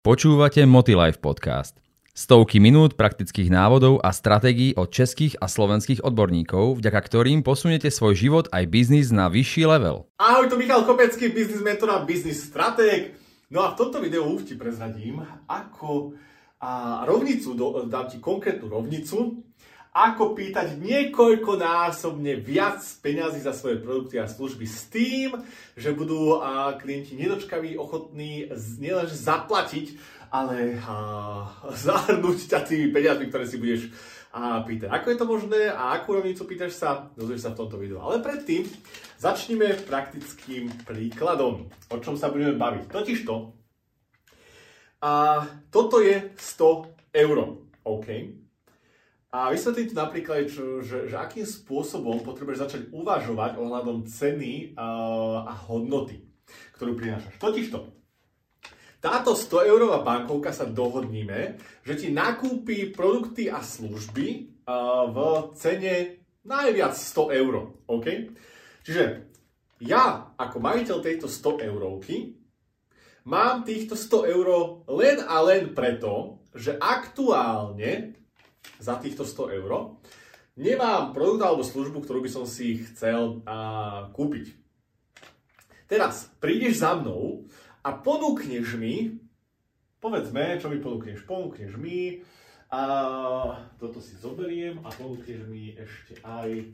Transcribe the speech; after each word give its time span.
Počúvate 0.00 0.64
Motilife 0.64 1.20
podcast. 1.20 1.76
Stovky 2.16 2.56
minút 2.56 2.96
praktických 2.96 3.52
návodov 3.52 4.00
a 4.00 4.16
stratégií 4.16 4.72
od 4.72 4.88
českých 4.88 5.36
a 5.36 5.44
slovenských 5.44 6.00
odborníkov, 6.00 6.80
vďaka 6.80 7.00
ktorým 7.04 7.44
posuniete 7.44 7.92
svoj 7.92 8.16
život 8.16 8.48
aj 8.48 8.64
biznis 8.72 9.12
na 9.12 9.28
vyšší 9.28 9.68
level. 9.68 10.08
Ahoj, 10.16 10.48
to 10.48 10.56
Michal 10.56 10.88
Kopecký, 10.88 11.28
biznis 11.28 11.60
mentor 11.60 11.92
a 11.92 12.00
biznis 12.08 12.40
stratég. 12.40 13.12
No 13.52 13.60
a 13.60 13.76
v 13.76 13.76
tomto 13.76 14.00
videu 14.00 14.24
už 14.24 14.48
ti 14.48 14.56
prezradím, 14.56 15.20
ako 15.44 16.16
a 16.64 17.04
rovnicu, 17.04 17.52
dám 17.84 18.08
ti 18.08 18.24
konkrétnu 18.24 18.72
rovnicu, 18.72 19.44
ako 19.90 20.38
pýtať 20.38 20.78
niekoľkonásobne 20.78 22.38
viac 22.38 22.78
peňazí 23.02 23.42
za 23.42 23.50
svoje 23.50 23.82
produkty 23.82 24.22
a 24.22 24.30
služby 24.30 24.66
s 24.66 24.86
tým, 24.86 25.34
že 25.74 25.90
budú 25.90 26.38
a, 26.38 26.78
klienti 26.78 27.18
nedočkaví, 27.18 27.74
ochotní 27.74 28.46
nielenže 28.78 29.18
zaplatiť, 29.18 29.98
ale 30.30 30.78
a, 30.78 30.94
zahrnúť 31.86 32.38
ťa 32.46 32.60
tými 32.62 32.94
peniazmi, 32.94 33.26
ktoré 33.26 33.44
si 33.50 33.58
budeš 33.58 33.90
a, 34.30 34.62
pýtať. 34.62 34.94
Ako 34.94 35.06
je 35.10 35.18
to 35.18 35.26
možné 35.26 35.60
a 35.74 35.98
akú 35.98 36.14
rovnicu 36.14 36.46
pýtaš 36.46 36.78
sa, 36.78 37.10
dozvieš 37.18 37.50
sa 37.50 37.52
v 37.52 37.58
tomto 37.66 37.76
videu. 37.82 37.98
Ale 37.98 38.22
predtým 38.22 38.70
začneme 39.18 39.74
praktickým 39.90 40.70
príkladom, 40.86 41.66
o 41.90 41.96
čom 41.98 42.14
sa 42.14 42.30
budeme 42.30 42.54
baviť. 42.54 42.86
Totižto, 42.86 43.60
a 45.00 45.44
toto 45.72 46.04
je 46.04 46.30
100 46.36 47.16
eur. 47.16 47.36
OK? 47.88 48.06
A 49.30 49.54
vysvetlím 49.54 49.86
tu 49.86 49.94
napríklad, 49.94 50.50
čo, 50.50 50.82
že, 50.82 51.06
že 51.06 51.14
akým 51.14 51.46
spôsobom 51.46 52.26
potrebuješ 52.26 52.66
začať 52.66 52.82
uvažovať 52.90 53.62
ohľadom 53.62 54.02
ceny 54.02 54.74
a, 54.74 54.86
a 55.46 55.54
hodnoty, 55.70 56.26
ktorú 56.74 56.98
prinášaš. 56.98 57.38
Totižto, 57.38 57.78
táto 58.98 59.38
100 59.38 59.70
eurová 59.70 60.02
bankovka 60.02 60.50
sa 60.50 60.66
dohodníme, 60.66 61.62
že 61.86 61.94
ti 61.94 62.08
nakúpi 62.10 62.90
produkty 62.90 63.46
a 63.46 63.62
služby 63.62 64.60
a, 64.66 65.06
v 65.06 65.18
cene 65.54 65.94
najviac 66.42 66.98
100 66.98 67.38
eur. 67.38 67.54
OK? 67.86 68.06
Čiže 68.82 69.30
ja 69.80 70.34
ako 70.36 70.58
majiteľ 70.60 70.98
tejto 71.00 71.30
100 71.30 71.70
eurovky 71.70 72.36
mám 73.24 73.62
týchto 73.62 73.96
100 73.96 74.34
eur 74.36 74.48
len 74.90 75.22
a 75.22 75.38
len 75.46 75.70
preto, 75.70 76.44
že 76.52 76.76
aktuálne 76.76 78.19
za 78.80 78.96
týchto 79.00 79.24
100 79.24 79.60
eur, 79.60 79.96
nemám 80.56 81.12
produkt 81.12 81.42
alebo 81.44 81.62
službu, 81.64 82.04
ktorú 82.04 82.20
by 82.24 82.30
som 82.30 82.44
si 82.44 82.80
chcel 82.90 83.44
a, 83.44 84.08
kúpiť. 84.12 84.56
Teraz 85.90 86.30
prídeš 86.38 86.80
za 86.80 86.94
mnou 86.94 87.50
a 87.82 87.90
ponúkneš 87.92 88.78
mi, 88.78 89.18
povedzme, 89.98 90.60
čo 90.62 90.70
mi 90.70 90.78
ponúkneš? 90.78 91.26
Ponúkneš 91.26 91.74
mi, 91.74 92.22
a 92.70 92.82
toto 93.82 93.98
si 93.98 94.14
zoberiem 94.14 94.78
a 94.86 94.94
ponúkneš 94.94 95.42
mi 95.50 95.74
ešte 95.74 96.22
aj, 96.22 96.70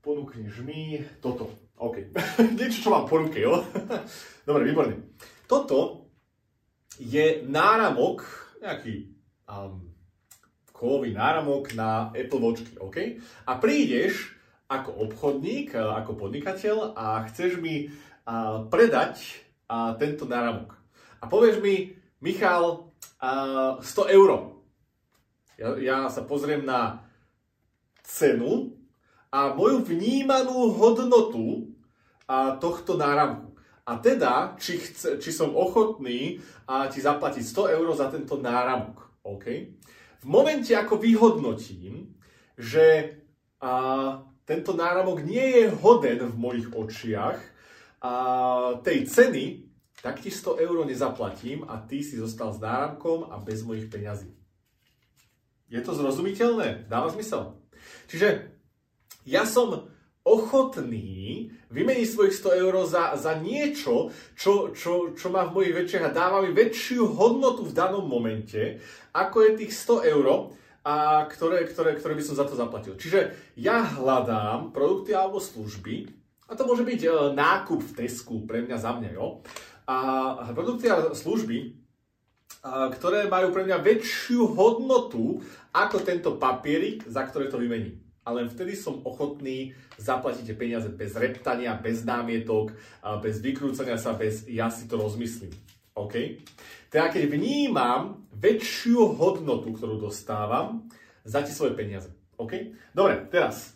ponúkneš 0.00 0.64
mi 0.64 1.04
toto. 1.20 1.52
OK. 1.76 2.16
Niečo, 2.56 2.88
čo 2.88 2.92
mám 2.92 3.04
po 3.04 3.20
ruke, 3.20 3.36
jo? 3.36 3.60
Dobre, 4.48 4.64
výborne. 4.64 5.12
Toto 5.44 6.08
je 6.96 7.44
náramok, 7.44 8.24
nejaký 8.64 9.12
um, 9.44 9.91
kovový 10.82 11.14
náramok 11.14 11.78
na 11.78 12.10
Apple 12.10 12.42
Watchky, 12.42 12.74
OK? 12.82 13.22
A 13.46 13.62
prídeš 13.62 14.34
ako 14.66 15.06
obchodník, 15.06 15.78
ako 15.78 16.18
podnikateľ 16.18 16.98
a 16.98 17.22
chceš 17.30 17.62
mi 17.62 17.86
a, 18.26 18.66
predať 18.66 19.46
a, 19.70 19.94
tento 19.94 20.26
náramok. 20.26 20.74
A 21.22 21.30
povieš 21.30 21.62
mi, 21.62 21.94
Michal, 22.18 22.90
a, 23.22 23.78
100 23.78 24.10
eur. 24.10 24.58
Ja, 25.54 25.78
ja 25.78 25.98
sa 26.10 26.26
pozriem 26.26 26.66
na 26.66 27.06
cenu 28.02 28.74
a 29.30 29.54
moju 29.54 29.86
vnímanú 29.86 30.74
hodnotu 30.74 31.70
a, 32.26 32.58
tohto 32.58 32.98
náramku. 32.98 33.54
A 33.82 33.98
teda, 33.98 34.54
či, 34.58 34.78
chce, 34.78 35.18
či 35.18 35.30
som 35.34 35.54
ochotný 35.54 36.42
a 36.66 36.86
ti 36.86 37.02
zaplatiť 37.02 37.42
100 37.42 37.76
eur 37.78 37.86
za 37.94 38.10
tento 38.10 38.38
náramok. 38.38 39.10
OK? 39.22 39.46
V 40.22 40.26
momente, 40.30 40.70
ako 40.70 41.02
vyhodnotím, 41.02 42.14
že 42.54 43.18
a, 43.58 44.22
tento 44.46 44.70
náramok 44.78 45.26
nie 45.26 45.42
je 45.42 45.74
hoden 45.82 46.30
v 46.30 46.36
mojich 46.38 46.68
očiach 46.70 47.42
a, 47.98 48.12
tej 48.86 49.10
ceny, 49.10 49.44
tak 49.98 50.22
ti 50.22 50.30
100 50.30 50.62
eur 50.62 50.86
nezaplatím 50.86 51.66
a 51.66 51.82
ty 51.82 52.06
si 52.06 52.18
zostal 52.18 52.54
s 52.54 52.62
náramkom 52.62 53.34
a 53.34 53.38
bez 53.42 53.66
mojich 53.66 53.90
peňazí. 53.90 54.30
Je 55.70 55.80
to 55.82 55.94
zrozumiteľné? 55.94 56.86
Dáva 56.86 57.10
zmysel? 57.10 57.58
Čiže 58.06 58.50
ja 59.26 59.46
som 59.46 59.90
ochotný 60.22 61.50
vymeniť 61.74 62.06
svojich 62.06 62.34
100 62.38 62.62
eur 62.62 62.74
za, 62.86 63.18
za 63.18 63.34
niečo, 63.42 64.14
čo, 64.38 64.70
čo, 64.70 65.18
čo 65.18 65.26
má 65.34 65.50
v 65.50 65.54
mojich 65.58 65.74
väčšiach 65.82 66.04
a 66.06 66.14
dáva 66.14 66.38
mi 66.46 66.54
väčšiu 66.54 67.10
hodnotu 67.10 67.66
v 67.66 67.74
danom 67.74 68.06
momente, 68.06 68.78
ako 69.10 69.42
je 69.42 69.50
tých 69.66 69.72
100 69.74 70.12
eur, 70.14 70.26
a 70.82 71.26
ktoré, 71.30 71.62
ktoré, 71.66 71.94
ktoré 71.94 72.14
by 72.18 72.24
som 72.26 72.34
za 72.34 72.46
to 72.46 72.58
zaplatil. 72.58 72.98
Čiže 72.98 73.34
ja 73.54 73.86
hľadám 73.86 74.74
produkty 74.74 75.14
alebo 75.14 75.38
služby, 75.38 76.10
a 76.50 76.58
to 76.58 76.66
môže 76.66 76.82
byť 76.82 77.00
e, 77.06 77.10
nákup 77.38 77.80
v 77.80 77.94
Tesku, 78.02 78.44
pre 78.44 78.66
mňa, 78.66 78.76
za 78.76 78.92
mňa, 78.92 79.10
jo. 79.14 79.40
A 79.86 79.96
produkty 80.52 80.90
a 80.90 81.14
služby, 81.14 81.78
a, 82.66 82.90
ktoré 82.90 83.30
majú 83.30 83.54
pre 83.54 83.62
mňa 83.62 83.78
väčšiu 83.78 84.52
hodnotu 84.52 85.40
ako 85.70 86.02
tento 86.02 86.34
papierik, 86.36 87.06
za 87.06 87.24
ktoré 87.24 87.46
to 87.46 87.62
vymením 87.62 88.01
a 88.22 88.28
len 88.30 88.46
vtedy 88.46 88.78
som 88.78 89.02
ochotný 89.02 89.74
zaplatiť 89.98 90.46
tie 90.46 90.56
peniaze 90.56 90.88
bez 90.94 91.18
reptania, 91.18 91.74
bez 91.74 92.06
námietok, 92.06 92.70
bez 93.18 93.42
vykrúcania 93.42 93.98
sa, 93.98 94.14
bez 94.14 94.46
ja 94.46 94.70
si 94.70 94.86
to 94.86 94.94
rozmyslím. 94.94 95.50
OK? 95.98 96.38
Teda 96.86 97.10
keď 97.10 97.26
vnímam 97.26 98.22
väčšiu 98.38 99.18
hodnotu, 99.18 99.74
ktorú 99.74 99.98
dostávam 99.98 100.86
za 101.26 101.42
tie 101.42 101.50
svoje 101.50 101.74
peniaze. 101.74 102.14
OK? 102.38 102.78
Dobre, 102.94 103.26
teraz 103.26 103.74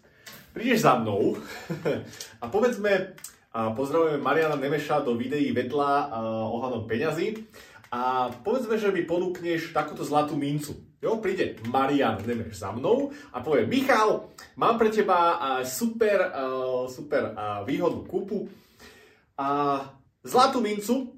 prídeš 0.54 0.86
za 0.86 0.94
mnou 0.96 1.36
a 2.42 2.44
povedzme, 2.46 3.18
a 3.56 3.72
pozdravujeme 3.74 4.20
Mariana 4.22 4.54
Nemeša 4.54 5.02
do 5.02 5.18
videí 5.18 5.50
vedľa 5.50 6.12
ohľadom 6.54 6.86
peňazí 6.86 7.40
a 7.90 8.28
povedzme, 8.44 8.76
že 8.78 8.94
mi 8.94 9.02
ponúkneš 9.02 9.74
takúto 9.74 10.04
zlatú 10.04 10.38
mincu. 10.38 10.85
Jo, 10.96 11.20
príde 11.20 11.60
Marian 11.68 12.16
Nemeš 12.24 12.64
za 12.64 12.72
mnou 12.72 13.12
a 13.28 13.44
povie, 13.44 13.68
Michal, 13.68 14.32
mám 14.56 14.80
pre 14.80 14.88
teba 14.88 15.38
super, 15.62 16.32
super 16.88 17.36
výhodnú 17.68 18.08
kúpu. 18.08 18.48
A 19.36 19.76
zlatú 20.24 20.64
mincu, 20.64 21.12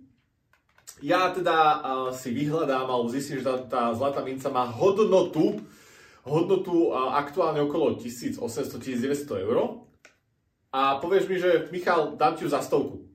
ja 0.98 1.30
teda 1.30 1.56
si 2.10 2.34
vyhľadám, 2.34 2.90
alebo 2.90 3.06
zistím, 3.08 3.38
že 3.38 3.46
tá, 3.46 3.56
tá 3.70 3.82
zlatá 3.94 4.20
minca 4.26 4.50
má 4.50 4.66
hodnotu, 4.66 5.62
hodnotu 6.26 6.92
aktuálne 6.92 7.62
okolo 7.62 7.96
1800-1900 7.96 9.46
eur. 9.46 9.88
A 10.68 11.00
povieš 11.00 11.24
mi, 11.32 11.40
že 11.40 11.72
Michal, 11.72 12.20
dám 12.20 12.36
ti 12.36 12.44
ju 12.44 12.52
za 12.52 12.60
stovku. 12.60 13.07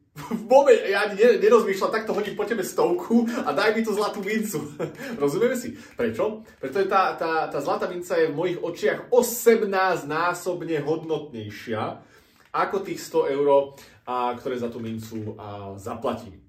Vôbec, 0.45 0.77
ja 0.85 1.09
ani 1.09 1.17
nerozmýšľam, 1.41 1.89
takto 1.89 2.13
hodím 2.13 2.37
po 2.37 2.45
tebe 2.45 2.61
stovku 2.61 3.25
a 3.25 3.49
daj 3.49 3.73
mi 3.73 3.81
tú 3.81 3.97
zlatú 3.97 4.21
mincu. 4.21 4.61
Rozumieme 5.21 5.57
si? 5.57 5.73
Prečo? 5.73 6.45
Pretože 6.61 6.85
tá, 6.85 7.17
tá, 7.17 7.49
tá 7.49 7.57
zlatá 7.57 7.89
minca 7.89 8.21
je 8.21 8.29
v 8.29 8.37
mojich 8.37 8.61
očiach 8.61 9.09
18 9.09 9.73
násobne 10.05 10.77
hodnotnejšia 10.85 12.05
ako 12.53 12.85
tých 12.85 13.01
100 13.01 13.33
eur, 13.33 13.73
a, 14.05 14.37
ktoré 14.37 14.61
za 14.61 14.69
tú 14.69 14.77
mincu 14.77 15.33
a, 15.33 15.73
zaplatím. 15.81 16.45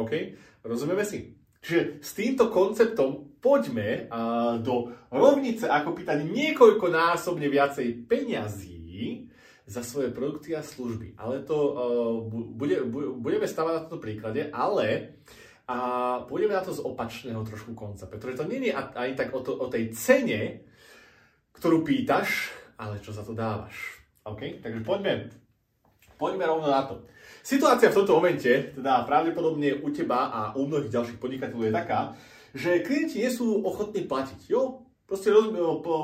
OK? 0.00 0.40
Rozumieme 0.64 1.04
si? 1.04 1.36
Čiže 1.60 2.00
s 2.00 2.16
týmto 2.16 2.48
konceptom 2.48 3.36
poďme 3.36 4.08
a, 4.08 4.56
do 4.56 4.96
rovnice, 5.12 5.68
ako 5.68 5.92
pýtať 5.92 6.24
niekoľkonásobne 6.24 7.52
viacej 7.52 8.08
peňazí, 8.08 9.28
za 9.64 9.80
svoje 9.80 10.12
produkty 10.12 10.52
a 10.52 10.60
služby. 10.60 11.16
Ale 11.16 11.40
to 11.40 11.56
uh, 11.56 11.74
bude, 12.30 12.84
budeme 13.16 13.48
stavať 13.48 13.72
na 13.72 13.80
tomto 13.88 14.00
príklade, 14.00 14.52
ale 14.52 15.18
a 15.64 15.76
pôjdeme 16.28 16.52
na 16.52 16.60
to 16.60 16.76
z 16.76 16.84
opačného 16.84 17.40
trošku 17.40 17.72
konca, 17.72 18.04
pretože 18.04 18.36
to 18.36 18.44
nie 18.44 18.68
je 18.68 18.76
ani 18.76 19.16
tak 19.16 19.32
o, 19.32 19.40
to, 19.40 19.56
o 19.56 19.72
tej 19.72 19.96
cene, 19.96 20.60
ktorú 21.56 21.80
pýtaš, 21.80 22.52
ale 22.76 23.00
čo 23.00 23.16
za 23.16 23.24
to 23.24 23.32
dávaš. 23.32 24.04
OK? 24.28 24.60
Takže 24.60 24.84
poďme, 24.84 25.32
poďme 26.20 26.44
rovno 26.44 26.68
na 26.68 26.84
to. 26.84 27.08
Situácia 27.40 27.88
v 27.88 27.96
tomto 27.96 28.20
momente, 28.20 28.76
teda 28.76 29.08
pravdepodobne 29.08 29.80
u 29.80 29.88
teba 29.88 30.28
a 30.28 30.40
u 30.52 30.68
mnohých 30.68 30.92
ďalších 30.92 31.20
podnikateľov 31.20 31.64
je 31.64 31.72
taká, 31.72 32.00
že 32.52 32.84
klienti 32.84 33.24
nie 33.24 33.32
sú 33.32 33.64
ochotní 33.64 34.04
platiť. 34.04 34.52
Jo, 34.52 34.84
proste 35.08 35.32
roz, 35.32 35.48
po, 35.80 35.94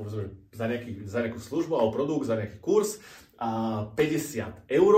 povedzme, 0.00 0.32
za, 0.56 0.64
nejaký, 0.64 1.04
za 1.04 1.20
nejakú 1.20 1.40
službu 1.40 1.76
alebo 1.76 1.92
produkt, 1.92 2.24
za 2.24 2.40
nejaký 2.40 2.58
kurz 2.64 2.98
50 3.40 4.68
eur 4.68 4.94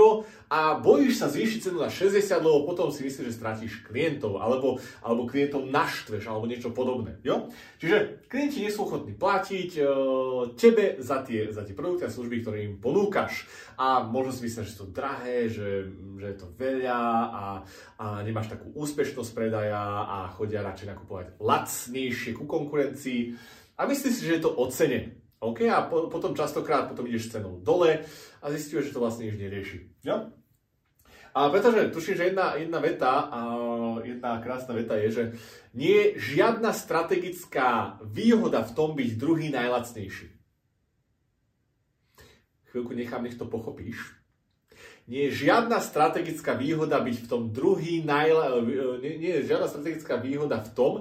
a 0.51 0.75
bojíš 0.75 1.15
sa 1.15 1.31
zvýšiť 1.31 1.59
cenu 1.63 1.79
na 1.79 1.87
60, 1.87 2.27
lebo 2.43 2.67
potom 2.67 2.91
si 2.91 3.07
myslíš, 3.07 3.31
že 3.31 3.39
stratíš 3.39 3.87
klientov, 3.87 4.43
alebo, 4.43 4.83
alebo 4.99 5.23
klientov 5.31 5.63
naštveš, 5.71 6.27
alebo 6.27 6.43
niečo 6.43 6.75
podobné. 6.75 7.23
Jo? 7.23 7.47
Čiže 7.79 8.27
klienti 8.27 8.59
nie 8.59 8.67
sú 8.67 8.83
ochotní 8.83 9.15
platiť 9.15 9.79
e, 9.79 9.83
tebe 10.59 10.99
za 10.99 11.23
tie, 11.23 11.55
za 11.55 11.63
tie 11.63 11.71
produkty 11.71 12.03
a 12.03 12.11
služby, 12.11 12.43
ktoré 12.43 12.67
im 12.67 12.83
ponúkaš. 12.83 13.47
A 13.79 14.03
možno 14.03 14.35
si 14.35 14.43
myslíš, 14.51 14.67
že 14.67 14.75
sú 14.75 14.91
drahé, 14.91 15.47
že, 15.47 15.87
že 16.19 16.35
je 16.35 16.37
to 16.37 16.51
veľa 16.59 16.99
a, 17.31 17.45
a 17.97 18.05
nemáš 18.27 18.51
takú 18.51 18.75
úspešnosť 18.75 19.31
predaja 19.31 20.03
a 20.03 20.27
chodia 20.35 20.59
radšej 20.59 20.91
nakupovať 20.91 21.39
lacnejšie 21.39 22.35
ku 22.35 22.43
konkurencii 22.43 23.39
a 23.77 23.85
myslíš 23.85 24.13
si, 24.13 24.23
že 24.25 24.33
je 24.37 24.43
to 24.45 24.51
o 24.53 24.65
cene. 24.69 25.17
OK? 25.43 25.67
A 25.67 25.89
po, 25.89 26.07
potom 26.07 26.35
častokrát 26.35 26.87
potom 26.87 27.07
ideš 27.07 27.33
cenou 27.33 27.59
dole 27.59 28.07
a 28.39 28.45
zistíš, 28.51 28.89
že 28.89 28.93
to 28.95 29.03
vlastne 29.03 29.27
nič 29.27 29.35
nerieši. 29.35 29.79
Jo? 30.07 30.31
A 31.33 31.49
pretože 31.49 31.89
tuším, 31.89 32.15
že 32.15 32.29
jedna, 32.29 32.55
jedna 32.55 32.79
veta, 32.79 33.11
a 33.33 33.39
jedna 34.05 34.37
krásna 34.37 34.77
veta 34.77 34.93
je, 35.01 35.09
že 35.09 35.23
nie 35.73 35.89
je 35.89 36.37
žiadna 36.37 36.69
strategická 36.69 37.97
výhoda 38.05 38.61
v 38.61 38.71
tom 38.77 38.93
byť 38.93 39.09
druhý 39.17 39.49
najlacnejší. 39.49 40.29
Chvíľku 42.69 42.93
nechám, 42.93 43.25
nech 43.25 43.37
to 43.37 43.49
pochopíš 43.49 44.22
nie 45.03 45.27
je 45.27 45.47
žiadna 45.47 45.83
strategická 45.83 46.55
výhoda 46.55 47.03
byť 47.03 47.27
v 47.27 47.27
tom 47.27 47.51
druhý 47.51 47.99
najla... 48.07 48.63
nie, 49.03 49.19
nie 49.19 49.31
je 49.39 49.51
žiadna 49.51 49.67
strategická 49.67 50.15
výhoda 50.15 50.63
v 50.63 50.69
tom 50.71 50.93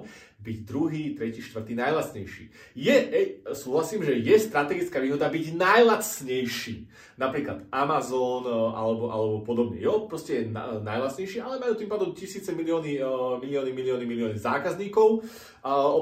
byť 0.43 0.59
druhý, 0.67 1.15
tretí, 1.15 1.39
štvrtý 1.39 1.79
najlacnejší. 1.79 2.75
Je, 2.75 2.97
e, 2.99 3.27
súhlasím, 3.55 4.03
že 4.03 4.19
je 4.19 4.37
strategická 4.43 4.99
výhoda 4.99 5.31
byť 5.31 5.55
najlacnejší. 5.55 6.91
Napríklad 7.15 7.71
Amazon 7.71 8.43
e, 8.43 8.51
alebo, 8.51 9.05
alebo 9.15 9.37
podobne. 9.47 9.79
Jo, 9.79 10.11
proste 10.11 10.43
je 10.43 10.45
na, 10.51 10.83
najlacnejší, 10.83 11.39
ale 11.39 11.63
majú 11.63 11.79
tým 11.79 11.87
pádom 11.87 12.11
tisíce 12.11 12.51
milióny, 12.51 12.99
e, 12.99 13.07
milióny, 13.39 13.71
milióny, 13.71 14.05
milióny 14.05 14.37
zákazníkov. 14.43 15.23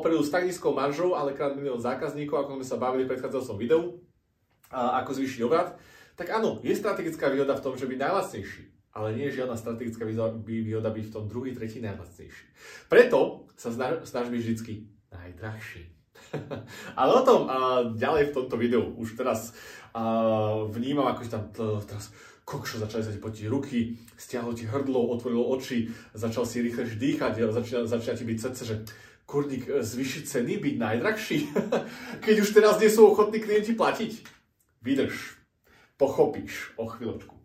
Operujú 0.00 0.24
s 0.24 0.32
tak 0.32 0.48
nízkou 0.48 0.72
maržou, 0.72 1.12
ale 1.12 1.36
krát 1.36 1.52
milión 1.52 1.76
zákazníkov, 1.76 2.40
ako 2.40 2.50
sme 2.56 2.66
sa 2.66 2.80
bavili 2.80 3.04
v 3.04 3.12
predchádzajúcom 3.12 3.60
videu, 3.60 4.00
ako 4.72 5.10
zvýšiť 5.20 5.40
obrad 5.44 5.76
tak 6.20 6.36
áno, 6.36 6.60
je 6.60 6.76
strategická 6.76 7.32
výhoda 7.32 7.56
v 7.56 7.64
tom, 7.64 7.80
že 7.80 7.88
byť 7.88 7.96
najlacnejší, 7.96 8.62
ale 8.92 9.16
nie 9.16 9.32
je 9.32 9.40
žiadna 9.40 9.56
strategická 9.56 10.04
výhoda 10.04 10.92
byť 10.92 11.04
v 11.08 11.14
tom 11.16 11.24
druhý, 11.24 11.56
tretí 11.56 11.80
najlacnejší. 11.80 12.44
Preto 12.92 13.48
sa 13.56 13.72
snaž 13.72 14.28
byť 14.28 14.40
vždy 14.44 14.74
najdrahší. 15.08 15.82
ale 17.00 17.10
o 17.16 17.22
tom 17.24 17.48
a 17.48 17.56
ďalej 17.96 18.30
v 18.30 18.34
tomto 18.36 18.60
videu 18.60 18.84
už 18.84 19.16
teraz 19.16 19.56
a, 19.96 20.68
vnímam, 20.68 21.08
ako 21.08 21.24
tam 21.32 21.48
teraz 21.88 22.12
kokšo, 22.44 22.84
začali 22.84 23.00
sa 23.00 23.14
ti 23.16 23.20
potiť 23.22 23.46
ruky, 23.48 23.96
stiahlo 24.20 24.52
ti 24.52 24.68
hrdlo, 24.68 25.08
otvorilo 25.16 25.48
oči, 25.48 25.88
začal 26.12 26.44
si 26.44 26.60
rýchle 26.60 26.84
dýchať, 26.84 27.48
začína, 27.48 27.88
začína 27.88 28.14
ti 28.20 28.24
byť 28.28 28.38
srdce, 28.38 28.62
že 28.68 28.76
kurník, 29.24 29.70
zvyšiť 29.80 30.22
ceny, 30.26 30.60
byť 30.60 30.74
najdrahší, 30.76 31.38
keď 32.28 32.36
už 32.44 32.50
teraz 32.52 32.76
nie 32.76 32.92
sú 32.92 33.08
ochotní 33.08 33.40
klienti 33.40 33.72
platiť. 33.72 34.12
Vydrž, 34.82 35.39
pochopíš 36.00 36.72
o 36.80 36.88
chvíľočku. 36.88 37.36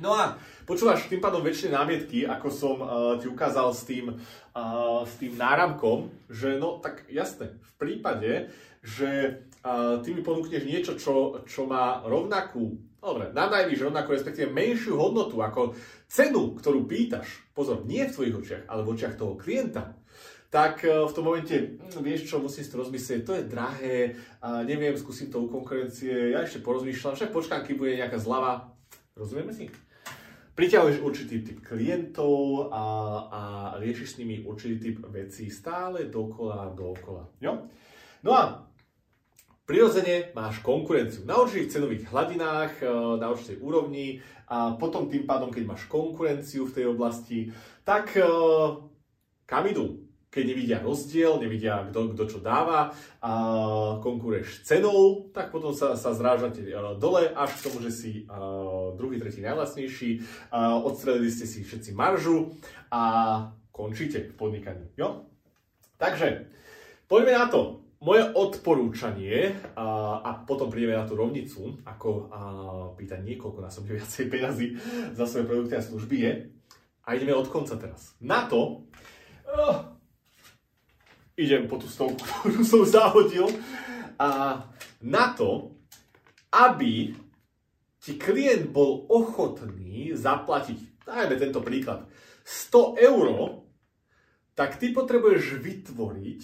No 0.00 0.16
a 0.16 0.40
počúvaš 0.64 1.10
tým 1.10 1.20
pádom 1.20 1.44
väčšie 1.44 1.68
námietky, 1.68 2.24
ako 2.24 2.48
som 2.48 2.76
uh, 2.80 2.88
ti 3.20 3.28
ukázal 3.28 3.76
s 3.76 3.82
tým, 3.84 4.16
uh, 4.16 5.04
s 5.04 5.20
tým 5.20 5.36
náramkom, 5.36 6.08
že 6.32 6.56
no 6.56 6.80
tak 6.80 7.04
jasné, 7.12 7.60
v 7.60 7.72
prípade, 7.76 8.48
že 8.80 9.44
uh, 9.60 10.00
ty 10.00 10.16
mi 10.16 10.24
ponúkneš 10.24 10.64
niečo, 10.64 10.92
čo, 10.96 11.44
čo 11.44 11.68
má 11.68 12.00
rovnakú, 12.08 12.80
dobre, 13.04 13.36
na 13.36 13.52
najvyš 13.52 13.92
rovnakú, 13.92 14.16
respektíve 14.16 14.48
menšiu 14.48 14.96
hodnotu 14.96 15.44
ako 15.44 15.76
cenu, 16.08 16.56
ktorú 16.56 16.88
pýtaš, 16.88 17.52
pozor, 17.52 17.84
nie 17.84 18.08
v 18.08 18.14
tvojich 18.16 18.38
očiach, 18.40 18.64
ale 18.72 18.88
v 18.88 18.96
očiach 18.96 19.14
toho 19.20 19.36
klienta, 19.36 19.92
tak 20.52 20.84
eh, 20.84 20.92
v 20.92 21.12
tom 21.16 21.24
momente, 21.24 21.56
hm, 21.56 22.04
vieš 22.04 22.28
čo, 22.28 22.44
musím 22.44 22.60
si 22.60 22.68
to 22.68 22.84
rozmyslieť, 22.84 23.20
to 23.24 23.32
je 23.32 23.48
drahé, 23.48 23.96
neviem, 24.68 24.92
skúsim 25.00 25.32
to 25.32 25.40
u 25.40 25.48
konkurencie, 25.48 26.36
ja 26.36 26.44
ešte 26.44 26.60
porozmýšľam, 26.60 27.16
však 27.16 27.32
počkám, 27.32 27.64
keď 27.64 27.74
bude 27.80 27.96
nejaká 27.96 28.20
zlava. 28.20 28.68
Rozumieme 29.16 29.56
si? 29.56 29.72
Priťahuješ 30.52 31.00
určitý 31.00 31.40
typ 31.40 31.64
klientov 31.64 32.68
a, 32.68 32.84
a 33.32 33.40
riešiš 33.80 34.08
s 34.12 34.18
nimi 34.20 34.44
určitý 34.44 34.76
typ 34.92 35.08
vecí 35.08 35.48
stále 35.48 36.12
dokola, 36.12 36.68
dokola. 36.76 37.24
Jo? 37.40 37.72
No 38.20 38.36
a 38.36 38.68
prirodzene 39.64 40.36
máš 40.36 40.60
konkurenciu 40.60 41.24
na 41.24 41.40
určitých 41.40 41.72
cenových 41.72 42.04
hladinách, 42.12 42.84
eh, 42.84 42.88
na 43.16 43.32
určitej 43.32 43.64
úrovni 43.64 44.20
a 44.44 44.76
potom 44.76 45.08
tým 45.08 45.24
pádom, 45.24 45.48
keď 45.48 45.64
máš 45.64 45.88
konkurenciu 45.88 46.68
v 46.68 46.74
tej 46.76 46.84
oblasti, 46.92 47.48
tak 47.80 48.12
eh, 48.20 48.28
kam 49.48 49.64
idú? 49.64 50.01
Keď 50.32 50.44
nevidia 50.48 50.78
rozdiel, 50.80 51.36
nevidia 51.36 51.84
kto, 51.92 52.24
čo 52.24 52.40
dáva 52.40 52.96
a 53.20 53.32
konkuruješ 54.00 54.64
cenou, 54.64 55.28
tak 55.28 55.52
potom 55.52 55.76
sa, 55.76 55.92
sa 55.92 56.16
zrážate 56.16 56.64
e, 56.64 56.72
dole 56.96 57.28
až 57.36 57.52
k 57.60 57.64
tomu, 57.68 57.84
že 57.84 57.92
si 57.92 58.10
uh, 58.24 58.96
druhý, 58.96 59.20
tretí 59.20 59.44
najvlastnejší, 59.44 60.10
uh, 60.48 60.80
odstrelili 60.80 61.28
ste 61.28 61.44
si 61.44 61.60
všetci 61.60 61.92
maržu 61.92 62.56
a 62.88 63.02
končíte 63.68 64.32
v 64.32 64.34
podnikaní. 64.40 64.88
Jo? 64.96 65.28
Takže, 66.00 66.48
poďme 67.12 67.36
na 67.36 67.46
to. 67.52 67.84
Moje 68.02 68.26
odporúčanie 68.34 69.54
a, 69.78 70.18
a 70.18 70.30
potom 70.42 70.66
prídeme 70.66 70.98
na 70.98 71.06
tú 71.06 71.14
rovnicu, 71.14 71.78
ako 71.86 72.08
a, 72.10 72.18
pýtať 72.98 73.22
niekoľko 73.22 73.62
násobne 73.62 73.94
viacej 73.94 74.26
peniazy 74.26 74.74
za 75.14 75.22
svoje 75.22 75.46
produkty 75.46 75.78
a 75.78 75.86
služby 75.86 76.16
je, 76.18 76.32
a 77.06 77.08
ideme 77.14 77.30
od 77.30 77.46
konca 77.46 77.78
teraz. 77.78 78.18
Na 78.18 78.50
to, 78.50 78.90
uh, 79.46 79.91
idem 81.36 81.68
po 81.68 81.80
tú 81.80 81.88
stovku, 81.88 82.22
ktorú 82.42 82.62
som 82.64 82.82
zahodil. 82.84 83.48
A 84.20 84.62
na 85.02 85.34
to, 85.34 85.74
aby 86.52 87.16
ti 88.02 88.18
klient 88.18 88.70
bol 88.70 89.06
ochotný 89.08 90.12
zaplatiť, 90.14 91.06
dajme 91.06 91.34
tento 91.38 91.60
príklad, 91.62 92.06
100 92.42 92.98
eur, 92.98 93.26
tak 94.52 94.76
ty 94.76 94.90
potrebuješ 94.90 95.62
vytvoriť 95.62 96.42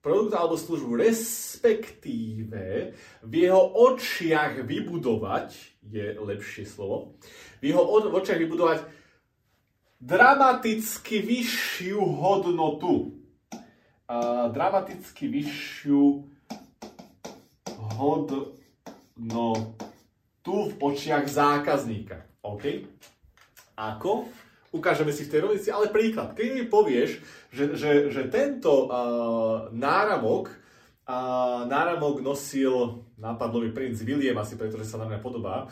produkt 0.00 0.32
alebo 0.32 0.56
službu, 0.56 1.04
respektíve 1.04 2.64
v 3.20 3.32
jeho 3.34 3.62
očiach 3.92 4.64
vybudovať, 4.64 5.48
je 5.84 6.16
lepšie 6.16 6.64
slovo, 6.64 7.20
v 7.60 7.72
jeho 7.72 7.82
očiach 8.16 8.40
vybudovať 8.40 8.78
dramaticky 9.98 11.20
vyššiu 11.20 12.00
hodnotu 12.00 13.18
dramaticky 14.48 15.28
vyššiu 15.28 16.24
hodnotu 18.00 19.52
v 20.48 20.72
očiach 20.80 21.28
zákazníka. 21.28 22.24
OK? 22.40 22.88
Ako? 23.76 24.32
Ukážeme 24.68 25.12
si 25.12 25.24
v 25.24 25.32
tej 25.32 25.40
rovnici, 25.44 25.68
ale 25.72 25.92
príklad. 25.92 26.36
Keď 26.36 26.48
mi 26.52 26.64
povieš, 26.68 27.20
že, 27.52 27.64
že, 27.76 27.92
že 28.12 28.28
tento 28.28 28.84
uh, 28.84 29.72
náramok 29.72 30.52
a 31.08 31.18
náramok 31.64 32.20
nosil, 32.20 33.00
napadlo 33.16 33.64
mi 33.64 33.72
princ 33.72 33.96
William, 34.04 34.36
asi 34.36 34.60
pretože 34.60 34.92
sa 34.92 35.00
na 35.00 35.08
mňa 35.08 35.24
podobá, 35.24 35.64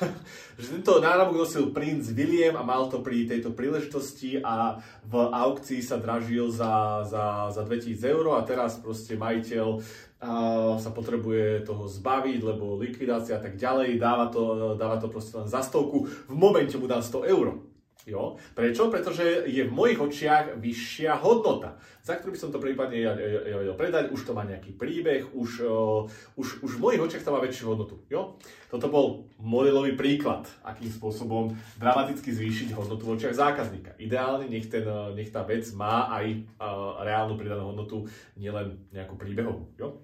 že 0.60 0.68
tento 0.68 1.00
náramok 1.00 1.48
nosil 1.48 1.72
princ 1.72 2.12
William 2.12 2.60
a 2.60 2.62
mal 2.62 2.92
to 2.92 3.00
pri 3.00 3.24
tejto 3.24 3.56
príležitosti 3.56 4.44
a 4.44 4.84
v 5.08 5.14
aukcii 5.16 5.80
sa 5.80 5.96
dražil 5.96 6.52
za, 6.52 7.08
za, 7.08 7.48
za 7.48 7.64
2000 7.64 8.04
eur 8.04 8.36
a 8.36 8.44
teraz 8.44 8.76
proste 8.84 9.16
majiteľ 9.16 9.80
a 10.22 10.78
sa 10.78 10.94
potrebuje 10.94 11.66
toho 11.66 11.88
zbaviť, 11.88 12.40
lebo 12.46 12.78
likvidácia 12.78 13.40
a 13.40 13.42
tak 13.42 13.58
ďalej, 13.58 13.98
dáva 13.98 14.30
to, 14.30 14.76
dáva 14.78 15.00
to 15.00 15.10
proste 15.10 15.34
len 15.34 15.48
za 15.50 15.64
stovku, 15.66 16.06
v 16.06 16.36
momente 16.36 16.78
mu 16.78 16.86
dá 16.86 17.02
100 17.02 17.32
eur. 17.32 17.71
Jo? 18.02 18.34
Prečo? 18.58 18.90
Pretože 18.90 19.46
je 19.46 19.62
v 19.62 19.70
mojich 19.70 19.98
očiach 20.02 20.58
vyššia 20.58 21.22
hodnota, 21.22 21.78
za 22.02 22.18
ktorú 22.18 22.34
by 22.34 22.40
som 22.40 22.50
to 22.50 22.58
prípadne 22.58 22.98
ja, 22.98 23.14
ja, 23.14 23.62
ja 23.62 23.74
predať, 23.78 24.10
už 24.10 24.26
to 24.26 24.34
má 24.34 24.42
nejaký 24.42 24.74
príbeh, 24.74 25.30
už, 25.30 25.62
uh, 25.62 26.02
už, 26.34 26.66
už 26.66 26.70
v 26.78 26.82
mojich 26.82 27.02
očiach 27.02 27.22
to 27.22 27.30
má 27.30 27.38
väčšiu 27.38 27.70
hodnotu. 27.70 28.02
Jo? 28.10 28.42
Toto 28.66 28.90
bol 28.90 29.06
modelový 29.38 29.94
príklad, 29.94 30.50
akým 30.66 30.90
spôsobom 30.90 31.54
dramaticky 31.78 32.34
zvýšiť 32.34 32.74
hodnotu 32.74 33.06
v 33.06 33.14
očiach 33.14 33.38
zákazníka. 33.38 33.94
Ideálne 34.02 34.50
nech, 34.50 34.66
ten, 34.66 34.82
nech 35.14 35.30
tá 35.30 35.46
vec 35.46 35.62
má 35.70 36.10
aj 36.10 36.42
uh, 36.58 37.06
reálnu 37.06 37.38
pridanú 37.38 37.70
hodnotu, 37.70 38.10
nielen 38.34 38.82
nejakú 38.90 39.14
príbehovú. 39.14 39.70
Jo? 39.78 40.02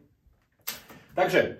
Takže, 1.19 1.59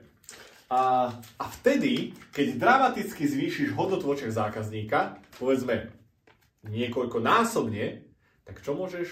a, 0.71 1.11
a 1.19 1.45
vtedy, 1.59 2.15
keď 2.31 2.63
dramaticky 2.63 3.27
zvýšiš 3.27 3.75
hodnotu 3.75 4.07
v 4.07 4.15
očiach 4.15 4.47
zákazníka, 4.47 5.19
povedzme 5.41 5.98
niekoľkonásobne, 6.67 8.03
tak 8.43 8.65
čo 8.65 8.75
môžeš 8.75 9.09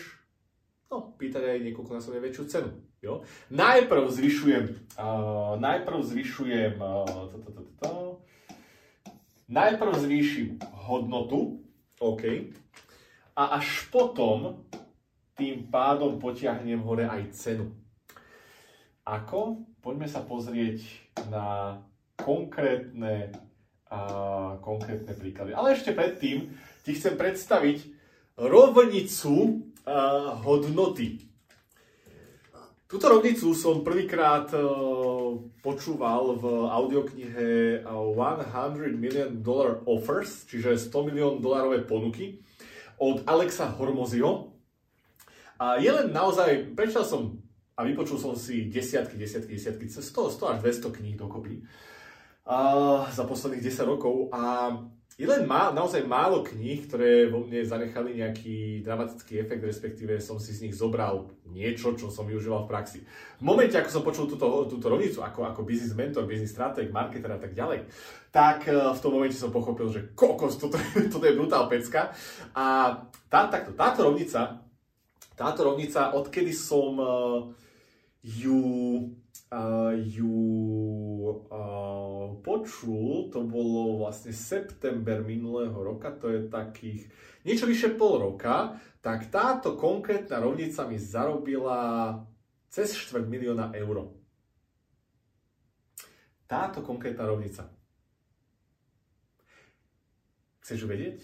no, 0.91 1.15
pýtať 1.15 1.43
aj 1.55 1.59
niekoľkonásobne 1.71 2.19
väčšiu 2.23 2.45
cenu. 2.51 2.71
Jo? 3.05 3.23
Najprv 3.53 4.09
zvyšujem, 4.11 4.65
uh, 4.99 5.55
najprv 5.61 5.99
zvyšujem 6.03 6.75
uh, 6.81 7.05
to, 7.31 7.37
to, 7.45 7.51
to, 7.53 7.63
to, 7.79 7.93
najprv 9.47 9.95
zvýšim 9.95 10.59
hodnotu, 10.89 11.63
OK, 12.01 12.53
a 13.37 13.43
až 13.61 13.89
potom 13.93 14.65
tým 15.37 15.69
pádom 15.69 16.17
potiahnem 16.17 16.81
hore 16.81 17.05
aj 17.05 17.37
cenu. 17.37 17.73
Ako? 19.05 19.63
Poďme 19.85 20.09
sa 20.09 20.25
pozrieť 20.25 20.83
na 21.31 21.79
konkrétne, 22.19 23.31
uh, 23.93 24.59
konkrétne 24.65 25.13
príklady. 25.15 25.55
Ale 25.55 25.77
ešte 25.77 25.95
predtým 25.95 26.51
ti 26.87 26.95
chcem 26.95 27.19
predstaviť 27.19 27.83
rovnicu 28.39 29.35
uh, 29.35 30.39
hodnoty. 30.47 31.19
Túto 32.87 33.11
rovnicu 33.11 33.51
som 33.59 33.83
prvýkrát 33.83 34.47
uh, 34.55 35.35
počúval 35.59 36.39
v 36.39 36.45
audioknihe 36.71 37.47
100 37.83 38.95
Million 38.95 39.43
Dollar 39.43 39.83
Offers, 39.83 40.47
čiže 40.47 40.79
100 40.79 41.11
milión 41.11 41.35
dolarové 41.43 41.83
ponuky 41.83 42.39
od 43.03 43.27
Alexa 43.27 43.67
Hormozio. 43.75 44.55
A 45.59 45.83
je 45.83 45.91
len 45.91 46.15
naozaj, 46.15 46.71
prečítal 46.79 47.03
som 47.03 47.43
a 47.75 47.83
vypočul 47.83 48.17
som 48.17 48.39
si 48.39 48.71
desiatky, 48.71 49.19
desiatky, 49.19 49.59
desiatky, 49.59 49.91
100, 49.91 50.39
100 50.39 50.53
až 50.55 50.59
200 50.63 50.97
kníh 51.03 51.19
dokopy 51.19 51.67
uh, 52.47 53.03
za 53.11 53.27
posledných 53.27 53.67
10 53.67 53.91
rokov 53.91 54.31
a 54.31 54.71
je 55.17 55.25
len 55.25 55.49
má, 55.49 55.73
naozaj 55.73 56.05
málo 56.05 56.45
kníh, 56.45 56.85
ktoré 56.85 57.33
vo 57.33 57.41
mne 57.41 57.65
zanechali 57.65 58.21
nejaký 58.21 58.85
dramatický 58.85 59.41
efekt, 59.41 59.65
respektíve 59.65 60.21
som 60.21 60.37
si 60.37 60.53
z 60.53 60.69
nich 60.69 60.77
zobral 60.77 61.33
niečo, 61.49 61.97
čo 61.97 62.13
som 62.13 62.29
využíval 62.29 62.69
v 62.69 62.71
praxi. 62.77 63.01
V 63.41 63.43
momente, 63.49 63.81
ako 63.81 63.89
som 63.89 64.05
počul 64.05 64.29
túto, 64.29 64.69
túto 64.69 64.93
rovnicu, 64.93 65.25
ako, 65.25 65.49
ako 65.49 65.65
business 65.65 65.97
mentor, 65.97 66.29
business 66.29 66.53
strateg, 66.53 66.93
marketer 66.93 67.33
a 67.33 67.41
tak 67.41 67.57
ďalej, 67.57 67.89
tak 68.29 68.69
e, 68.69 68.77
v 68.77 69.01
tom 69.01 69.17
momente 69.17 69.41
som 69.41 69.49
pochopil, 69.49 69.89
že 69.89 70.13
kokos, 70.13 70.61
toto, 70.61 70.77
toto 71.13 71.25
je 71.25 71.33
brutál 71.33 71.65
pecka. 71.65 72.13
A 72.53 73.01
tá, 73.33 73.49
takto, 73.49 73.73
táto 73.73 74.05
rovnica, 74.05 74.61
táto 75.33 75.65
rovnica, 75.65 76.13
odkedy 76.13 76.53
som 76.53 76.97
uh, 76.97 77.45
ju 78.25 78.61
ju 79.97 80.37
počul, 82.43 83.31
to 83.35 83.43
bolo 83.43 84.07
vlastne 84.07 84.31
september 84.31 85.23
minulého 85.27 85.75
roka, 85.75 86.15
to 86.15 86.31
je 86.31 86.47
takých 86.47 87.11
niečo 87.43 87.67
vyše 87.67 87.95
pol 87.95 88.23
roka, 88.23 88.79
tak 89.03 89.31
táto 89.31 89.79
konkrétna 89.79 90.43
rovnica 90.43 90.87
mi 90.87 90.99
zarobila 90.99 92.15
cez 92.71 92.95
4 92.95 93.27
milióna 93.27 93.71
eur. 93.75 94.15
Táto 96.47 96.83
konkrétna 96.83 97.27
rovnica. 97.27 97.67
Chceš 100.63 100.87
vedieť? 100.87 101.23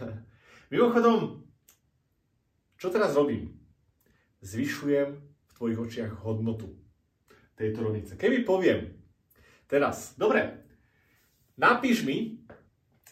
Mimochodom, 0.72 1.44
čo 2.76 2.88
teraz 2.88 3.16
robím? 3.16 3.56
Zvyšujem 4.40 5.08
v 5.20 5.50
tvojich 5.56 5.78
očiach 5.80 6.12
hodnotu 6.24 6.87
tejto 7.58 7.82
rovnice. 7.82 8.14
Keby 8.14 8.46
poviem 8.46 8.94
teraz, 9.66 10.14
dobre, 10.14 10.62
napíš 11.58 12.06
mi 12.06 12.38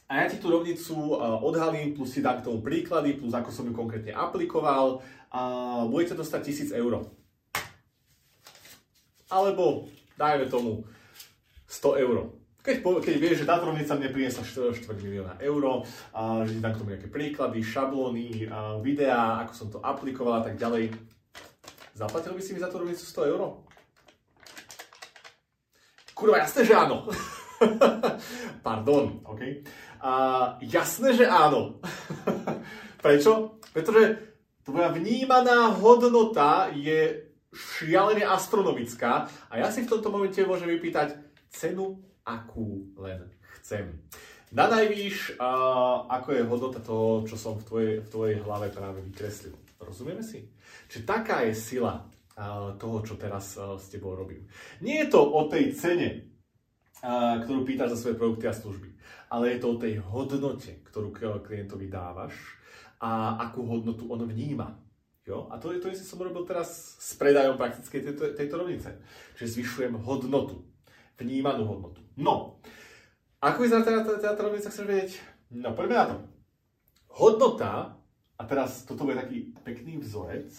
a 0.06 0.22
ja 0.22 0.30
ti 0.30 0.38
tú 0.38 0.54
rovnicu 0.54 1.18
odhalím, 1.42 1.98
plus 1.98 2.14
si 2.14 2.22
dám 2.22 2.38
k 2.38 2.46
tomu 2.46 2.62
príklady, 2.62 3.18
plus 3.18 3.34
ako 3.34 3.50
som 3.50 3.66
ju 3.66 3.74
konkrétne 3.74 4.14
aplikoval 4.14 5.02
a 5.34 5.42
budete 5.90 6.14
dostať 6.14 6.70
1000 6.70 6.78
eur. 6.78 7.10
Alebo 9.26 9.90
dajme 10.14 10.46
tomu 10.46 10.86
100 11.66 12.06
eur. 12.06 12.30
Keď, 12.62 12.82
keď 12.82 13.14
vieš, 13.18 13.42
že 13.42 13.50
táto 13.50 13.66
rovnica 13.66 13.98
mne 13.98 14.14
priniesla 14.14 14.46
4, 14.46 14.78
4 14.78 15.02
milióna 15.02 15.34
eur, 15.42 15.82
a 16.14 16.46
že 16.46 16.54
ti 16.54 16.62
dám 16.62 16.74
k 16.74 16.78
tomu 16.78 16.94
nejaké 16.94 17.10
príklady, 17.10 17.62
šablóny, 17.66 18.46
videá, 18.86 19.42
ako 19.42 19.52
som 19.58 19.66
to 19.74 19.82
aplikoval 19.82 20.38
a 20.38 20.46
tak 20.46 20.54
ďalej, 20.54 20.94
zaplatil 21.98 22.38
by 22.38 22.42
si 22.42 22.54
mi 22.54 22.62
za 22.62 22.70
tú 22.70 22.78
rovnicu 22.78 23.02
100 23.02 23.34
eur? 23.34 23.65
Kurva, 26.16 26.40
jasné, 26.40 26.64
že 26.64 26.72
áno. 26.72 27.04
Pardon, 28.66 29.20
OK. 29.20 29.42
A 30.00 30.12
jasné, 30.64 31.12
že 31.12 31.28
áno. 31.28 31.76
Prečo? 33.04 33.60
Pretože 33.76 34.16
tvoja 34.64 34.96
vnímaná 34.96 35.76
hodnota 35.76 36.72
je 36.72 37.28
šialene 37.52 38.24
astronomická 38.24 39.28
a 39.52 39.60
ja 39.60 39.68
si 39.68 39.84
v 39.84 39.92
tomto 39.92 40.08
momente 40.08 40.40
môžem 40.40 40.72
vypýtať 40.72 41.20
cenu, 41.52 42.00
akú 42.24 42.96
len 42.96 43.28
chcem. 43.60 44.00
Na 44.56 44.72
najvýš, 44.72 45.36
ako 46.08 46.28
je 46.32 46.48
hodnota 46.48 46.80
toho, 46.80 47.28
čo 47.28 47.36
som 47.36 47.60
v 47.60 47.66
tvojej, 47.68 47.94
v 48.00 48.08
tvojej 48.08 48.36
hlave 48.40 48.72
práve 48.72 49.04
vykreslil. 49.04 49.52
Rozumieme 49.76 50.24
si? 50.24 50.48
Čiže 50.88 51.04
taká 51.04 51.44
je 51.44 51.52
sila 51.52 52.08
toho, 52.76 53.00
čo 53.00 53.16
teraz 53.16 53.56
s 53.56 53.88
tebou 53.88 54.12
robím. 54.12 54.44
Nie 54.84 55.08
je 55.08 55.16
to 55.16 55.24
o 55.24 55.48
tej 55.48 55.72
cene, 55.72 56.36
ktorú 57.40 57.64
pýtaš 57.64 57.96
za 57.96 57.98
svoje 58.04 58.20
produkty 58.20 58.44
a 58.44 58.52
služby, 58.52 58.92
ale 59.32 59.56
je 59.56 59.58
to 59.64 59.72
o 59.72 59.80
tej 59.80 60.00
hodnote, 60.04 60.84
ktorú 60.84 61.16
klientovi 61.16 61.88
dávaš 61.88 62.36
a 63.00 63.40
akú 63.40 63.64
hodnotu 63.64 64.08
on 64.12 64.24
vníma. 64.28 64.76
Jo? 65.26 65.48
A 65.50 65.58
to 65.58 65.74
to, 65.80 65.90
čo 65.90 66.06
som 66.06 66.22
robil 66.22 66.44
teraz 66.44 66.96
s 67.00 67.18
predajom 67.18 67.58
prakticky 67.58 67.98
tejto, 68.04 68.36
tejto 68.36 68.54
rovnice. 68.60 69.00
Čiže 69.34 69.58
zvyšujem 69.58 69.98
hodnotu, 70.04 70.62
vnímanú 71.18 71.66
hodnotu. 71.66 72.04
No, 72.20 72.62
ako 73.42 73.64
vyzerá 73.64 73.82
teda, 73.84 74.06
teda 74.06 74.36
tá 74.36 74.42
rovnica, 74.44 74.70
chceš 74.70 74.86
vedieť? 74.86 75.12
No, 75.56 75.74
poďme 75.74 75.96
na 75.98 76.06
to. 76.08 76.16
Hodnota, 77.16 77.96
a 78.36 78.42
teraz 78.44 78.84
toto 78.84 79.08
bude 79.08 79.16
taký 79.16 79.56
pekný 79.64 79.98
vzorec, 80.00 80.52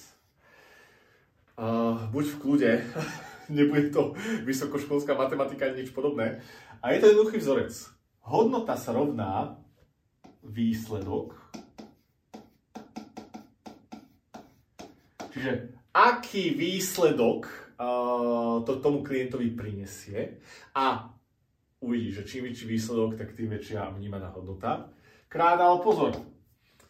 Uh, 1.57 1.97
buď 2.13 2.25
v 2.25 2.37
kľude, 2.37 2.71
nebude 3.57 3.89
to 3.89 4.13
vysokoškolská 4.45 5.17
matematika 5.17 5.65
ani 5.65 5.81
nič 5.81 5.89
podobné. 5.89 6.37
A 6.85 6.93
je 6.93 7.01
to 7.01 7.09
jednoduchý 7.09 7.41
vzorec. 7.41 7.73
Hodnota 8.21 8.77
sa 8.77 8.93
rovná 8.93 9.57
výsledok. 10.45 11.33
Čiže 15.33 15.73
aký 15.97 16.53
výsledok 16.53 17.49
uh, 17.49 18.61
to 18.61 18.77
tomu 18.77 19.01
klientovi 19.01 19.49
prinesie 19.57 20.37
a 20.77 21.09
uvidíš, 21.81 22.21
že 22.21 22.27
čím 22.29 22.53
väčší 22.53 22.69
výsledok, 22.69 23.17
tak 23.17 23.33
tým 23.33 23.49
väčšia 23.49 23.97
vnímaná 23.97 24.29
hodnota. 24.29 24.93
Krát, 25.25 25.57
ale 25.57 25.81
pozor. 25.81 26.13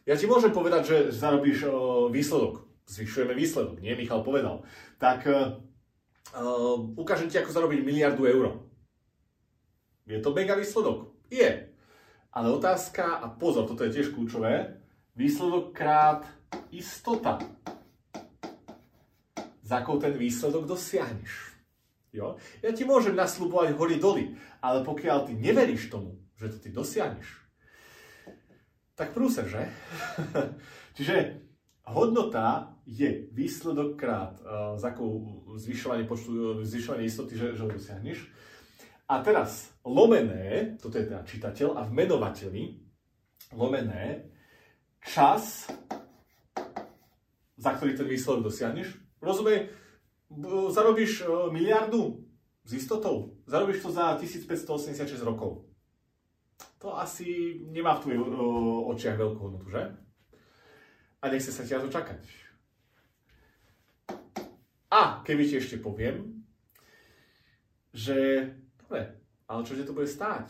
Ja 0.03 0.19
ti 0.19 0.27
môžem 0.27 0.51
povedať, 0.51 0.83
že 0.91 0.97
zarobíš 1.15 1.71
uh, 1.71 2.11
výsledok 2.11 2.66
zvyšujeme 2.87 3.35
výsledok, 3.35 3.83
nie? 3.83 3.93
Michal 3.93 4.23
povedal. 4.23 4.63
Tak 4.97 5.27
uh, 5.27 5.59
ukážem 6.95 7.27
ti, 7.27 7.37
ako 7.37 7.51
zarobiť 7.51 7.83
miliardu 7.83 8.23
eur. 8.25 8.45
Je 10.07 10.23
to 10.23 10.31
mega 10.31 10.55
výsledok? 10.55 11.11
Je. 11.27 11.67
Ale 12.31 12.47
otázka, 12.55 13.19
a 13.19 13.27
pozor, 13.27 13.67
toto 13.67 13.83
je 13.83 13.91
tiež 13.91 14.15
kľúčové, 14.15 14.79
výsledok 15.19 15.75
krát 15.75 16.23
istota. 16.71 17.43
Za 19.67 19.83
akou 19.83 19.99
ten 19.99 20.15
výsledok 20.15 20.63
dosiahneš. 20.63 21.59
Jo? 22.15 22.39
Ja 22.63 22.71
ti 22.71 22.87
môžem 22.87 23.19
nasľubovať 23.19 23.75
hory 23.75 23.99
doly, 23.99 24.39
ale 24.63 24.87
pokiaľ 24.87 25.27
ty 25.27 25.33
neveríš 25.35 25.91
tomu, 25.91 26.15
že 26.39 26.55
to 26.55 26.57
ty 26.63 26.69
dosiahneš, 26.71 27.27
tak 28.95 29.11
prúser, 29.11 29.45
že? 29.45 29.67
Čiže 30.97 31.46
hodnota 31.87 32.75
je 32.85 33.27
výsledok 33.31 33.95
krát 33.95 34.39
uh, 34.39 34.79
za 34.79 34.95
zvyšovanie 35.55 36.03
počtu, 36.03 36.63
zvyšovanie 36.63 37.07
istoty, 37.07 37.35
že, 37.35 37.55
že 37.55 37.63
ho 37.63 37.69
dosiahneš. 37.71 38.27
A 39.07 39.23
teraz 39.23 39.71
lomené, 39.87 40.75
toto 40.83 40.99
je 40.99 41.07
teda 41.07 41.23
čitateľ, 41.23 41.79
a 41.79 41.81
v 41.87 41.91
menovateli 41.95 42.63
lomené 43.55 44.27
čas, 44.99 45.71
za 47.55 47.71
ktorý 47.71 47.95
ten 47.95 48.07
výsledok 48.07 48.51
dosiahneš. 48.51 48.99
Rozumej, 49.23 49.71
zarobíš 50.71 51.23
uh, 51.23 51.47
miliardu 51.51 52.27
s 52.67 52.71
istotou, 52.75 53.39
zarobíš 53.47 53.79
to 53.79 53.89
za 53.95 54.19
1586 54.19 55.23
rokov. 55.23 55.63
To 56.83 56.93
asi 56.99 57.57
nemá 57.71 57.97
v 57.97 58.01
tvojich 58.03 58.23
očiach 58.91 59.17
veľkú 59.17 59.39
hodnotu, 59.39 59.67
že? 59.71 60.06
A 61.21 61.29
nechce 61.29 61.51
sa 61.51 61.65
ti 61.65 61.73
na 61.73 61.81
to 61.81 61.89
čakať. 61.89 62.21
A 64.87 65.19
keby 65.27 65.43
ti 65.43 65.59
ešte 65.59 65.75
poviem, 65.81 66.45
že 67.91 68.49
dobre, 68.79 69.19
ale 69.49 69.61
čo 69.67 69.75
to 69.83 69.95
bude 69.97 70.07
stáť? 70.07 70.47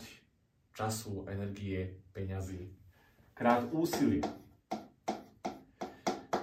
Času, 0.78 1.26
energie, 1.26 1.98
peňazí, 2.14 2.70
krát 3.34 3.66
úsilie. 3.74 4.22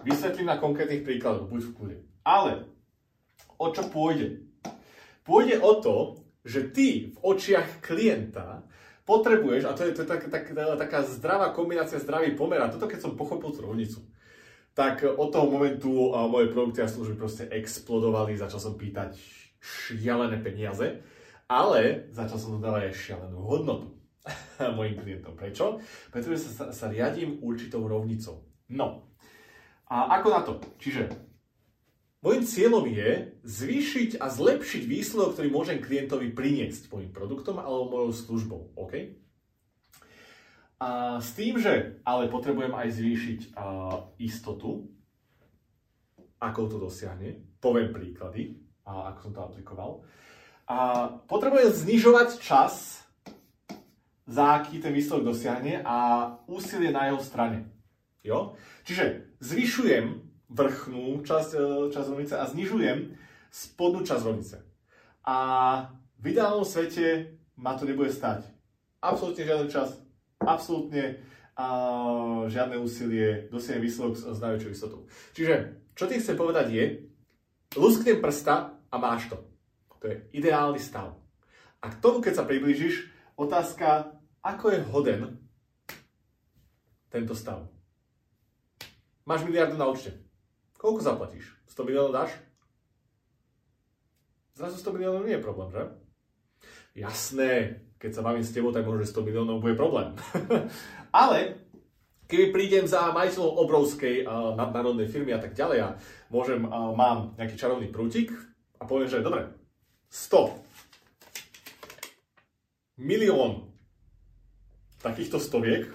Vysvetlím 0.03 0.51
na 0.51 0.59
konkrétnych 0.59 1.07
príkladoch, 1.07 1.47
buď 1.47 1.61
v 1.71 1.73
kľude. 1.73 1.97
Ale 2.27 2.67
o 3.55 3.67
čo 3.71 3.87
pôjde? 3.87 4.43
Pôjde 5.23 5.55
o 5.63 5.71
to, 5.79 5.95
že 6.45 6.69
ty 6.69 7.09
v 7.09 7.17
očiach 7.25 7.81
klienta 7.81 8.61
potrebuješ, 9.07 9.65
a 9.65 9.73
to 9.73 9.87
je, 9.87 9.91
to 9.97 10.01
je 10.03 10.09
tak, 10.09 10.29
tak, 10.29 10.45
taká 10.53 10.99
zdravá 11.05 11.49
kombinácia 11.53 12.01
zdravý 12.01 12.37
pomer, 12.37 12.61
a 12.61 12.69
toto 12.69 12.85
keď 12.85 13.01
som 13.01 13.17
pochopil 13.17 13.53
tú 13.53 13.65
tak 14.75 15.07
od 15.07 15.31
toho 15.31 15.47
momentu 15.47 16.11
a 16.11 16.27
moje 16.27 16.51
produkty 16.51 16.83
a 16.83 16.91
služby 16.91 17.15
proste 17.15 17.43
explodovali, 17.47 18.35
začal 18.35 18.59
som 18.59 18.75
pýtať 18.75 19.15
šialené 19.63 20.43
peniaze, 20.43 20.99
ale 21.47 22.11
začal 22.11 22.37
som 22.37 22.59
dodávať 22.59 22.91
aj 22.91 22.99
šialenú 22.99 23.39
hodnotu 23.39 23.87
mojim 24.77 24.99
klientom. 24.99 25.33
Prečo? 25.39 25.79
Pretože 26.11 26.51
sa, 26.51 26.75
sa 26.75 26.85
riadím 26.91 27.39
určitou 27.39 27.87
rovnicou. 27.87 28.43
No, 28.67 29.15
a 29.87 30.19
ako 30.19 30.27
na 30.29 30.41
to? 30.43 30.53
Čiže 30.77 31.25
Mojím 32.25 32.41
cieľom 32.41 32.89
je 32.89 33.37
zvýšiť 33.45 34.17
a 34.17 34.33
zlepšiť 34.33 34.89
výsledok, 34.89 35.37
ktorý 35.37 35.47
môžem 35.53 35.77
klientovi 35.77 36.33
priniesť 36.33 36.89
mojim 36.89 37.13
produktom 37.13 37.61
alebo 37.61 37.85
mojou 37.85 38.17
službou. 38.17 38.73
OK? 38.73 39.13
S 41.19 41.29
tým, 41.39 41.55
že 41.55 42.03
ale 42.03 42.27
potrebujem 42.27 42.75
aj 42.75 42.87
zvýšiť 42.91 43.39
istotu, 44.19 44.91
ako 46.43 46.59
to 46.67 46.77
dosiahne, 46.77 47.39
poviem 47.63 47.95
príklady, 47.95 48.59
ako 48.83 49.19
som 49.29 49.31
to 49.33 49.41
aplikoval. 49.41 49.91
A 50.67 51.07
potrebujem 51.29 51.71
znižovať 51.71 52.41
čas, 52.41 53.05
za 54.25 54.57
aký 54.57 54.81
ten 54.81 54.89
výsledok 54.89 55.31
dosiahne 55.31 55.85
a 55.85 56.27
úsilie 56.49 56.89
na 56.89 57.07
jeho 57.07 57.21
strane. 57.21 57.69
Jo? 58.25 58.57
Čiže 58.81 59.37
zvyšujem 59.37 60.05
vrchnú 60.49 61.21
časť, 61.21 61.51
e, 61.53 61.61
časť 61.93 62.07
rovnice 62.09 62.33
a 62.33 62.49
znižujem 62.49 63.13
spodnú 63.53 64.01
časť 64.01 64.25
rovnice. 64.25 64.57
A 65.25 65.37
v 66.17 66.33
ideálnom 66.33 66.65
svete 66.65 67.37
ma 67.53 67.77
to 67.77 67.85
nebude 67.85 68.09
stať. 68.09 68.49
Absolútne 68.97 69.45
žiaden 69.45 69.69
čas, 69.69 69.93
absolútne 70.41 71.23
a 71.55 71.67
žiadne 72.51 72.75
úsilie, 72.83 73.47
dosiahnem 73.47 73.87
výsledok 73.87 74.19
s, 74.19 74.39
najväčšou 74.43 74.71
istotou. 74.75 75.01
Čiže, 75.31 75.79
čo 75.95 76.03
tým 76.05 76.19
chcem 76.19 76.35
povedať 76.35 76.67
je, 76.75 76.85
lusknem 77.79 78.19
prsta 78.19 78.75
a 78.91 78.95
máš 78.99 79.31
to. 79.31 79.39
To 80.03 80.11
je 80.11 80.21
ideálny 80.35 80.77
stav. 80.77 81.15
A 81.79 81.89
k 81.89 81.99
tomu, 82.03 82.19
keď 82.19 82.43
sa 82.43 82.45
priblížiš, 82.45 83.09
otázka, 83.39 84.19
ako 84.43 84.65
je 84.69 84.79
hoden 84.91 85.21
tento 87.09 87.33
stav. 87.33 87.71
Máš 89.25 89.47
miliardu 89.47 89.79
na 89.79 89.89
účte. 89.89 90.13
Koľko 90.77 91.01
zaplatíš? 91.01 91.55
100 91.71 91.87
miliónov 91.87 92.13
dáš? 92.13 92.31
Zrazu 94.53 94.77
100 94.77 94.95
miliónov 94.95 95.23
nie 95.25 95.39
je 95.39 95.45
problém, 95.45 95.69
že? 95.73 95.83
Jasné, 96.95 97.81
keď 98.05 98.13
sa 98.13 98.21
bavím 98.21 98.45
s 98.45 98.53
tebou, 98.53 98.69
tak 98.69 98.85
možno, 98.85 99.01
že 99.01 99.17
100 99.17 99.25
miliónov 99.25 99.65
bude 99.65 99.73
problém. 99.73 100.13
Ale 101.25 101.57
keby 102.29 102.53
prídem 102.53 102.85
za 102.85 103.09
majiteľom 103.09 103.57
obrovskej 103.65 104.21
uh, 104.21 104.53
nadnárodnej 104.53 105.09
firmy 105.09 105.33
a 105.33 105.41
tak 105.41 105.57
ďalej 105.57 105.79
a 105.81 105.97
môžem, 106.29 106.61
uh, 106.69 106.93
mám 106.93 107.33
nejaký 107.41 107.57
čarovný 107.57 107.89
prútik 107.89 108.29
a 108.77 108.85
poviem, 108.85 109.09
že 109.09 109.25
dobre, 109.25 109.49
100 110.13 110.53
milión 113.01 113.73
takýchto 115.01 115.41
stoviek, 115.41 115.89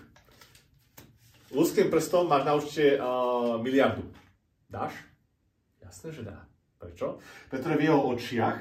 ľudským 1.55 1.95
prstom 1.95 2.27
máš 2.27 2.43
na 2.43 2.59
účte 2.59 2.99
uh, 2.99 3.55
miliardu. 3.63 4.03
Dáš? 4.67 4.99
Jasné, 5.79 6.11
že 6.11 6.27
dá. 6.27 6.43
Prečo? 6.79 7.23
Pretože 7.47 7.79
v 7.79 7.87
jeho 7.87 8.03
očiach 8.03 8.59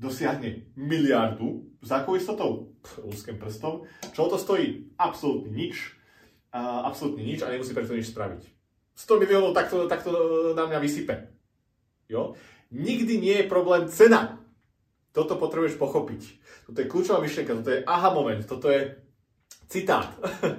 dosiahne 0.00 0.72
miliardu 0.74 1.68
za 1.84 2.00
akou 2.00 2.16
istotou? 2.16 2.72
Ľudským 3.04 3.36
prstom. 3.36 3.84
Čo 4.16 4.32
to 4.32 4.40
stojí? 4.40 4.96
Absolútne 4.96 5.52
nič. 5.52 6.00
Uh, 6.50 6.88
absolútne 6.88 7.22
nič 7.22 7.44
a 7.44 7.52
nemusí 7.52 7.76
preto 7.76 7.92
nič 7.92 8.08
spraviť. 8.10 8.42
100 8.96 9.22
miliónov 9.22 9.52
takto, 9.52 9.84
takto 9.86 10.10
na 10.56 10.64
mňa 10.64 10.78
vysype. 10.80 11.30
Jo? 12.08 12.34
Nikdy 12.72 13.20
nie 13.20 13.36
je 13.44 13.52
problém 13.52 13.86
cena. 13.92 14.40
Toto 15.12 15.36
potrebuješ 15.36 15.76
pochopiť. 15.76 16.22
Toto 16.66 16.78
je 16.80 16.90
kľúčová 16.90 17.18
myšlienka, 17.20 17.58
toto 17.60 17.70
je 17.74 17.82
aha 17.82 18.10
moment, 18.14 18.42
toto 18.46 18.70
je 18.70 18.94
citát. 19.68 20.06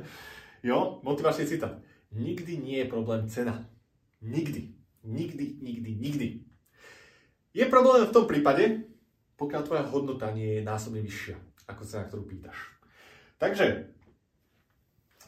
jo? 0.70 1.02
Motivačný 1.04 1.50
citát. 1.50 1.82
Nikdy 2.12 2.60
nie 2.60 2.78
je 2.84 2.92
problém 2.92 3.28
cena. 3.32 3.64
Nikdy. 4.22 4.76
Nikdy, 5.02 5.46
nikdy, 5.64 5.92
nikdy. 5.98 6.28
Je 7.52 7.66
problém 7.66 8.06
v 8.06 8.16
tom 8.16 8.30
prípade, 8.30 8.91
pokiaľ 9.42 9.62
tvoja 9.66 9.84
hodnota 9.90 10.30
nie 10.30 10.62
je 10.62 10.62
násobne 10.62 11.02
vyššia 11.02 11.34
ako 11.66 11.82
cena, 11.82 12.06
ktorú 12.06 12.30
pýtaš. 12.30 12.58
Takže, 13.42 13.90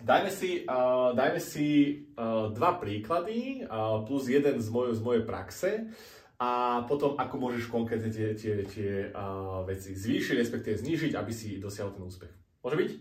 dajme 0.05 0.29
si, 0.29 0.61
uh, 0.69 1.17
dajme 1.17 1.41
si 1.41 1.67
uh, 2.13 2.53
dva 2.53 2.77
príklady 2.77 3.65
uh, 3.65 4.05
plus 4.05 4.29
jeden 4.29 4.61
z, 4.61 4.67
moj, 4.69 4.93
z 4.93 5.01
mojej 5.01 5.23
praxe 5.25 5.89
a 6.37 6.83
potom 6.85 7.17
ako 7.17 7.35
môžeš 7.41 7.65
konkrétne 7.73 8.13
tie, 8.13 8.37
tie, 8.37 8.61
tie 8.69 9.09
uh, 9.09 9.65
veci 9.65 9.97
zvýšiť, 9.97 10.35
respektíve 10.37 10.77
znížiť, 10.77 11.17
aby 11.17 11.33
si 11.33 11.57
dosiahol 11.57 11.97
ten 11.97 12.05
úspech. 12.05 12.29
Môže 12.61 12.77
byť? 12.77 12.91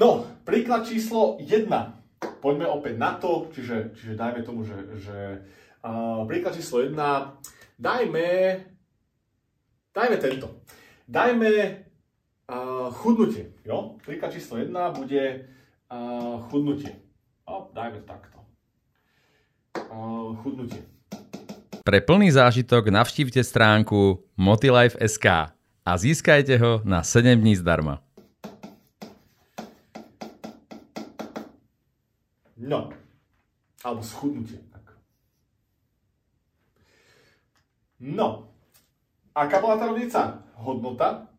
No, 0.00 0.24
príklad 0.48 0.88
číslo 0.88 1.36
1 1.36 1.68
poďme 2.38 2.66
opäť 2.70 2.94
na 2.96 3.18
to, 3.18 3.50
čiže, 3.52 3.94
čiže 3.94 4.18
dajme 4.18 4.40
tomu, 4.46 4.62
že, 4.64 4.78
že 4.98 5.18
uh, 5.84 6.24
príklad 6.24 6.54
číslo 6.54 6.82
1, 6.86 6.94
dajme, 7.78 8.26
dajme 9.98 10.16
tento. 10.22 10.46
Dajme 11.08 11.50
uh, 12.46 12.94
chudnutie, 12.94 13.50
jo? 13.66 13.98
Príklad 14.06 14.30
číslo 14.30 14.62
1 14.62 14.70
bude 14.94 15.50
uh, 15.90 16.38
chudnutie. 16.46 16.94
O, 17.48 17.66
dajme 17.74 18.06
takto. 18.06 18.38
Uh, 19.90 20.38
chudnutie. 20.44 20.86
Pre 21.82 21.98
plný 22.04 22.28
zážitok 22.30 22.92
navštívte 22.92 23.40
stránku 23.40 24.22
motilife.sk 24.36 25.26
a 25.82 25.92
získajte 25.96 26.54
ho 26.60 26.84
na 26.84 27.00
7 27.00 27.40
dní 27.40 27.56
zdarma. 27.56 28.04
No. 32.60 32.92
Alebo 33.80 34.04
schudnutie. 34.04 34.60
No. 37.98 38.47
Aká 39.38 39.62
bola 39.62 39.78
tá 39.78 39.86
rovnica? 39.86 40.42
Hodnota. 40.58 41.30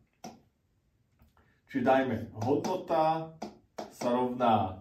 Čiže 1.67 1.83
dajme, 1.83 2.31
hodnota 2.47 3.35
sa 3.91 4.07
rovná 4.15 4.79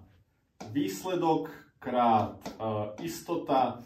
výsledok 0.70 1.50
krát 1.83 2.38
uh, 2.62 2.94
istota, 3.02 3.83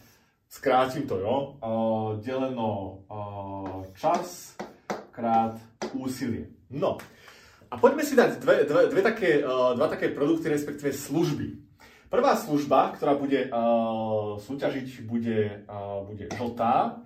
skrátim 0.53 1.09
to, 1.09 1.16
jo, 1.16 1.37
uh, 1.64 2.21
deleno 2.21 3.01
uh, 3.09 3.88
čas 3.97 4.53
krát 5.16 5.57
úsilie. 5.97 6.53
No, 6.68 7.01
a 7.73 7.81
poďme 7.81 8.05
si 8.05 8.12
dať 8.12 8.37
dve, 8.37 8.68
dve, 8.68 8.92
dve 8.92 9.01
také, 9.01 9.40
uh, 9.40 9.73
dva 9.73 9.88
také 9.88 10.12
produkty, 10.12 10.53
respektíve 10.53 10.92
služby. 10.92 11.57
Prvá 12.12 12.37
služba, 12.37 12.92
ktorá 13.01 13.16
bude 13.16 13.49
uh, 13.49 14.37
súťažiť, 14.37 15.09
bude, 15.09 15.64
uh, 15.64 16.05
bude 16.05 16.29
žltá. 16.37 17.01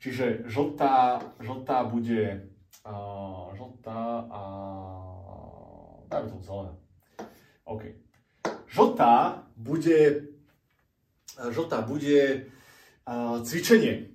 Čiže 0.00 0.48
žltá, 0.48 1.20
žltá 1.44 1.84
bude 1.84 2.50
uh, 2.88 3.52
žltá 3.52 4.24
a 4.32 4.42
dajme 6.08 6.28
tomu 6.32 6.42
zelená. 6.42 6.74
OK. 7.68 7.82
Žltá 8.72 9.44
bude 9.54 10.32
žltá 11.36 11.84
bude 11.84 12.48
uh, 13.04 13.44
cvičenie. 13.44 14.08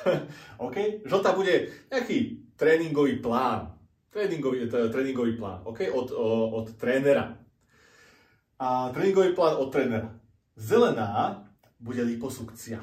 OK? 0.64 1.04
Žltá 1.04 1.36
bude 1.36 1.70
nejaký 1.92 2.48
tréningový 2.56 3.20
plán. 3.20 3.76
Tréningový, 4.08 4.64
tréningový 4.66 5.36
plán. 5.36 5.60
OK? 5.68 5.92
Od, 5.92 6.08
od 6.56 6.66
trénera 6.80 7.38
a 8.58 8.90
tréningový 8.90 9.32
plán 9.38 9.56
od 9.56 9.70
trénera. 9.70 10.10
Zelená 10.58 11.46
bude 11.78 12.02
liposukcia. 12.02 12.82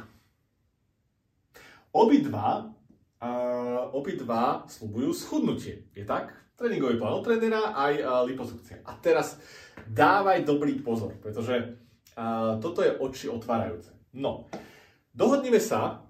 Obidva, 1.95 2.75
uh, 3.23 3.95
obidva 3.95 4.67
slúbujú 4.67 5.15
schudnutie. 5.15 5.87
Je 5.95 6.03
tak? 6.03 6.35
Tréningový 6.59 6.99
plán 6.99 7.19
od 7.19 7.23
trénera 7.23 7.71
aj 7.71 7.93
uh, 8.03 8.05
liposukcia. 8.27 8.83
A 8.83 8.99
teraz 8.99 9.39
dávaj 9.87 10.43
dobrý 10.43 10.75
pozor, 10.83 11.15
pretože 11.23 11.79
uh, 12.19 12.59
toto 12.59 12.83
je 12.83 12.91
oči 12.99 13.31
otvárajúce. 13.31 13.95
No, 14.11 14.51
dohodnime 15.15 15.63
sa, 15.63 16.03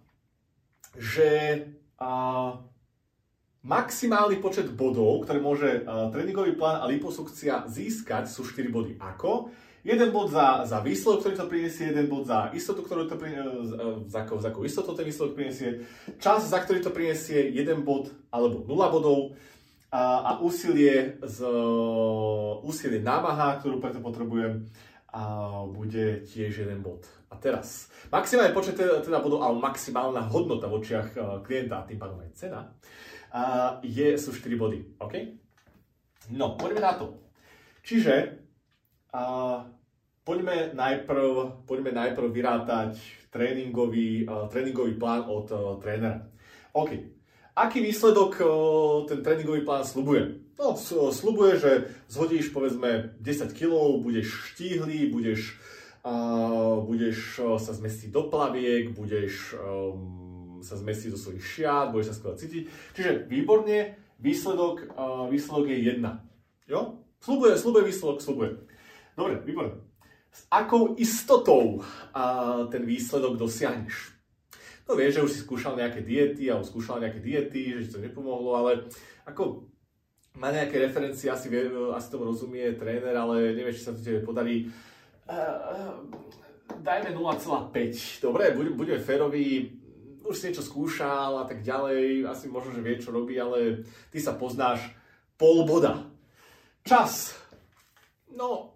že 0.98 1.62
uh, 2.02 2.58
Maximálny 3.66 4.38
počet 4.46 4.70
bodov, 4.78 5.26
ktoré 5.26 5.42
môže 5.42 5.82
uh, 5.90 6.14
tréningový 6.14 6.54
plán 6.54 6.78
a 6.78 6.86
liposukcia 6.86 7.66
získať, 7.66 8.30
sú 8.30 8.46
4 8.46 8.70
body. 8.70 9.02
Ako? 9.02 9.50
Jeden 9.86 10.10
bod 10.10 10.34
za, 10.34 10.66
za 10.66 10.82
výsledok, 10.82 11.22
ktorý 11.22 11.36
to 11.38 11.46
prinesie, 11.46 11.94
jeden 11.94 12.10
bod 12.10 12.26
za 12.26 12.50
istotu, 12.58 12.82
ktorú 12.82 13.06
to 13.06 13.22
prinesie, 13.22 13.46
uh, 13.46 14.02
za, 14.10 14.26
za 14.26 14.50
akú 14.50 14.66
istotu 14.66 14.98
ten 14.98 15.06
výsledok 15.06 15.38
prinesie, 15.38 15.86
čas, 16.18 16.42
za 16.50 16.58
ktorý 16.58 16.82
to 16.82 16.90
prinesie, 16.90 17.54
jeden 17.54 17.86
bod 17.86 18.10
alebo 18.34 18.66
0 18.66 18.74
bodov, 18.90 19.38
a, 19.96 20.02
a 20.26 20.32
úsilie, 20.44 21.22
z, 21.24 21.40
úsilie 22.66 23.00
námaha, 23.00 23.62
ktorú 23.62 23.80
preto 23.80 24.04
potrebujem, 24.04 24.68
a 25.16 25.64
bude 25.72 26.28
tiež 26.28 26.68
jeden 26.68 26.84
bod. 26.84 27.08
A 27.32 27.40
teraz, 27.40 27.88
maximálny 28.12 28.52
počet 28.52 28.76
teda, 28.76 29.00
teda 29.00 29.24
bodov, 29.24 29.48
ale 29.48 29.56
maximálna 29.64 30.28
hodnota 30.28 30.68
v 30.68 30.84
očiach 30.84 31.08
e, 31.16 31.20
klienta 31.48 31.80
a 31.80 31.88
tým 31.88 31.96
pádom 31.96 32.20
aj 32.20 32.36
cena, 32.36 32.76
a 33.32 33.42
je, 33.84 34.20
sú 34.20 34.36
4 34.36 34.44
body. 34.60 34.80
OK? 35.00 35.14
No, 36.36 36.60
poďme 36.60 36.84
na 36.84 36.94
to. 37.00 37.16
Čiže 37.84 38.45
a, 39.16 39.22
poďme, 40.28 40.76
najprv, 40.76 41.64
poďme 41.64 41.96
najprv 41.96 42.28
vyrátať 42.28 43.00
tréningový, 43.32 44.28
uh, 44.28 44.52
tréningový 44.52 45.00
plán 45.00 45.24
od 45.32 45.48
uh, 45.52 45.60
trénera. 45.80 46.28
OK. 46.76 46.92
Aký 47.56 47.80
výsledok 47.80 48.32
uh, 48.44 48.48
ten 49.08 49.24
tréningový 49.24 49.64
plán 49.64 49.88
slubuje? 49.88 50.44
No, 50.56 50.76
slubuje, 51.12 51.60
že 51.60 51.72
zhodíš 52.08 52.56
povedzme 52.56 53.16
10 53.20 53.52
kg, 53.52 54.00
budeš 54.00 54.56
štíhly, 54.56 55.12
budeš, 55.12 55.60
uh, 56.08 56.80
budeš 56.84 57.44
sa 57.60 57.72
zmestiť 57.76 58.12
do 58.12 58.32
plaviek, 58.32 58.96
budeš 58.96 59.56
um, 59.60 60.64
sa 60.64 60.80
zmestiť 60.80 61.12
do 61.12 61.20
svojich 61.20 61.44
šiat, 61.44 61.92
budeš 61.92 62.12
sa 62.12 62.16
skvelé 62.16 62.36
cítiť. 62.40 62.64
Čiže 62.96 63.12
výborne, 63.28 64.00
výsledok, 64.24 64.96
uh, 64.96 65.28
výsledok 65.28 65.76
je 65.76 65.80
jedna. 65.92 66.24
Jo? 66.72 67.04
Slubuje, 67.20 67.60
slubuje 67.60 67.84
výsledok, 67.92 68.24
slubuje. 68.24 68.52
Dobre, 69.16 69.40
výborne. 69.48 69.80
S 70.36 70.44
akou 70.52 71.00
istotou 71.00 71.80
uh, 71.80 72.68
ten 72.68 72.84
výsledok 72.84 73.40
dosiahneš? 73.40 74.12
No 74.86 74.94
vieš, 74.94 75.18
že 75.18 75.24
už 75.24 75.32
si 75.32 75.40
skúšal 75.42 75.80
nejaké 75.80 76.04
diety, 76.04 76.52
alebo 76.52 76.68
skúšal 76.68 77.00
nejaké 77.00 77.24
diety, 77.24 77.80
že 77.80 77.88
ti 77.88 77.94
to 77.96 78.04
nepomohlo, 78.04 78.60
ale 78.60 78.86
ako 79.24 79.66
má 80.36 80.52
nejaké 80.52 80.78
referencie, 80.78 81.32
asi, 81.32 81.48
vie, 81.48 81.72
asi 81.96 82.12
tomu 82.12 82.28
rozumie 82.28 82.76
tréner, 82.76 83.16
ale 83.16 83.56
neviem, 83.56 83.72
či 83.72 83.82
sa 83.82 83.96
to 83.96 84.04
tebe 84.04 84.22
podarí. 84.22 84.68
Uh, 85.26 86.06
dajme 86.84 87.16
0,5. 87.16 88.20
Dobre, 88.20 88.52
budeme 88.54 89.00
férovi, 89.00 89.74
už 90.28 90.36
si 90.36 90.52
niečo 90.52 90.68
skúšal 90.68 91.40
a 91.42 91.46
tak 91.48 91.64
ďalej, 91.64 92.28
asi 92.28 92.52
možno, 92.52 92.76
že 92.76 92.84
vie, 92.84 93.00
čo 93.00 93.16
robí, 93.16 93.40
ale 93.40 93.88
ty 94.12 94.20
sa 94.20 94.36
poznáš 94.36 94.84
pol 95.40 95.64
boda. 95.64 96.12
Čas. 96.84 97.34
No, 98.36 98.75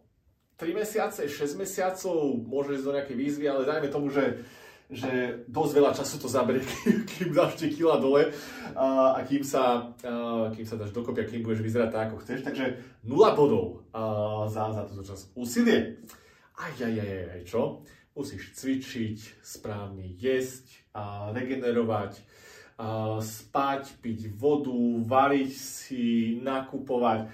3 0.60 0.76
mesiace, 0.76 1.24
6 1.24 1.56
mesiacov, 1.56 2.36
môže 2.44 2.76
ísť 2.76 2.86
do 2.86 2.96
nejakej 3.00 3.16
výzvy, 3.16 3.46
ale 3.48 3.64
dajme 3.64 3.88
tomu, 3.88 4.12
že 4.12 4.44
že 4.90 5.46
dosť 5.46 5.74
veľa 5.78 5.92
času 5.94 6.18
to 6.18 6.26
zaberie, 6.26 6.66
kým 7.14 7.30
dáš 7.30 7.62
tie 7.62 7.70
kila 7.70 8.02
dole 8.02 8.34
a, 8.74 9.14
a 9.14 9.20
kým, 9.22 9.46
sa, 9.46 9.94
a, 10.02 10.50
kým 10.50 10.66
sa 10.66 10.82
dáš 10.82 10.90
dokopy 10.90 11.30
kým 11.30 11.46
budeš 11.46 11.62
vyzerať 11.62 11.90
tak, 11.94 12.06
ako 12.10 12.26
chceš. 12.26 12.42
Takže 12.42 12.66
0 13.06 13.38
bodov 13.38 13.86
a, 13.94 14.50
za, 14.50 14.74
za 14.74 14.90
túto 14.90 15.06
čas. 15.06 15.30
Úsilie. 15.38 16.02
Aj, 16.58 16.74
aj, 16.74 16.90
aj, 16.90 17.06
aj, 17.06 17.28
aj, 17.38 17.42
čo? 17.46 17.86
Musíš 18.18 18.50
cvičiť, 18.58 19.46
správne 19.46 20.10
jesť, 20.18 20.66
a 20.98 21.30
regenerovať, 21.38 22.18
a 22.82 23.22
spať, 23.22 24.02
piť 24.02 24.34
vodu, 24.34 24.74
variť 25.06 25.52
si, 25.54 26.06
nakupovať 26.42 27.30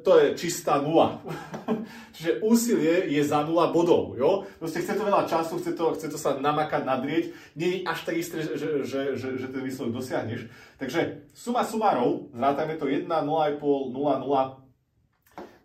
to 0.00 0.16
je 0.16 0.26
čistá 0.32 0.80
nula. 0.80 1.20
Čiže 2.16 2.40
úsilie 2.40 3.12
je 3.12 3.20
za 3.20 3.44
nula 3.44 3.68
bodov. 3.68 4.16
Jo? 4.16 4.48
Proste 4.56 4.80
chce 4.80 4.96
to 4.96 5.04
veľa 5.04 5.28
času, 5.28 5.60
chce 5.60 5.76
to, 5.76 5.92
chce 5.92 6.08
to 6.08 6.16
sa 6.16 6.40
namakať, 6.40 6.88
nadrieť. 6.88 7.24
Nie 7.52 7.68
je 7.68 7.78
až 7.84 8.00
tak 8.08 8.16
isté, 8.16 8.40
že, 8.40 8.56
že, 8.56 8.68
že, 9.16 9.28
že, 9.36 9.46
ten 9.52 9.60
výsledok 9.60 10.00
dosiahneš. 10.00 10.48
Takže 10.80 11.28
suma 11.36 11.68
sumarov, 11.68 12.32
zrátajme 12.32 12.80
to 12.80 12.88
1, 12.88 13.04
0,5, 13.04 13.92
0, 13.92 14.24
0. 14.24 14.64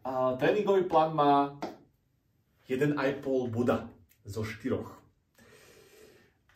A 0.04 0.36
tréningový 0.36 0.84
plán 0.84 1.16
má 1.16 1.56
1,5 2.68 3.24
boda 3.48 3.88
zo 4.28 4.44
4. 4.44 4.84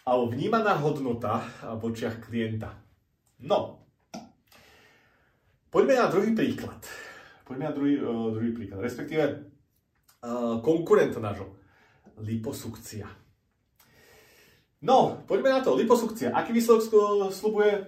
A 0.08 0.12
vnímaná 0.28 0.76
hodnota 0.84 1.48
v 1.64 1.82
očiach 1.92 2.28
klienta. 2.28 2.76
No, 3.40 3.88
poďme 5.72 5.96
na 5.96 6.08
druhý 6.12 6.36
príklad. 6.36 7.07
Poďme 7.48 7.64
na 7.64 7.72
druhý, 7.72 7.96
uh, 8.04 8.28
druhý 8.36 8.52
príklad, 8.52 8.84
respektíve 8.84 9.24
uh, 9.24 10.60
konkurenta 10.60 11.24
nášho. 11.24 11.56
Liposukcia. 12.20 13.08
No, 14.84 15.24
poďme 15.24 15.56
na 15.56 15.64
to. 15.64 15.72
Liposukcia. 15.80 16.36
Aký 16.36 16.52
výsledok 16.52 16.84
slubuje? 17.32 17.88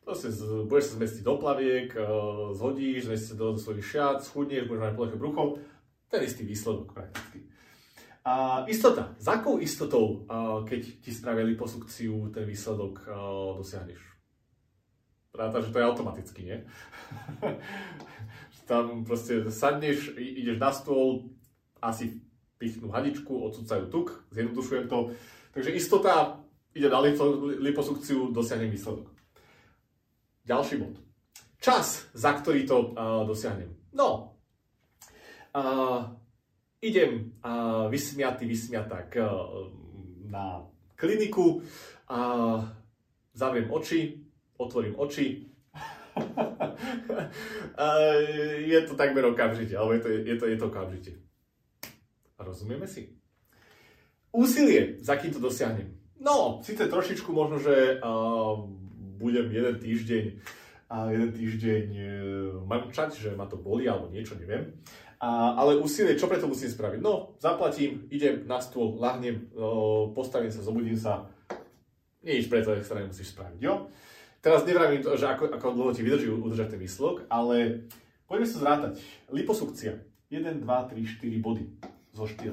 Proste 0.00 0.32
z, 0.32 0.64
budeš 0.64 0.96
sa 0.96 0.96
zmestiť 0.96 1.22
do 1.28 1.36
plaviek, 1.36 1.92
uh, 1.92 2.56
zhodíš, 2.56 3.04
zmestiť 3.04 3.28
sa 3.28 3.36
do, 3.36 3.52
do 3.52 3.60
svojich 3.60 3.84
šiat, 3.84 4.24
schudneš, 4.24 4.64
budeš 4.64 4.82
mať 4.88 4.94
ploché 4.96 5.16
brucho. 5.20 5.42
Ten 6.08 6.24
istý 6.24 6.48
výsledok 6.48 6.96
prakticky. 6.96 7.52
A 8.24 8.64
istota. 8.64 9.12
Za 9.20 9.44
akou 9.44 9.60
istotou, 9.60 10.24
keď 10.64 11.04
ti 11.04 11.12
spravia 11.12 11.44
liposukciu, 11.44 12.32
ten 12.32 12.48
výsledok 12.48 13.04
dosiahneš? 13.60 14.13
Ráta, 15.34 15.58
že 15.58 15.74
to 15.74 15.78
je 15.82 15.88
automaticky, 15.90 16.40
nie? 16.46 16.58
Tam 18.70 19.02
proste 19.02 19.50
sadneš, 19.50 20.14
ideš 20.14 20.56
na 20.62 20.70
stôl, 20.70 21.28
asi 21.82 22.22
pichnú 22.56 22.88
hadičku, 22.88 23.34
odsúcajú 23.50 23.90
tuk, 23.90 24.24
zjednodušujem 24.30 24.86
to. 24.88 25.12
Takže 25.52 25.74
istota 25.74 26.40
ide 26.72 26.88
na 26.88 27.02
liposukciu, 27.60 28.30
dosiahnem 28.30 28.70
výsledok. 28.70 29.10
Ďalší 30.46 30.80
bod. 30.80 30.96
Čas, 31.60 32.08
za 32.14 32.32
ktorý 32.36 32.64
to 32.64 32.92
uh, 32.92 33.26
dosiahnem. 33.28 33.72
No, 33.92 34.36
uh, 35.52 36.08
idem 36.80 37.36
uh, 37.40 37.88
vysmiatý, 37.88 38.44
vysmiatak 38.44 39.16
uh, 39.16 39.28
na 40.28 40.64
kliniku, 40.96 41.60
uh, 41.60 42.64
zavriem 43.32 43.68
oči, 43.72 44.23
otvorím 44.64 44.96
oči, 44.96 45.52
je 48.72 48.80
to 48.86 48.94
takmer 48.94 49.26
okamžite, 49.26 49.76
alebo 49.76 49.92
je 49.92 50.00
to, 50.00 50.08
je 50.08 50.36
to, 50.38 50.46
je 50.46 50.56
to 50.56 50.66
okamžite. 50.66 51.12
Rozumieme 52.38 52.86
si? 52.86 53.10
Úsilie, 54.34 54.98
za 54.98 55.14
kým 55.16 55.30
to 55.30 55.38
dosiahnem. 55.38 55.94
No, 56.18 56.58
síce 56.66 56.90
trošičku 56.90 57.30
možno, 57.30 57.62
že 57.62 58.02
uh, 58.02 58.66
budem 59.18 59.46
jeden 59.50 59.76
týždeň 59.78 60.24
a 60.90 61.10
jeden 61.14 61.30
týždeň 61.30 61.86
uh, 61.94 62.06
mamčať, 62.66 63.14
že 63.14 63.30
ma 63.38 63.46
to 63.46 63.54
boli 63.54 63.86
alebo 63.86 64.10
niečo, 64.10 64.34
neviem. 64.34 64.74
A, 65.22 65.54
ale 65.54 65.78
úsilie, 65.78 66.18
čo 66.18 66.26
preto 66.26 66.50
musím 66.50 66.68
spraviť? 66.68 67.00
No, 67.00 67.38
zaplatím, 67.38 68.10
idem 68.10 68.42
na 68.44 68.58
stôl, 68.58 68.98
lahnem, 68.98 69.46
uh, 69.54 70.10
postavím 70.10 70.50
sa, 70.50 70.66
zobudím 70.66 70.98
sa. 70.98 71.30
Nič 72.24 72.50
preto 72.50 72.74
sa 72.82 72.98
nemusíš 72.98 73.36
spraviť, 73.36 73.60
jo? 73.62 73.86
Teraz 74.44 74.60
nevravím 74.68 75.00
to, 75.00 75.16
že 75.16 75.24
ako, 75.24 75.56
ako 75.56 75.72
dlho 75.72 75.96
ti 75.96 76.04
vydrží 76.04 76.28
udržať 76.28 76.76
ten 76.76 76.80
výsledok, 76.84 77.24
ale 77.32 77.88
poďme 78.28 78.44
sa 78.44 78.60
zrátať. 78.60 79.00
Liposukcia. 79.32 80.04
1, 80.28 80.60
2, 80.60 80.68
3, 80.68 81.00
4 81.00 81.40
body 81.40 81.64
zo 82.12 82.28
4. 82.28 82.52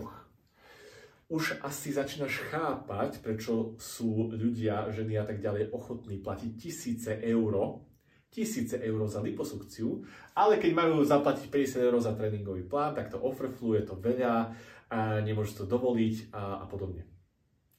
Už 1.28 1.60
asi 1.60 1.92
začínaš 1.92 2.48
chápať, 2.48 3.20
prečo 3.20 3.76
sú 3.76 4.32
ľudia, 4.32 4.88
ženy 4.96 5.20
a 5.20 5.28
tak 5.28 5.44
ďalej 5.44 5.76
ochotní 5.76 6.24
platiť 6.24 6.52
tisíce 6.56 7.12
eur, 7.12 7.84
tisíce 8.32 8.80
eur 8.80 9.04
za 9.12 9.20
liposukciu, 9.20 10.08
ale 10.32 10.64
keď 10.64 10.72
majú 10.72 11.04
zaplatiť 11.04 11.52
50 11.52 11.88
eur 11.92 11.96
za 12.00 12.16
tréningový 12.16 12.64
plán, 12.72 12.96
tak 12.96 13.12
to 13.12 13.20
overflow, 13.20 13.76
je 13.76 13.84
to 13.84 14.00
veľa, 14.00 14.56
a 14.92 15.24
nemôžu 15.24 15.64
to 15.64 15.66
dovoliť 15.68 16.36
a, 16.36 16.64
a 16.64 16.66
podobne. 16.68 17.04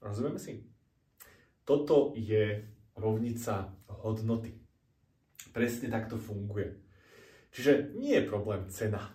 Rozumieme 0.01 0.41
si? 0.41 0.65
Toto 1.65 2.17
je 2.17 2.72
rovnica 2.97 3.73
hodnoty. 3.89 4.53
Presne 5.53 5.89
takto 5.93 6.17
funguje. 6.17 6.81
Čiže 7.53 7.93
nie 8.01 8.17
je 8.17 8.29
problém 8.29 8.65
cena. 8.73 9.13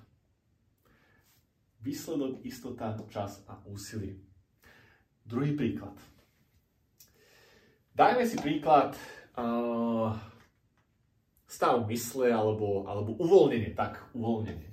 Výsledok, 1.82 2.46
istota, 2.46 2.94
čas 3.10 3.42
a 3.50 3.58
úsilie. 3.66 4.22
Druhý 5.26 5.58
príklad. 5.58 5.98
Dajme 7.98 8.30
si 8.30 8.38
príklad 8.38 8.94
uh, 9.34 10.14
stav 11.50 11.82
mysle 11.90 12.30
alebo, 12.30 12.86
alebo 12.86 13.18
uvoľnenie. 13.18 13.74
Tak, 13.74 14.14
uvoľnenie. 14.14 14.70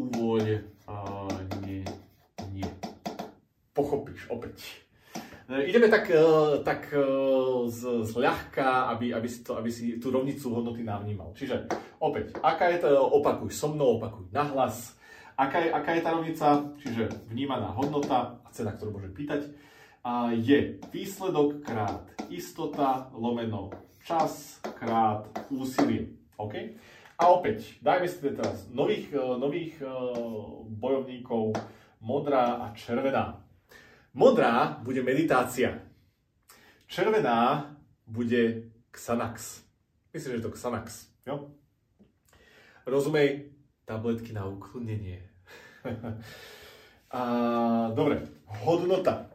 Uvoľnenie. 0.00 1.84
Nie. 2.56 2.70
Pochopíš 3.76 4.32
opäť 4.32 4.88
ideme 5.50 5.90
tak, 5.90 6.10
e, 6.10 6.22
tak 6.62 6.94
e, 6.94 7.02
z 7.70 8.14
ľahka, 8.14 8.94
aby, 8.94 9.10
aby, 9.14 9.28
si 9.28 9.42
to, 9.42 9.58
aby 9.58 9.70
si 9.70 9.98
tú 9.98 10.14
rovnicu 10.14 10.54
hodnoty 10.54 10.86
navnímal. 10.86 11.34
Čiže 11.34 11.66
opäť, 11.98 12.38
aká 12.38 12.70
je 12.70 12.86
to, 12.86 12.88
opakuj 12.94 13.50
so 13.50 13.74
mnou, 13.74 13.98
opakuj 13.98 14.30
nahlas. 14.30 14.94
Aká 15.34 15.58
je, 15.64 15.72
aká 15.72 15.90
je 15.96 16.02
tá 16.04 16.10
rovnica, 16.12 16.46
čiže 16.78 17.02
vnímaná 17.32 17.72
hodnota 17.72 18.38
a 18.44 18.48
cena, 18.52 18.76
ktorú 18.76 19.00
môžem 19.00 19.16
pýtať, 19.16 19.48
a 20.00 20.32
je 20.32 20.80
výsledok 20.92 21.60
krát 21.60 22.08
istota 22.32 23.12
lomeno 23.12 23.68
čas 24.04 24.60
krát 24.80 25.28
úsilie. 25.52 26.16
OK? 26.40 26.54
A 27.20 27.28
opäť, 27.36 27.76
dajme 27.84 28.08
si 28.08 28.16
teraz 28.16 28.64
nových, 28.72 29.12
eh, 29.12 29.20
nových 29.20 29.76
eh, 29.84 29.88
bojovníkov, 30.72 31.52
modrá 32.00 32.64
a 32.64 32.72
červená. 32.72 33.36
Modrá 34.14 34.80
bude 34.82 35.02
meditácia. 35.02 35.78
Červená 36.86 37.70
bude 38.06 38.62
Xanax. 38.90 39.62
Myslím, 40.12 40.36
že 40.36 40.42
to 40.42 40.50
Xanax. 40.50 41.06
Jo? 41.26 41.50
Rozumej, 42.86 43.50
tabletky 43.84 44.32
na 44.32 44.46
ukludnenie. 44.46 45.22
a, 47.10 47.22
dobre, 47.94 48.26
hodnota. 48.66 49.30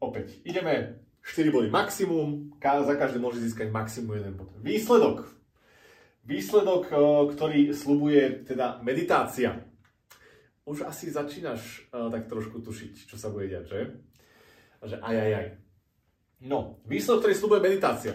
Opäť, 0.00 0.40
ideme 0.48 1.04
4 1.22 1.50
body 1.52 1.68
maximum, 1.70 2.56
za 2.58 2.94
každé 2.96 3.20
môže 3.20 3.38
získať 3.44 3.70
maximum 3.70 4.16
1 4.18 4.34
bod. 4.34 4.50
Výsledok 4.64 5.42
Výsledok, 6.22 6.86
ktorý 7.34 7.74
slubuje 7.74 8.46
teda 8.46 8.78
meditácia. 8.78 9.58
Už 10.62 10.86
asi 10.86 11.10
začínaš 11.10 11.90
uh, 11.90 12.06
tak 12.06 12.30
trošku 12.30 12.62
tušiť, 12.62 13.10
čo 13.10 13.16
sa 13.18 13.34
bude 13.34 13.50
diať, 13.50 13.66
že? 13.66 13.80
Že 14.82 14.96
aj, 15.02 15.16
aj, 15.18 15.32
aj. 15.34 15.46
No, 16.42 16.82
výsledok, 16.86 17.26
ktorý 17.26 17.34
slubuje 17.34 17.60
meditácia. 17.62 18.14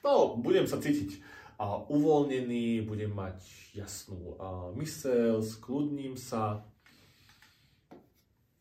No, 0.00 0.36
budem 0.40 0.64
sa 0.64 0.80
cítiť 0.80 1.20
uh, 1.60 1.84
uvoľnený, 1.88 2.88
budem 2.88 3.12
mať 3.12 3.38
jasnú 3.76 4.36
uh, 4.36 4.72
mysel, 4.80 5.44
skľudním 5.44 6.16
sa. 6.16 6.64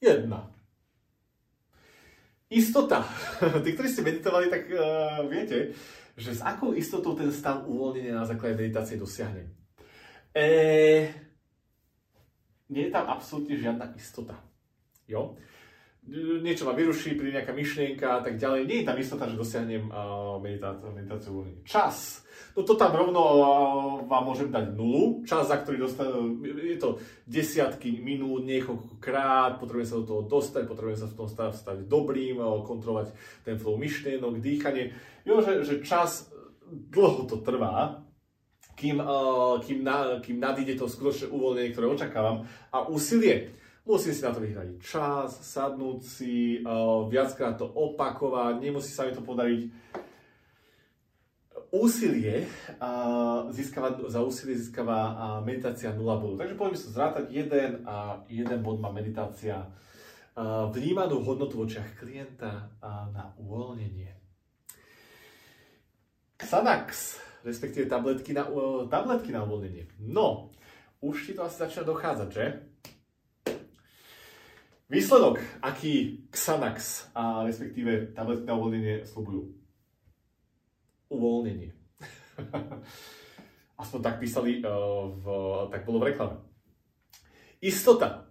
Jedna. 0.03 0.51
Istota. 2.51 3.07
Tí, 3.63 3.69
ktorí 3.71 3.87
ste 3.87 4.03
meditovali, 4.03 4.51
tak 4.51 4.67
uh, 4.75 5.23
viete, 5.31 5.71
že 6.19 6.35
s 6.35 6.43
akou 6.43 6.75
istotou 6.75 7.15
ten 7.15 7.31
stav 7.31 7.63
uvoľnenia 7.63 8.19
na 8.19 8.27
základe 8.27 8.59
meditácie 8.59 8.99
dosiahnem. 8.99 9.47
E, 10.35 11.07
nie 12.71 12.87
je 12.87 12.91
tam 12.95 13.05
absolútne 13.11 13.55
žiadna 13.59 13.91
istota. 13.99 14.39
Jo? 15.05 15.35
Niečo 16.41 16.65
ma 16.65 16.73
vyruší, 16.73 17.13
príde 17.13 17.37
nejaká 17.37 17.53
myšlienka 17.53 18.07
a 18.09 18.19
tak 18.25 18.41
ďalej. 18.41 18.65
Nie 18.65 18.77
je 18.81 18.87
tam 18.89 18.97
istota, 18.97 19.29
že 19.29 19.37
dosiahnem 19.37 19.85
uh, 19.93 20.41
meditáciu, 20.41 20.89
meditáciu. 20.89 21.45
Čas. 21.61 22.25
No 22.57 22.65
to 22.65 22.73
tam 22.73 22.89
rovno 22.89 23.21
vám 24.09 24.23
môžem 24.25 24.49
dať 24.49 24.73
nulu. 24.73 25.21
Čas, 25.29 25.45
za 25.45 25.61
ktorý 25.61 25.77
dostanem, 25.85 26.41
je 26.41 26.81
to 26.81 26.97
desiatky 27.29 28.01
minút, 28.01 28.49
niekoľkokrát, 28.49 29.61
potrebujem 29.61 29.89
sa 29.93 30.01
do 30.01 30.05
toho 30.09 30.21
dostať, 30.25 30.65
potrebujem 30.65 31.05
sa 31.05 31.07
v 31.11 31.17
tom 31.21 31.29
stave 31.29 31.53
stať 31.53 31.85
dobrým, 31.85 32.41
uh, 32.41 32.65
kontrolovať 32.65 33.13
ten 33.45 33.61
flow 33.61 33.77
myšlienok, 33.77 34.41
dýchanie 34.41 34.97
jo, 35.25 35.41
že, 35.41 35.63
že 35.63 35.75
čas 35.85 36.29
dlho 36.71 37.27
to 37.27 37.37
trvá, 37.41 38.01
kým, 38.81 38.97
uh, 38.97 39.61
kým, 39.61 39.85
na, 39.85 40.17
kým 40.17 40.41
nadíde 40.41 40.73
to 40.73 40.89
skutočné 40.89 41.29
uvoľnenie, 41.29 41.69
ktoré 41.69 41.85
očakávam. 41.85 42.49
A 42.73 42.89
úsilie, 42.89 43.53
musím 43.85 44.17
si 44.17 44.25
na 44.25 44.33
to 44.33 44.41
vyhrať 44.41 44.81
čas, 44.81 45.29
sadnúť 45.45 45.99
si, 46.01 46.65
uh, 46.65 47.05
viackrát 47.05 47.61
to 47.61 47.69
opakovať, 47.69 48.57
nemusí 48.57 48.89
sa 48.89 49.05
mi 49.05 49.13
to 49.13 49.21
podariť. 49.21 49.69
Úsilie, 51.71 52.49
uh, 52.81 53.47
získava, 53.53 53.95
za 54.09 54.19
úsilie 54.25 54.57
získava 54.57 54.97
uh, 54.97 55.13
meditácia 55.45 55.93
0 55.93 56.01
bodov. 56.17 56.41
Takže 56.41 56.57
poďme 56.57 56.77
sa 56.81 56.89
zrátať, 56.89 57.23
jeden 57.29 57.85
a 57.85 58.25
jeden 58.27 58.59
bod 58.65 58.81
má 58.81 58.89
meditácia. 58.89 59.69
Uh, 60.31 60.67
vnímanú 60.73 61.21
hodnotu 61.21 61.61
v 61.61 61.69
očiach 61.69 62.01
klienta 62.01 62.73
uh, 62.81 63.07
na 63.13 63.31
uvoľnenie. 63.39 64.09
Xanax, 66.41 67.21
respektíve 67.43 67.89
tabletky 67.89 68.33
na, 68.33 68.45
uh, 68.47 68.85
tabletky 68.87 69.33
na 69.33 69.43
uvoľnenie. 69.43 69.87
No, 69.99 70.53
už 71.01 71.25
ti 71.25 71.33
to 71.33 71.45
asi 71.45 71.57
začína 71.57 71.85
dochádzať, 71.85 72.29
že? 72.29 72.45
Výsledok, 74.91 75.39
aký 75.63 76.27
Xanax 76.35 77.07
a 77.15 77.47
respektíve 77.47 78.11
tabletky 78.11 78.45
na 78.45 78.55
uvoľnenie 78.59 78.95
slúbujú? 79.07 79.55
Uvoľnenie. 81.07 81.71
Aspoň 83.81 83.99
tak 84.03 84.19
písali, 84.19 84.61
uh, 84.61 85.09
v, 85.09 85.25
tak 85.73 85.87
bolo 85.87 86.03
v 86.03 86.13
reklame. 86.13 86.37
Istota, 87.61 88.29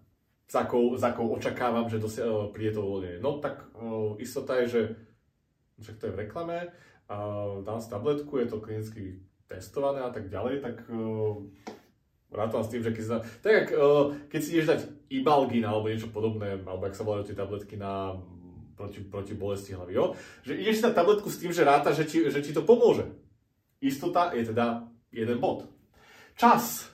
za 0.51 0.66
akou, 0.66 0.99
za 0.99 1.14
akou 1.14 1.31
očakávam, 1.35 1.87
že 1.87 2.03
dosia, 2.03 2.27
uh, 2.27 2.51
príde 2.51 2.79
to 2.79 2.87
uvoľnenie. 2.87 3.18
No 3.18 3.42
tak 3.42 3.66
uh, 3.75 4.14
istota 4.23 4.59
je, 4.62 4.66
že 4.68 4.81
však 5.81 5.96
to 5.96 6.07
je 6.07 6.14
v 6.14 6.20
reklame, 6.29 6.57
dám 7.66 7.79
si 7.83 7.90
tabletku, 7.90 8.38
je 8.38 8.46
to 8.46 8.62
klinicky 8.62 9.18
testované 9.51 9.99
a 10.01 10.11
tak 10.14 10.31
ďalej, 10.31 10.62
tak 10.62 10.87
uh, 10.94 11.42
rátam 12.31 12.62
s 12.62 12.70
tým, 12.70 12.87
že 12.87 12.94
keď 12.94 13.05
sa, 13.05 13.16
tak 13.42 13.75
uh, 13.75 14.14
keď 14.31 14.40
si 14.40 14.51
ideš 14.55 14.66
dať 14.70 14.81
Ibalgin 15.11 15.66
alebo 15.66 15.90
niečo 15.90 16.14
podobné, 16.14 16.62
alebo 16.62 16.87
ak 16.87 16.94
sa 16.94 17.03
volajú 17.03 17.27
tie 17.27 17.35
tabletky 17.35 17.75
na 17.75 18.14
proti, 18.79 19.03
proti 19.03 19.35
bolesti 19.35 19.75
hlavy, 19.75 19.92
jo? 19.99 20.14
že 20.46 20.55
ideš 20.55 20.79
si 20.79 20.85
dať 20.87 20.94
tabletku 20.94 21.27
s 21.27 21.42
tým, 21.42 21.51
že 21.51 21.66
ráta, 21.66 21.90
že 21.90 22.07
ti, 22.07 22.23
že 22.31 22.38
ti 22.38 22.55
to 22.55 22.62
pomôže. 22.62 23.11
Istota 23.83 24.31
je 24.38 24.55
teda 24.55 24.87
jeden 25.11 25.42
bod. 25.42 25.66
Čas. 26.38 26.87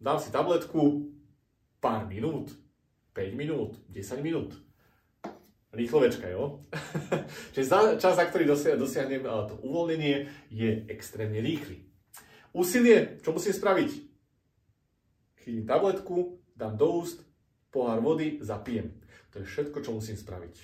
Dám 0.00 0.16
si 0.16 0.32
tabletku 0.32 1.10
pár 1.82 2.06
minút, 2.06 2.54
5 3.12 3.36
minút, 3.36 3.76
10 3.90 4.24
minút 4.24 4.56
rýchlovečka, 5.72 6.28
jo? 6.28 6.66
Čiže 7.54 7.66
za, 7.66 7.78
čas, 7.98 8.14
za 8.18 8.24
ktorý 8.26 8.50
dosiahnem 8.50 9.22
to 9.22 9.54
uvoľnenie, 9.62 10.26
je 10.50 10.70
extrémne 10.90 11.38
rýchly. 11.38 11.86
Úsilie, 12.50 13.22
čo 13.22 13.30
musím 13.30 13.54
spraviť? 13.54 13.90
Chytím 15.40 15.66
tabletku, 15.66 16.42
dám 16.58 16.74
do 16.74 17.00
úst, 17.00 17.22
pohár 17.70 18.02
vody, 18.02 18.42
zapijem. 18.42 18.98
To 19.30 19.40
je 19.40 19.46
všetko, 19.46 19.78
čo 19.80 19.94
musím 19.94 20.18
spraviť. 20.18 20.56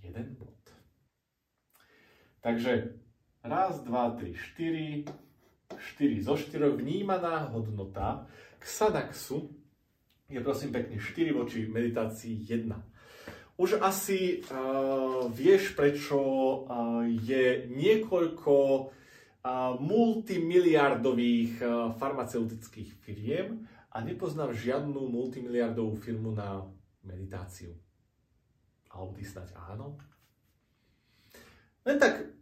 Jeden 0.00 0.34
bod. 0.40 0.56
Takže 2.40 2.96
raz, 3.44 3.84
dva, 3.84 4.16
tri, 4.16 4.32
štyri, 4.32 5.04
štyri 5.76 6.24
zo 6.24 6.40
štyroch 6.40 6.80
vnímaná 6.80 7.52
hodnota 7.52 8.24
Xanaxu 8.64 9.52
je 10.30 10.40
prosím 10.40 10.70
pekne 10.72 10.96
4 10.96 11.32
voči 11.34 11.66
meditácii 11.66 12.46
1. 12.48 12.70
Už 13.60 13.76
asi 13.76 14.40
uh, 14.40 15.28
vieš, 15.28 15.76
prečo 15.76 16.16
uh, 16.16 17.04
je 17.04 17.68
niekoľko 17.68 18.56
uh, 18.56 19.76
multimiliardových 19.76 21.60
uh, 21.60 21.92
farmaceutických 21.92 22.88
firiem 23.04 23.68
a 23.92 24.00
nepoznám 24.00 24.56
žiadnu 24.56 24.96
multimiliardovú 25.12 25.92
firmu 26.00 26.32
na 26.32 26.64
meditáciu. 27.04 27.76
Ty 28.88 29.22
snať 29.28 29.52
áno? 29.52 30.00
Len 31.84 32.00
tak 32.00 32.32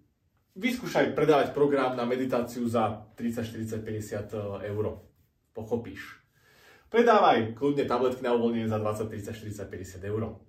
vyskúšaj 0.54 1.18
predávať 1.18 1.50
program 1.50 1.98
na 1.98 2.06
meditáciu 2.06 2.62
za 2.70 3.10
30, 3.18 3.42
40, 3.42 3.82
50 3.82 4.70
eur. 4.70 5.02
Pochopíš. 5.50 6.22
Predávaj 6.94 7.58
kľudne 7.58 7.90
tabletky 7.90 8.22
na 8.22 8.38
uvoľnenie 8.38 8.70
za 8.70 8.78
20, 8.78 9.10
30, 9.10 9.34
40, 9.34 9.66
50 9.66 10.10
eur 10.14 10.46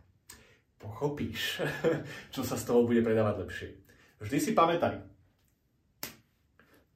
pochopíš, 0.80 1.62
čo 2.34 2.42
sa 2.42 2.56
z 2.56 2.64
toho 2.64 2.88
bude 2.88 3.04
predávať 3.04 3.36
lepšie. 3.46 3.70
Vždy 4.20 4.38
si 4.40 4.52
pamätaj, 4.56 5.04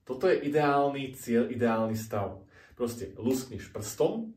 toto 0.04 0.28
je 0.28 0.44
ideálny 0.52 1.16
cieľ, 1.16 1.48
ideálny 1.48 1.96
stav. 1.96 2.44
Proste 2.76 3.16
luskneš 3.16 3.72
prstom 3.72 4.36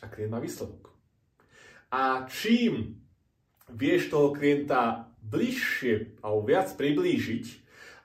a 0.00 0.08
klient 0.08 0.32
má 0.32 0.40
výsledok. 0.40 0.88
A 1.92 2.24
čím 2.28 2.96
vieš 3.68 4.08
toho 4.08 4.32
klienta 4.32 5.12
bližšie 5.20 6.24
alebo 6.24 6.48
viac 6.48 6.72
priblížiť 6.72 7.44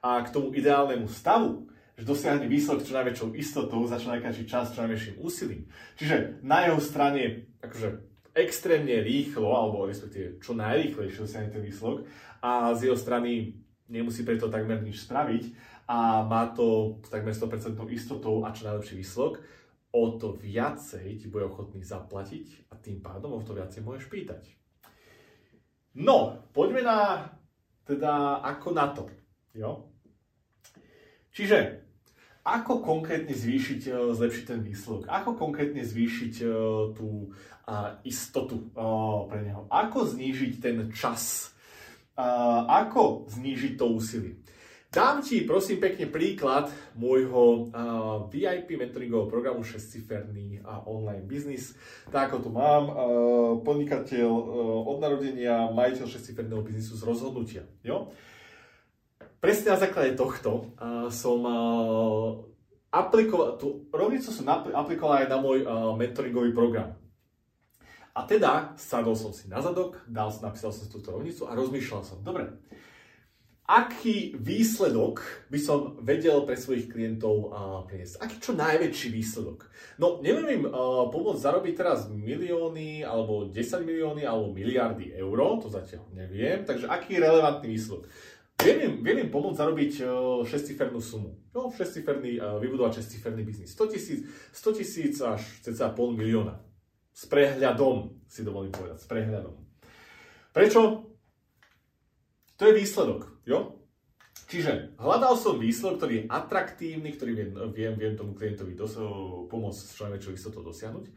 a 0.03 0.19
k 0.19 0.31
tomu 0.35 0.51
ideálnemu 0.51 1.07
stavu, 1.07 1.71
že 1.95 2.03
dosiahne 2.03 2.51
výsledok 2.51 2.83
čo 2.83 2.97
najväčšou 2.99 3.29
istotou 3.39 3.79
za 3.87 4.01
čo 4.01 4.11
najkračší 4.11 4.43
čas, 4.49 4.75
čo 4.75 4.83
najväčším 4.83 5.23
úsilím. 5.23 5.71
Čiže 5.95 6.43
na 6.43 6.67
jeho 6.67 6.81
strane 6.83 7.47
akože 7.63 8.12
extrémne 8.33 9.01
rýchlo, 9.05 9.53
alebo 9.53 9.85
respektíve 9.85 10.41
čo 10.41 10.57
najrýchlejšie 10.57 11.21
dosiahne 11.21 11.53
ten 11.53 11.61
výsledok 11.61 12.09
a 12.41 12.73
z 12.73 12.89
jeho 12.89 12.97
strany 12.97 13.53
nemusí 13.87 14.25
preto 14.25 14.49
takmer 14.49 14.81
nič 14.81 15.05
spraviť 15.05 15.43
a 15.85 16.25
má 16.25 16.49
to 16.51 16.97
takmer 17.07 17.37
100% 17.37 17.77
istotou 17.93 18.41
a 18.41 18.49
čo 18.49 18.65
najlepší 18.65 18.95
výsledok, 18.97 19.37
o 19.93 20.03
to 20.17 20.33
viacej 20.33 21.21
ti 21.21 21.27
bude 21.29 21.45
ochotný 21.45 21.85
zaplatiť 21.85 22.73
a 22.73 22.81
tým 22.81 23.05
pádom 23.05 23.37
o 23.37 23.45
to 23.45 23.53
viacej 23.53 23.85
môžeš 23.85 24.09
pýtať. 24.09 24.49
No, 25.93 26.41
poďme 26.49 26.81
na, 26.81 27.29
teda 27.85 28.41
ako 28.41 28.73
na 28.73 28.89
to. 28.89 29.05
Jo? 29.53 29.93
Čiže, 31.29 31.85
ako 32.43 32.83
konkrétne 32.83 33.31
zvýšiť, 33.31 33.81
e, 33.87 33.91
zlepšiť 34.11 34.43
ten 34.43 34.59
výsledok? 34.59 35.07
Ako 35.07 35.39
konkrétne 35.39 35.83
zvýšiť 35.83 36.33
e, 36.43 36.45
tú 36.95 37.31
a 37.63 37.95
istotu 38.03 38.75
pre 39.31 39.39
neho. 39.39 39.71
Ako 39.71 40.03
znížiť 40.03 40.59
ten 40.59 40.91
čas 40.91 41.53
ako 42.67 43.25
znížiť 43.29 43.73
to 43.79 43.85
úsilie. 43.89 44.37
Dám 44.93 45.25
ti 45.25 45.41
prosím 45.41 45.81
pekne 45.81 46.05
príklad 46.05 46.69
môjho 46.93 47.73
uh, 47.73 48.29
VIP 48.29 48.77
mentoringového 48.77 49.25
programu 49.25 49.65
6-ciferný 49.65 50.61
uh, 50.61 50.85
online 50.85 51.25
biznis. 51.25 51.73
Tak 52.13 52.29
ako 52.29 52.37
tu 52.45 52.49
mám, 52.53 52.83
uh, 52.85 52.95
podnikateľ 53.65 54.29
uh, 54.29 54.45
od 54.93 55.01
narodenia, 55.01 55.73
majiteľ 55.73 56.05
6-ciferného 56.05 56.61
biznisu 56.61 56.93
z 56.93 57.09
rozhodnutia. 57.09 57.65
Jo? 57.81 58.13
Presne 59.43 59.75
na 59.75 59.79
základe 59.83 60.15
tohto 60.15 60.71
uh, 60.79 61.11
som 61.11 61.43
uh, 61.43 62.39
aplikoval, 62.95 63.59
tú 63.59 63.91
rovnicu 63.91 64.31
som 64.31 64.47
aplikoval 64.47 65.19
aj 65.19 65.27
na 65.27 65.35
môj 65.35 65.67
uh, 65.67 65.91
mentoringový 65.99 66.55
program. 66.55 66.95
A 68.15 68.23
teda 68.23 68.71
sadol 68.79 69.19
som 69.19 69.35
si 69.35 69.51
na 69.51 69.59
zadok, 69.59 69.99
dal, 70.07 70.31
napísal 70.39 70.71
som 70.71 70.87
si 70.87 70.87
túto 70.87 71.11
rovnicu 71.11 71.43
a 71.43 71.59
rozmýšľal 71.59 72.01
som, 72.07 72.23
dobre, 72.23 72.55
aký 73.67 74.39
výsledok 74.39 75.19
by 75.51 75.59
som 75.59 75.99
vedel 75.99 76.47
pre 76.47 76.55
svojich 76.55 76.87
klientov 76.87 77.51
uh, 77.51 77.83
priniesť? 77.83 78.23
Aký 78.23 78.39
čo 78.39 78.55
najväčší 78.55 79.11
výsledok? 79.11 79.67
No, 79.99 80.23
neviem 80.23 80.63
im 80.63 80.63
uh, 80.71 81.11
pomôcť 81.11 81.43
zarobiť 81.43 81.73
teraz 81.75 82.07
milióny, 82.07 83.03
alebo 83.03 83.51
10 83.51 83.59
milióny, 83.83 84.23
alebo 84.23 84.55
miliardy 84.55 85.11
eur, 85.19 85.59
to 85.59 85.67
zatiaľ 85.67 86.07
neviem, 86.15 86.63
takže 86.63 86.87
aký 86.87 87.19
relevantný 87.19 87.75
výsledok? 87.75 88.07
Viem 88.61 88.77
im, 88.79 88.93
viem 89.01 89.17
im 89.25 89.29
pomôcť 89.33 89.59
zarobiť 89.59 89.93
uh, 90.05 90.45
6-cifernú 90.45 91.01
sumu. 91.01 91.35
No, 91.51 91.73
6-ciferný, 91.73 92.37
uh, 92.37 92.61
vybudovať 92.61 93.01
6-ciferný 93.01 93.41
biznis. 93.41 93.73
100 93.73 93.93
tisíc, 93.93 94.19
100 94.53 94.77
tisíc 94.79 95.13
až 95.19 95.41
cca 95.65 95.89
pol 95.91 96.13
milióna. 96.13 96.61
S 97.13 97.25
prehľadom, 97.25 98.23
si 98.29 98.45
dovolím 98.45 98.71
povedať, 98.71 99.03
s 99.03 99.07
prehľadom. 99.09 99.53
Prečo? 100.53 100.81
To 102.57 102.63
je 102.69 102.73
výsledok, 102.77 103.41
jo? 103.49 103.83
Čiže 104.47 105.01
hľadal 105.01 105.33
som 105.33 105.57
výsledok, 105.57 105.97
ktorý 105.97 106.13
je 106.13 106.27
atraktívny, 106.29 107.09
ktorý 107.17 107.31
viem, 107.33 107.51
viem, 107.73 107.93
viem 107.97 108.13
tomu 108.13 108.37
klientovi 108.37 108.77
dos- 108.77 109.01
pomôcť 109.49 109.79
s 109.81 109.97
čo 109.97 110.05
najväčšou 110.05 110.33
istotou 110.37 110.61
dosiahnuť. 110.61 111.09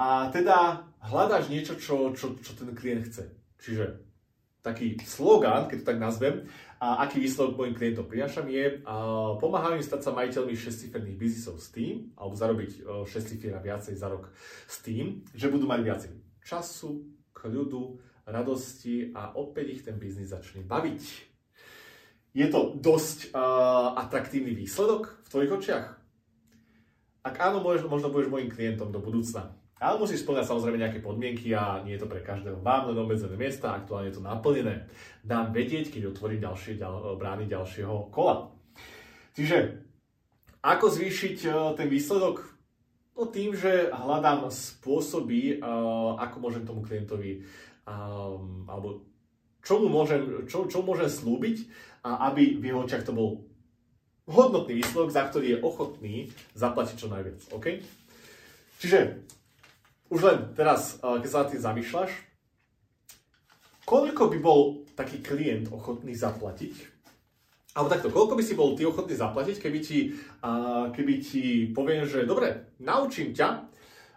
A 0.00 0.32
teda 0.32 0.88
hľadáš 1.04 1.52
niečo, 1.52 1.76
čo, 1.76 2.16
čo, 2.16 2.34
čo 2.40 2.52
ten 2.56 2.72
klient 2.72 3.04
chce. 3.04 3.30
Čiže 3.60 4.00
taký 4.64 4.96
slogan, 5.04 5.68
keď 5.68 5.84
to 5.84 5.88
tak 5.92 6.00
nazvem, 6.00 6.48
a 6.80 7.04
aký 7.04 7.20
výsledok 7.20 7.60
mojim 7.60 7.76
klientom 7.76 8.08
prinášam 8.08 8.48
je, 8.48 8.80
a 8.88 8.94
pomáham 9.36 9.76
im 9.76 9.84
stať 9.84 10.08
sa 10.08 10.16
majiteľmi 10.16 10.56
6-ciferných 10.56 11.20
biznisov 11.20 11.60
s 11.60 11.68
tým, 11.68 12.16
alebo 12.16 12.32
zarobiť 12.32 12.70
6 13.04 13.30
cifier 13.30 13.52
a 13.52 13.60
viacej 13.60 13.92
za 13.92 14.08
rok 14.08 14.32
s 14.64 14.80
tým, 14.80 15.20
že 15.36 15.52
budú 15.52 15.68
mať 15.68 15.80
viacej 15.84 16.12
času, 16.40 17.04
kľudu, 17.36 18.00
radosti 18.24 19.12
a 19.12 19.36
opäť 19.36 19.66
ich 19.68 19.82
ten 19.84 20.00
biznis 20.00 20.32
začne 20.32 20.64
baviť. 20.64 21.02
Je 22.34 22.46
to 22.50 22.74
dosť 22.74 23.30
uh, 23.30 23.94
atraktívny 24.00 24.56
výsledok 24.56 25.22
v 25.22 25.28
tvojich 25.30 25.54
očiach? 25.54 25.86
Ak 27.24 27.36
áno, 27.40 27.62
možno, 27.64 27.88
možno 27.88 28.10
budeš 28.12 28.32
môjim 28.32 28.52
klientom 28.52 28.92
do 28.92 29.00
budúcna. 29.00 29.56
Ale 29.84 30.00
musíš 30.00 30.24
splňať 30.24 30.48
samozrejme 30.48 30.80
nejaké 30.80 31.04
podmienky 31.04 31.52
a 31.52 31.84
nie 31.84 32.00
je 32.00 32.00
to 32.00 32.08
pre 32.08 32.24
každého. 32.24 32.64
Mám 32.64 32.88
len 32.88 32.96
obmedzené 32.96 33.36
miesta, 33.36 33.76
aktuálne 33.76 34.08
je 34.08 34.16
to 34.16 34.24
naplnené. 34.24 34.88
Dám 35.20 35.52
vedieť, 35.52 35.92
keď 35.92 36.16
otvorím 36.16 36.40
ďalšie 36.40 36.80
ďal, 36.80 37.20
brány 37.20 37.44
ďalšieho 37.44 38.08
kola. 38.08 38.48
Čiže, 39.36 39.84
ako 40.64 40.88
zvýšiť 40.88 41.38
uh, 41.44 41.76
ten 41.76 41.92
výsledok? 41.92 42.48
No 43.12 43.28
tým, 43.28 43.52
že 43.52 43.92
hľadám 43.92 44.48
spôsoby, 44.48 45.60
uh, 45.60 46.16
ako 46.16 46.36
môžem 46.40 46.64
tomu 46.64 46.80
klientovi 46.80 47.44
um, 47.84 48.64
alebo 48.64 49.04
čo 49.64 49.80
mu 49.80 49.88
môžem, 49.88 50.44
čo, 50.44 50.68
čo 50.68 50.84
môžem 50.84 51.08
slúbiť, 51.08 51.68
aby 52.04 52.60
v 52.60 52.64
jeho 52.68 52.84
očiach 52.84 53.04
to 53.04 53.16
bol 53.16 53.48
hodnotný 54.28 54.80
výsledok, 54.80 55.08
za 55.12 55.24
ktorý 55.28 55.56
je 55.56 55.62
ochotný 55.64 56.14
zaplatiť 56.52 56.96
čo 57.00 57.08
najviac. 57.08 57.40
OK? 57.52 57.80
Čiže 58.80 59.24
už 60.14 60.20
len 60.22 60.38
teraz, 60.54 61.02
keď 61.02 61.28
sa 61.28 61.42
na 61.42 61.50
tým 61.50 61.62
zamýšľaš, 61.66 62.10
koľko 63.82 64.30
by 64.30 64.38
bol 64.38 64.86
taký 64.94 65.18
klient 65.18 65.74
ochotný 65.74 66.14
zaplatiť? 66.14 66.94
Alebo 67.74 67.90
takto, 67.90 68.14
koľko 68.14 68.38
by 68.38 68.42
si 68.46 68.54
bol 68.54 68.78
ty 68.78 68.86
ochotný 68.86 69.18
zaplatiť, 69.18 69.58
keby 69.58 69.78
ti, 69.82 70.14
keby 70.94 71.14
ti 71.18 71.74
poviem, 71.74 72.06
že 72.06 72.22
dobre, 72.22 72.70
naučím 72.78 73.34
ťa, 73.34 73.74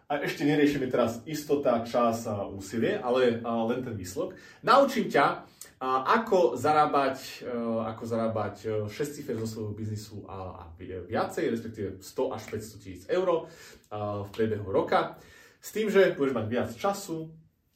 a 0.07 0.23
ešte 0.23 0.47
neriešime 0.47 0.87
teraz 0.87 1.19
istota, 1.27 1.83
čas 1.83 2.31
a 2.31 2.47
úsilie, 2.47 2.95
ale 2.95 3.43
len 3.43 3.83
ten 3.83 3.91
výsledok. 3.91 4.39
Naučím 4.63 5.11
ťa, 5.11 5.43
ako 5.83 6.55
zarábať, 6.55 7.43
e, 7.43 7.53
ako 7.85 8.03
zarábať 8.07 8.55
6 8.87 8.89
e, 8.89 9.13
cifer 9.13 9.35
zo 9.35 9.45
svojho 9.45 9.75
biznisu 9.75 10.23
a, 10.25 10.65
viacej, 10.79 11.51
respektíve 11.53 11.87
100 11.99 12.33
až 12.33 12.43
500 12.49 12.81
tisíc 12.81 13.03
eur 13.11 13.51
v 13.91 14.29
priebehu 14.33 14.71
roka. 14.71 15.19
S 15.67 15.75
tým, 15.75 15.91
že 15.91 16.15
budeš 16.15 16.31
mať 16.31 16.47
viac 16.47 16.71
času, 16.79 17.27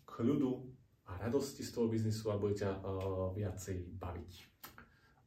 kľudu 0.08 0.64
a 1.12 1.20
radosti 1.20 1.60
z 1.60 1.76
toho 1.76 1.92
biznisu 1.92 2.32
a 2.32 2.40
bude 2.40 2.56
ťa 2.56 2.72
e, 2.72 2.80
viacej 3.36 4.00
baviť. 4.00 4.32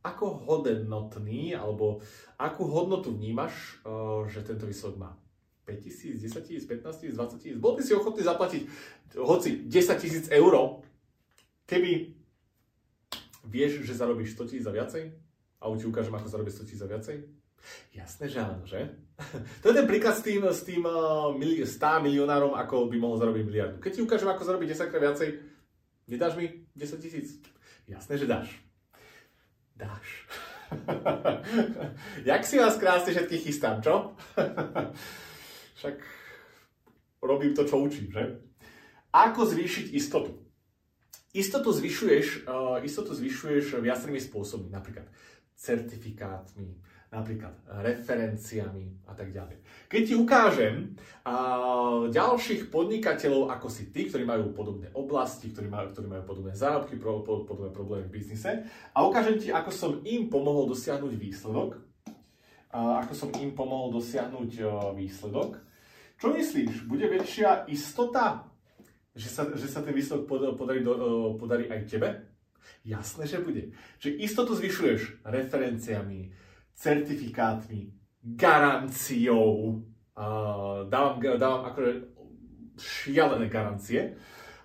Ako 0.01 0.49
hodnotný, 0.49 1.53
alebo 1.53 2.01
akú 2.41 2.65
hodnotu 2.69 3.13
vnímaš, 3.13 3.81
že 4.29 4.45
tento 4.45 4.69
výsledok 4.69 5.01
má? 5.01 5.17
5 5.65 5.81
tisíc, 5.81 6.21
10 6.21 6.45
tisíc, 6.45 6.65
15 6.69 7.01
tisíc, 7.01 7.17
20 7.17 7.41
tisíc. 7.41 7.57
Bol 7.57 7.73
by 7.77 7.83
si 7.85 7.97
ochotný 7.97 8.21
zaplatiť 8.21 8.63
hoci 9.17 9.65
10 9.65 10.05
tisíc 10.05 10.25
eur, 10.29 10.85
keby 11.65 12.13
vieš, 13.49 13.81
že 13.89 13.97
zarobíš 13.97 14.37
100 14.37 14.49
tisíc 14.53 14.67
a 14.69 14.77
viacej? 14.77 15.09
A 15.61 15.73
ti 15.73 15.85
ukážem, 15.89 16.13
ako 16.13 16.29
zarobíš 16.29 16.61
100 16.61 16.69
tisíc 16.69 16.81
a 16.85 16.89
viacej? 16.89 17.17
Jasné, 17.95 18.27
že 18.27 18.39
áno, 18.43 18.65
že? 18.67 19.05
to 19.63 19.71
je 19.71 19.75
ten 19.79 19.87
príklad 19.87 20.19
s 20.19 20.23
tým, 20.27 20.43
s 20.43 20.67
tým 20.67 20.83
uh, 20.85 21.31
100 21.35 22.07
milionárom, 22.07 22.59
ako 22.59 22.91
by 22.91 22.97
mohol 22.99 23.17
zarobiť 23.17 23.43
miliardu. 23.47 23.77
Keď 23.79 23.93
ti 23.95 24.01
ukážem, 24.03 24.29
ako 24.29 24.43
zarobiť 24.43 24.69
10 24.75 24.91
krát 24.91 25.03
viacej, 25.03 25.29
nedáš 26.11 26.35
mi 26.35 26.67
10 26.75 26.99
tisíc? 26.99 27.39
Jasné, 27.87 28.19
že 28.19 28.27
dáš. 28.27 28.49
Dáš. 29.77 30.07
Jak 32.31 32.43
si 32.47 32.59
vás 32.59 32.75
krásne 32.81 33.13
všetkých 33.13 33.45
chystám, 33.45 33.83
čo? 33.85 34.17
Však 35.79 35.97
robím 37.23 37.53
to, 37.55 37.69
čo 37.69 37.79
učím, 37.79 38.11
že? 38.11 38.41
Ako 39.15 39.47
zvýšiť 39.47 39.95
istotu? 39.95 40.43
Istotu 41.35 41.71
zvyšuješ, 41.75 42.47
uh, 42.47 42.79
istotu 42.83 43.11
zvyšuješ 43.15 43.83
viacerými 43.83 44.23
spôsobmi, 44.23 44.71
napríklad 44.71 45.07
certifikátmi, 45.55 46.79
napríklad 47.15 47.55
referenciami 47.87 49.07
a 49.07 49.15
tak 49.15 49.31
ďalej. 49.31 49.63
Keď 49.87 50.03
ti 50.03 50.15
ukážem 50.19 50.99
uh, 51.23 52.11
ďalších 52.11 52.69
podnikateľov 52.75 53.55
ako 53.55 53.71
si 53.71 53.95
ty, 53.95 54.11
ktorí 54.11 54.27
majú 54.27 54.51
podobné 54.51 54.91
oblasti, 54.99 55.55
ktorí 55.55 55.71
majú, 55.71 55.95
ktorí 55.95 56.07
majú 56.11 56.25
podobné 56.27 56.53
zárobky, 56.59 56.99
podobné 56.99 57.71
problémy 57.71 58.11
v 58.11 58.15
biznise 58.19 58.67
a 58.91 58.99
ukážem 59.07 59.39
ti, 59.39 59.55
ako 59.55 59.71
som 59.71 59.93
im 60.03 60.27
pomohol 60.27 60.67
dosiahnuť 60.75 61.13
výsledok, 61.15 61.79
uh, 61.79 62.99
ako 63.07 63.13
som 63.15 63.31
im 63.39 63.55
pomohol 63.55 63.95
dosiahnuť 63.95 64.51
uh, 64.67 64.91
výsledok, 64.99 65.63
čo 66.19 66.35
myslíš, 66.35 66.91
bude 66.91 67.07
väčšia 67.07 67.71
istota, 67.71 68.51
že 69.15 69.31
sa, 69.31 69.47
že 69.55 69.71
sa 69.71 69.83
ten 69.83 69.95
výsledok 69.95 70.27
podarí, 70.59 70.83
podarí 71.39 71.71
aj 71.71 71.87
tebe? 71.87 72.35
Jasné, 72.85 73.25
že 73.29 73.41
bude. 73.41 73.73
Že 74.01 74.21
istotu 74.21 74.53
zvyšuješ 74.57 75.25
referenciami, 75.25 76.33
certifikátmi, 76.75 77.95
garanciou. 78.23 79.83
Uh, 80.15 80.87
dávam, 80.87 81.19
dávam 81.19 81.67
akože 81.67 82.15
šialené 82.79 83.47
garancie. 83.51 84.15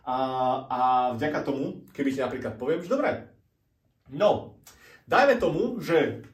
A, 0.05 0.17
a 0.65 0.79
vďaka 1.13 1.45
tomu, 1.45 1.85
keby 1.93 2.09
ti 2.09 2.19
napríklad 2.21 2.57
poviem, 2.57 2.81
že 2.81 2.89
dobre, 2.89 3.29
no, 4.09 4.57
dajme 5.05 5.37
tomu, 5.37 5.77
že 5.77 6.25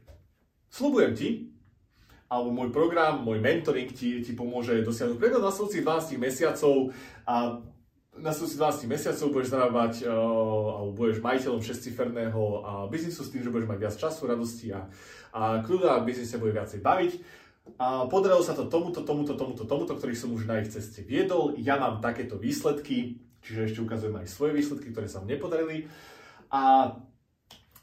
slubujem 0.71 1.11
ti, 1.11 1.29
alebo 2.31 2.55
môj 2.55 2.71
program, 2.71 3.21
môj 3.21 3.43
mentoring 3.43 3.91
ti, 3.91 4.23
ti 4.23 4.31
pomôže 4.31 4.79
dosiahnuť 4.81 5.19
priebehu 5.19 5.43
nasledujúcich 5.43 5.83
12 5.83 6.17
mesiacov 6.19 6.95
a 7.27 7.59
nasledujúcich 8.19 8.87
12 8.87 8.93
mesiacov 8.93 9.27
budeš 9.31 9.49
zarábať 9.51 9.93
uh, 10.03 10.11
alebo 10.79 10.91
budeš 10.95 11.19
majiteľom 11.19 11.61
6-ciferného 11.61 12.41
uh, 12.41 12.59
biznisu 12.87 13.21
s 13.23 13.31
tým, 13.31 13.43
že 13.43 13.51
budeš 13.51 13.67
mať 13.67 13.79
viac 13.79 13.95
času, 13.95 14.21
radosti 14.27 14.71
a, 14.71 14.87
a 15.35 15.59
kľuda 15.63 15.99
a 15.99 16.03
biznis 16.05 16.31
sa 16.31 16.39
bude 16.39 16.55
viacej 16.55 16.79
baviť. 16.79 17.11
A 17.81 18.05
podarilo 18.05 18.45
sa 18.45 18.53
to 18.53 18.69
tomuto, 18.69 19.01
tomuto, 19.01 19.33
tomuto, 19.33 19.65
tomuto, 19.65 19.93
ktorých 19.97 20.21
som 20.21 20.29
už 20.31 20.45
na 20.45 20.61
ich 20.61 20.69
ceste 20.69 21.01
viedol. 21.01 21.57
Ja 21.57 21.81
mám 21.81 21.97
takéto 21.97 22.37
výsledky, 22.37 23.17
čiže 23.41 23.73
ešte 23.73 23.79
ukazujem 23.81 24.15
aj 24.21 24.29
svoje 24.29 24.53
výsledky, 24.53 24.93
ktoré 24.93 25.09
sa 25.09 25.19
mne 25.19 25.35
nepodarili. 25.35 25.89
A 26.53 26.93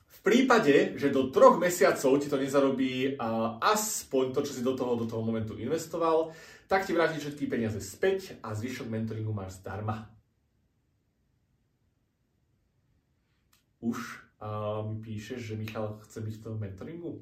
v 0.07 0.19
prípade, 0.23 0.95
že 0.95 1.11
do 1.11 1.35
troch 1.35 1.59
mesiacov 1.59 2.15
ti 2.23 2.31
to 2.31 2.39
nezarobí 2.39 3.19
aspoň 3.59 4.25
to, 4.31 4.41
čo 4.47 4.53
si 4.55 4.63
do 4.63 4.79
toho, 4.79 4.95
do 4.95 5.11
toho 5.11 5.19
momentu 5.19 5.59
investoval, 5.59 6.31
tak 6.71 6.87
ti 6.87 6.95
vráti 6.95 7.19
všetky 7.19 7.51
peniaze 7.51 7.83
späť 7.83 8.39
a 8.39 8.55
zvyšok 8.55 8.87
mentoringu 8.87 9.35
máš 9.35 9.59
zdarma. 9.59 10.12
Už 13.83 13.99
uh, 14.39 14.87
mi 14.87 15.03
píšeš, 15.03 15.43
že 15.43 15.55
Michal 15.59 15.99
chce 16.07 16.23
byť 16.23 16.35
v 16.39 16.43
tom 16.43 16.55
mentoringu? 16.57 17.19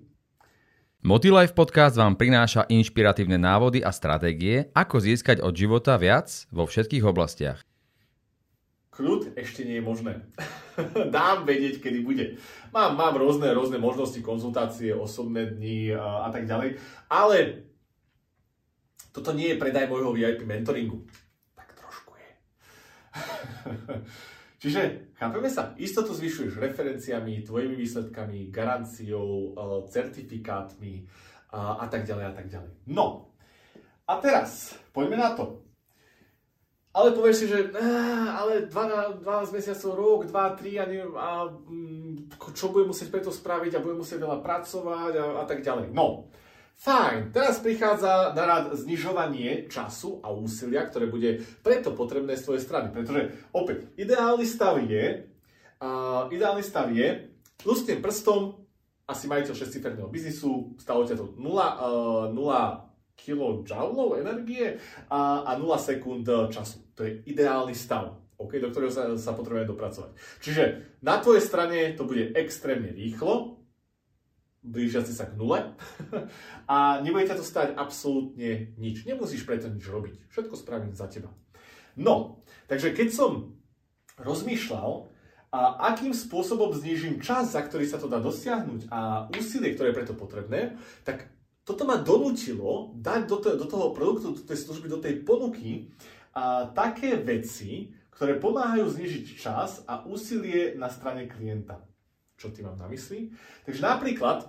Motilife 1.00 1.56
podcast 1.56 1.96
vám 1.96 2.12
prináša 2.12 2.68
inšpiratívne 2.68 3.40
návody 3.40 3.80
a 3.80 3.88
stratégie, 3.88 4.68
ako 4.76 5.00
získať 5.00 5.40
od 5.40 5.56
života 5.56 5.96
viac 5.96 6.28
vo 6.52 6.68
všetkých 6.68 7.00
oblastiach. 7.08 7.64
Kľud 8.92 9.32
ešte 9.32 9.64
nie 9.64 9.80
je 9.80 9.84
možné. 9.88 10.28
Dám 11.16 11.48
vedieť, 11.48 11.80
kedy 11.80 12.04
bude. 12.04 12.36
Mám, 12.76 13.00
mám 13.00 13.16
rôzne, 13.16 13.48
rôzne 13.56 13.80
možnosti, 13.80 14.20
konzultácie, 14.20 14.92
osobné 14.92 15.48
dni 15.56 15.96
a, 15.96 16.28
a 16.28 16.28
tak 16.28 16.44
ďalej, 16.44 16.76
ale 17.08 17.64
toto 19.16 19.32
nie 19.32 19.56
je 19.56 19.60
predaj 19.60 19.88
môjho 19.88 20.12
VIP 20.12 20.44
mentoringu. 20.44 21.08
Tak 21.56 21.72
trošku 21.80 22.12
je. 22.20 22.28
Čiže, 24.60 25.16
chápeme 25.16 25.48
sa, 25.48 25.72
istotu 25.80 26.12
zvyšuješ 26.12 26.60
referenciami, 26.60 27.40
tvojimi 27.40 27.80
výsledkami, 27.80 28.52
garanciou, 28.52 29.56
e, 29.56 29.88
certifikátmi 29.88 31.08
a, 31.56 31.80
a 31.80 31.86
tak 31.88 32.04
ďalej 32.04 32.24
a 32.28 32.32
tak 32.36 32.46
ďalej. 32.52 32.72
No, 32.92 33.32
a 34.04 34.20
teraz, 34.20 34.76
poďme 34.92 35.16
na 35.16 35.32
to. 35.32 35.64
Ale 36.90 37.14
povieš 37.14 37.36
si, 37.40 37.46
že 37.46 37.70
ale 38.36 38.66
12, 38.66 39.22
12 39.24 39.56
mesiacov, 39.56 39.90
rok, 39.96 40.20
2, 40.26 40.60
3 40.60 40.82
a, 40.82 40.84
neviem, 40.90 41.14
a 41.14 41.30
mm, 41.48 42.34
čo 42.52 42.74
budem 42.74 42.90
musieť 42.90 43.08
preto 43.14 43.30
spraviť 43.30 43.78
a 43.78 43.82
budem 43.82 44.02
musieť 44.02 44.20
veľa 44.20 44.42
pracovať 44.42 45.12
a, 45.16 45.24
a 45.40 45.44
tak 45.48 45.62
ďalej. 45.62 45.94
No, 45.94 46.28
Fajn, 46.80 47.36
teraz 47.36 47.60
prichádza 47.60 48.32
na 48.32 48.44
rad 48.48 48.72
znižovanie 48.72 49.68
času 49.68 50.16
a 50.24 50.32
úsilia, 50.32 50.88
ktoré 50.88 51.12
bude 51.12 51.44
preto 51.60 51.92
potrebné 51.92 52.40
z 52.40 52.48
tvojej 52.48 52.64
strany. 52.64 52.88
Pretože 52.88 53.36
opäť, 53.52 53.92
ideálny 54.00 54.48
stav 54.48 54.80
je, 54.80 55.28
uh, 55.76 56.32
ideálny 56.32 56.64
stav 56.64 56.88
je, 56.88 57.28
lusknem 57.68 58.00
prstom, 58.00 58.64
asi 59.04 59.28
majiteľ 59.28 59.52
6 59.60 60.08
biznisu, 60.08 60.72
stalo 60.80 61.04
ťa 61.04 61.20
to 61.20 61.36
0, 61.36 62.32
uh, 62.32 62.32
0 62.32 62.88
kJ 63.12 63.76
energie 64.16 64.80
a, 65.12 65.52
a 65.52 65.60
0 65.60 65.68
sekúnd 65.76 66.24
času. 66.48 66.96
To 66.96 67.04
je 67.04 67.20
ideálny 67.28 67.76
stav. 67.76 68.16
Okay, 68.40 68.56
do 68.56 68.72
ktorého 68.72 68.88
sa, 68.88 69.04
sa 69.20 69.36
potrebujeme 69.36 69.68
dopracovať. 69.68 70.16
Čiže 70.40 70.96
na 71.04 71.20
tvojej 71.20 71.44
strane 71.44 71.92
to 71.92 72.08
bude 72.08 72.32
extrémne 72.32 72.88
rýchlo, 72.88 73.59
blížiaci 74.60 75.12
sa 75.16 75.24
k 75.24 75.36
nule 75.40 75.72
a 76.72 77.00
nebude 77.00 77.28
ťa 77.28 77.40
to 77.40 77.44
stať 77.44 77.68
absolútne 77.76 78.76
nič. 78.76 79.08
Nemusíš 79.08 79.48
preto 79.48 79.72
nič 79.72 79.84
robiť. 79.88 80.28
Všetko 80.32 80.54
spravím 80.56 80.92
za 80.92 81.08
teba. 81.08 81.32
No, 81.96 82.44
takže 82.68 82.92
keď 82.92 83.08
som 83.12 83.30
rozmýšľal, 84.20 85.10
a 85.50 85.90
akým 85.90 86.14
spôsobom 86.14 86.70
znižím 86.70 87.18
čas, 87.18 87.58
za 87.58 87.66
ktorý 87.66 87.82
sa 87.82 87.98
to 87.98 88.06
dá 88.06 88.22
dosiahnuť 88.22 88.86
a 88.86 89.26
úsilie, 89.34 89.74
ktoré 89.74 89.90
je 89.90 89.98
preto 89.98 90.14
potrebné, 90.14 90.78
tak 91.02 91.26
toto 91.66 91.82
ma 91.82 91.98
donútilo 91.98 92.94
dať 92.94 93.26
do, 93.26 93.36
to, 93.42 93.48
do 93.58 93.66
toho 93.66 93.90
produktu, 93.90 94.38
do 94.38 94.46
tej 94.46 94.58
služby, 94.62 94.86
do 94.86 95.02
tej 95.02 95.26
ponuky 95.26 95.90
a, 96.38 96.70
také 96.70 97.18
veci, 97.18 97.90
ktoré 98.14 98.38
pomáhajú 98.38 98.94
znižiť 98.94 99.26
čas 99.34 99.82
a 99.90 100.06
úsilie 100.06 100.78
na 100.78 100.86
strane 100.86 101.26
klienta 101.26 101.82
čo 102.40 102.48
tým 102.48 102.72
mám 102.72 102.80
na 102.80 102.88
mysli. 102.88 103.36
Takže 103.68 103.84
napríklad 103.84 104.48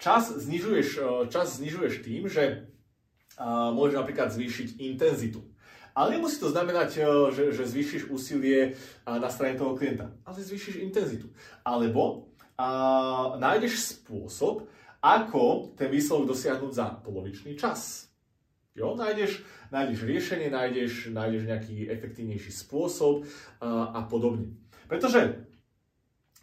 čas 0.00 0.32
znižuješ, 0.32 0.88
e, 0.96 1.04
čas 1.28 1.60
znižuješ 1.60 1.94
tým, 2.00 2.24
že 2.32 2.72
môžeš 3.38 3.94
napríklad 4.02 4.34
zvýšiť 4.34 4.82
intenzitu. 4.82 5.46
Ale 5.94 6.18
nemusí 6.18 6.42
to 6.42 6.48
znamenať, 6.50 6.90
e, 6.96 7.00
že, 7.36 7.44
že 7.52 7.68
zvýšiš 7.68 8.08
úsilie 8.08 8.80
na 9.04 9.28
strane 9.28 9.60
toho 9.60 9.76
klienta, 9.76 10.16
ale 10.24 10.40
zvýšiš 10.40 10.80
intenzitu. 10.80 11.28
Alebo 11.60 12.32
a, 12.56 13.36
nájdeš 13.36 14.00
spôsob, 14.00 14.66
ako 14.98 15.74
ten 15.78 15.92
výsledok 15.92 16.34
dosiahnuť 16.34 16.72
za 16.74 16.86
polovičný 17.06 17.54
čas. 17.54 18.10
Jo, 18.74 18.94
nájdeš, 18.94 19.42
nájdeš 19.74 20.06
riešenie, 20.06 20.50
nájdeš, 20.50 21.10
nájdeš 21.10 21.42
nejaký 21.50 21.90
efektívnejší 21.90 22.50
spôsob 22.54 23.26
a, 23.58 23.94
a 23.94 24.00
podobne. 24.06 24.54
Pretože 24.86 25.47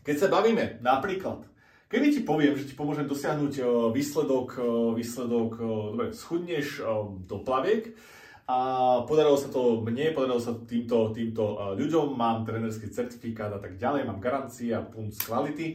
keď 0.05 0.15
sa 0.21 0.27
bavíme 0.29 0.85
napríklad, 0.85 1.49
keby 1.89 2.13
ti 2.13 2.21
poviem, 2.21 2.53
že 2.53 2.69
ti 2.69 2.77
pomôžem 2.77 3.09
dosiahnuť 3.09 3.53
e, 3.57 3.63
výsledok, 3.89 4.49
e, 4.53 4.63
výsledok, 5.01 5.51
e, 5.57 5.63
dobre, 5.97 6.07
schudneš 6.13 6.85
do 7.25 7.41
plaviek, 7.41 7.97
a 8.45 9.01
podarilo 9.09 9.41
sa 9.41 9.49
to 9.49 9.81
mne, 9.81 10.13
podarilo 10.13 10.37
sa 10.37 10.53
to 10.53 10.69
týmto, 10.69 11.09
týmto 11.09 11.73
ľuďom, 11.73 12.13
mám 12.13 12.45
trénerský 12.45 12.93
certifikát 12.93 13.49
a 13.49 13.57
tak 13.57 13.81
ďalej, 13.81 14.05
mám 14.05 14.21
garancie 14.21 14.69
a 14.69 14.85
punt 14.85 15.17
z 15.17 15.25
kvality, 15.25 15.67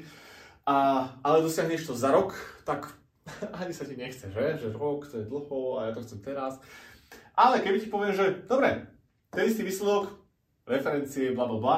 a, 0.70 1.02
ale 1.26 1.42
dosiahneš 1.42 1.90
to 1.90 1.98
za 1.98 2.14
rok, 2.14 2.30
tak 2.62 2.94
ani 3.58 3.74
sa 3.74 3.82
ti 3.82 3.98
nechce, 3.98 4.30
že? 4.30 4.62
Že 4.62 4.78
rok, 4.78 5.10
to 5.10 5.18
je 5.18 5.26
dlho 5.26 5.82
a 5.82 5.90
ja 5.90 5.98
to 5.98 6.06
chcem 6.06 6.22
teraz. 6.22 6.62
Ale 7.34 7.58
keby 7.58 7.82
ti 7.82 7.90
poviem, 7.90 8.14
že 8.14 8.46
dobre, 8.46 8.86
ten 9.34 9.50
istý 9.50 9.66
výsledok, 9.66 10.14
referencie, 10.70 11.34
bla 11.34 11.50
bla 11.50 11.58
bla, 11.58 11.76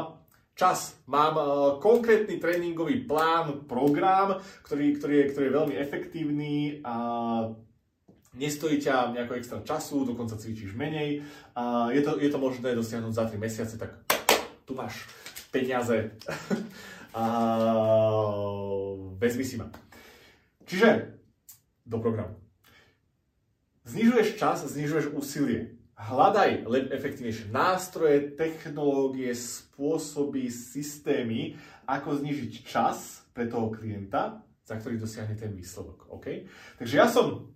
čas. 0.55 0.97
Mám 1.09 1.35
uh, 1.37 1.45
konkrétny 1.81 2.37
tréningový 2.37 3.05
plán, 3.05 3.65
program, 3.65 4.41
ktorý, 4.63 4.97
ktorý, 4.97 5.15
je, 5.17 5.27
ktorý 5.33 5.45
je 5.49 5.57
veľmi 5.59 5.75
efektívny 5.77 6.55
a 6.85 6.95
nestojí 8.37 8.81
ťa 8.81 9.13
nejako 9.13 9.35
extra 9.37 9.59
času, 9.61 10.09
dokonca 10.09 10.37
cvičíš 10.37 10.73
menej. 10.77 11.21
A 11.57 11.93
je, 11.93 12.01
to, 12.01 12.17
je 12.17 12.31
to 12.33 12.39
možné 12.41 12.73
dosiahnuť 12.73 13.13
za 13.13 13.25
3 13.29 13.37
mesiace, 13.37 13.75
tak 13.77 13.93
tu 14.65 14.73
máš 14.73 15.05
peniaze. 15.53 16.17
a 17.19 17.25
vezmi 19.21 19.45
si 19.45 19.61
ma. 19.61 19.69
Čiže 20.65 21.13
do 21.85 22.01
programu. 22.01 22.41
Znižuješ 23.85 24.39
čas, 24.39 24.65
znižuješ 24.65 25.13
úsilie. 25.13 25.82
Hľadaj 26.03 26.67
efektívnejšie 26.91 27.55
nástroje, 27.55 28.35
technológie, 28.35 29.31
spôsoby, 29.39 30.51
systémy, 30.51 31.55
ako 31.87 32.19
znižiť 32.19 32.53
čas 32.67 33.23
pre 33.31 33.47
toho 33.47 33.71
klienta, 33.71 34.43
za 34.67 34.75
ktorý 34.83 34.99
dosiahne 34.99 35.39
ten 35.39 35.55
výsledok. 35.55 36.11
Okay? 36.19 36.51
Takže 36.83 36.95
ja 36.99 37.07
som, 37.07 37.55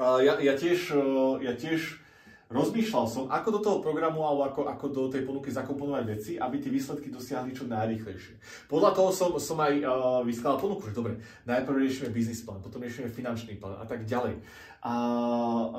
ja, 0.00 0.40
ja, 0.40 0.54
tiež, 0.56 0.96
ja 1.44 1.52
tiež 1.52 2.03
rozmýšľal 2.52 3.06
som, 3.08 3.24
ako 3.32 3.48
do 3.56 3.60
toho 3.64 3.78
programu 3.80 4.24
alebo 4.24 4.44
ako, 4.44 4.60
ako 4.68 4.86
do 4.92 5.02
tej 5.08 5.24
ponuky 5.24 5.48
zakomponovať 5.48 6.04
veci, 6.04 6.32
aby 6.36 6.60
tie 6.60 6.68
výsledky 6.68 7.08
dosiahli 7.08 7.56
čo 7.56 7.64
najrychlejšie. 7.64 8.36
Podľa 8.68 8.90
toho 8.92 9.10
som, 9.10 9.30
som 9.40 9.56
aj 9.60 9.74
uh, 9.80 10.20
vyskladal 10.22 10.60
ponuku, 10.60 10.92
že 10.92 10.96
dobre, 10.96 11.12
najprv 11.48 11.80
riešime 11.80 12.12
biznis 12.12 12.44
plán, 12.44 12.60
potom 12.60 12.84
riešime 12.84 13.08
finančný 13.08 13.56
plán 13.56 13.80
a 13.80 13.86
tak 13.88 14.04
ďalej. 14.04 14.44
A 14.84 14.94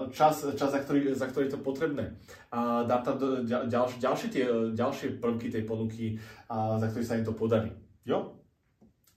čas, 0.09 0.41
čas 0.57 0.69
za, 0.73 0.81
ktorý, 0.81 1.13
za 1.13 1.29
ktorý 1.29 1.45
je 1.45 1.53
to 1.53 1.61
potrebné. 1.61 2.17
A 2.49 2.81
dám 2.89 3.05
tam 3.05 3.15
do, 3.21 3.27
ďal, 3.45 3.69
ďalšie, 4.01 4.27
tie, 4.33 4.45
ďalšie 4.73 5.21
prvky 5.21 5.53
tej 5.53 5.61
ponuky, 5.69 6.17
a, 6.49 6.81
za 6.81 6.89
ktorý 6.89 7.03
sa 7.05 7.17
im 7.21 7.25
to 7.29 7.37
podarí. 7.37 7.69
Jo? 8.01 8.41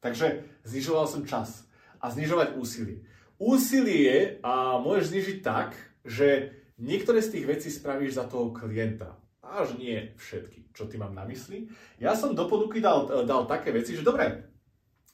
Takže 0.05 0.45
znižoval 0.69 1.09
som 1.09 1.25
čas 1.25 1.65
a 2.05 2.13
znižovať 2.13 2.61
úsilie. 2.61 3.03
Úsilie 3.41 4.43
a 4.45 4.77
môžeš 4.83 5.15
znižiť 5.15 5.39
tak, 5.41 5.73
že 6.05 6.58
Niektoré 6.79 7.18
z 7.18 7.35
tých 7.35 7.47
vecí 7.47 7.68
spravíš 7.74 8.22
za 8.22 8.24
toho 8.31 8.55
klienta. 8.55 9.18
Až 9.43 9.74
nie 9.74 10.14
všetky. 10.14 10.70
Čo 10.70 10.87
ty 10.87 10.95
mám 10.95 11.11
na 11.11 11.26
mysli? 11.26 11.66
Ja 11.99 12.14
som 12.14 12.39
do 12.39 12.47
ponuky 12.47 12.79
dal, 12.79 13.11
dal 13.26 13.51
také 13.51 13.74
veci, 13.74 13.99
že 13.99 14.07
dobre, 14.07 14.47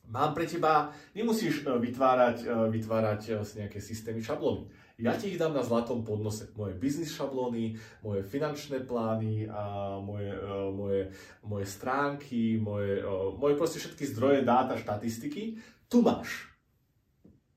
mám 0.05 0.37
pre 0.37 0.45
teba, 0.45 0.93
nemusíš 1.17 1.65
e, 1.65 1.73
vytvárať, 1.73 2.45
e, 2.45 2.49
vytvárať 2.69 3.21
nejaké 3.57 3.81
systémy 3.81 4.21
šablóny. 4.21 4.69
Ja 5.01 5.17
ti 5.17 5.33
ich 5.33 5.41
dám 5.41 5.57
na 5.57 5.65
zlatom 5.65 6.05
podnose. 6.05 6.53
Moje 6.55 6.77
biznis 6.77 7.17
šablóny, 7.17 7.75
moje 8.05 8.23
finančné 8.23 8.85
plány, 8.85 9.49
a 9.51 9.97
moje, 9.99 10.31
moje, 10.71 11.03
moje 11.43 11.67
stránky, 11.67 12.61
moje, 12.63 13.03
moje 13.35 13.55
proste 13.59 13.83
všetky 13.83 14.07
zdroje, 14.15 14.47
dáta, 14.47 14.79
štatistiky. 14.79 15.59
Tu 15.91 15.99
máš. 15.99 16.47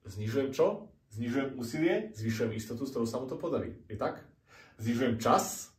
Znižujem 0.07 0.49
čo? 0.49 0.89
Znižujem 1.17 1.57
úsilie, 1.57 2.13
zvyšujem 2.13 2.53
istotu, 2.53 2.85
s 2.85 2.93
ktorou 2.93 3.09
sa 3.09 3.17
mu 3.17 3.25
to 3.25 3.41
podarí. 3.41 3.73
Je 3.89 3.97
tak? 3.97 4.21
Znižujem 4.77 5.17
čas, 5.17 5.73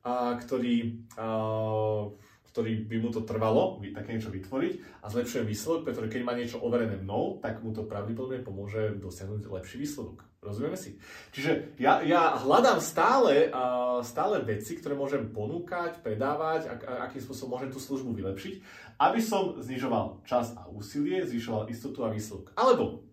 a, 0.00 0.40
ktorý, 0.40 1.04
a, 1.20 2.08
ktorý 2.48 2.88
by 2.88 2.96
mu 3.04 3.12
to 3.12 3.20
trvalo 3.28 3.84
také 3.92 4.16
niečo 4.16 4.32
vytvoriť 4.32 5.04
a 5.04 5.12
zlepšujem 5.12 5.44
výsledok, 5.44 5.84
pretože 5.84 6.08
keď 6.08 6.22
má 6.24 6.32
niečo 6.32 6.56
overené 6.64 6.96
mnou, 6.96 7.36
tak 7.44 7.60
mu 7.60 7.76
to 7.76 7.84
pravdepodobne 7.84 8.40
pomôže 8.40 8.96
dosiahnuť 8.96 9.44
lepší 9.44 9.76
výsledok. 9.76 10.24
Rozumieme 10.42 10.80
si? 10.80 10.96
Čiže 11.30 11.78
ja, 11.78 12.02
ja 12.02 12.34
hľadám 12.40 12.82
stále, 12.82 13.52
uh, 13.52 14.02
stále 14.02 14.42
veci, 14.42 14.74
ktoré 14.74 14.98
môžem 14.98 15.30
ponúkať, 15.30 16.02
predávať, 16.02 16.66
ak, 16.66 16.80
akým 17.12 17.22
spôsobom 17.22 17.60
môžem 17.60 17.70
tú 17.70 17.78
službu 17.78 18.10
vylepšiť, 18.10 18.54
aby 18.98 19.20
som 19.22 19.54
znižoval 19.60 20.26
čas 20.26 20.50
a 20.58 20.66
úsilie, 20.66 21.22
zvyšoval 21.28 21.70
istotu 21.70 22.02
a 22.02 22.10
výsledok. 22.10 22.50
Alebo, 22.58 23.06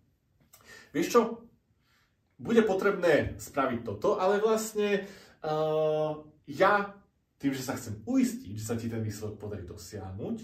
vieš 0.90 1.14
čo, 1.14 1.22
bude 2.40 2.64
potrebné 2.64 3.36
spraviť 3.36 3.84
toto, 3.84 4.16
ale 4.16 4.40
vlastne 4.40 5.04
uh, 5.44 6.24
ja 6.48 6.96
tým, 7.36 7.52
že 7.52 7.64
sa 7.64 7.76
chcem 7.76 8.00
uistiť, 8.08 8.56
že 8.56 8.64
sa 8.64 8.80
ti 8.80 8.88
ten 8.88 9.04
výsledok 9.04 9.36
podarí 9.36 9.68
dosiahnuť, 9.68 10.38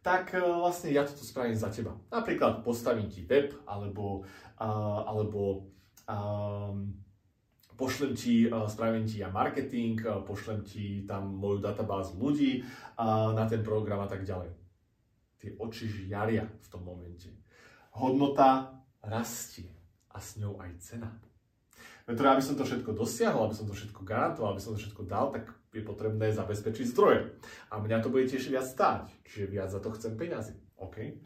tak 0.00 0.32
uh, 0.32 0.64
vlastne 0.64 0.90
ja 0.96 1.04
toto 1.04 1.22
spravím 1.22 1.54
za 1.54 1.68
teba. 1.68 1.92
Napríklad 2.08 2.64
postavím 2.64 3.12
ti 3.12 3.28
web, 3.28 3.52
alebo, 3.68 4.24
uh, 4.56 5.00
alebo 5.04 5.68
um, 6.08 6.96
pošlem 7.76 8.16
ti, 8.16 8.48
spravím 8.68 9.04
ti 9.04 9.20
ja 9.20 9.28
marketing, 9.28 10.24
pošlem 10.24 10.62
ti 10.62 11.02
tam 11.04 11.34
moju 11.34 11.58
databázu 11.58 12.14
ľudí 12.14 12.62
na 13.34 13.42
ten 13.48 13.64
program 13.64 14.04
a 14.04 14.06
tak 14.06 14.22
ďalej. 14.22 14.54
Tie 15.40 15.50
oči 15.58 15.90
žiaria 15.90 16.46
v 16.46 16.66
tom 16.70 16.86
momente. 16.86 17.26
Hodnota 17.98 18.70
rastie 19.02 19.66
a 20.14 20.22
s 20.22 20.38
ňou 20.38 20.62
aj 20.62 20.70
cena. 20.78 21.10
Pretože 22.02 22.28
aby 22.28 22.42
som 22.42 22.54
to 22.58 22.66
všetko 22.66 22.90
dosiahol, 22.98 23.46
aby 23.46 23.56
som 23.56 23.66
to 23.66 23.74
všetko 23.78 24.02
garantoval, 24.02 24.54
aby 24.54 24.62
som 24.62 24.74
to 24.74 24.82
všetko 24.82 25.02
dal, 25.06 25.30
tak 25.30 25.46
je 25.70 25.82
potrebné 25.86 26.34
zabezpečiť 26.34 26.90
zdroje. 26.90 27.32
A 27.70 27.78
mňa 27.78 28.02
to 28.02 28.10
bude 28.10 28.26
tiež 28.26 28.50
viac 28.50 28.66
stáť, 28.66 29.08
čiže 29.24 29.46
viac 29.48 29.70
za 29.70 29.78
to 29.78 29.94
chcem 29.94 30.18
peniazy. 30.18 30.58
OK? 30.76 31.16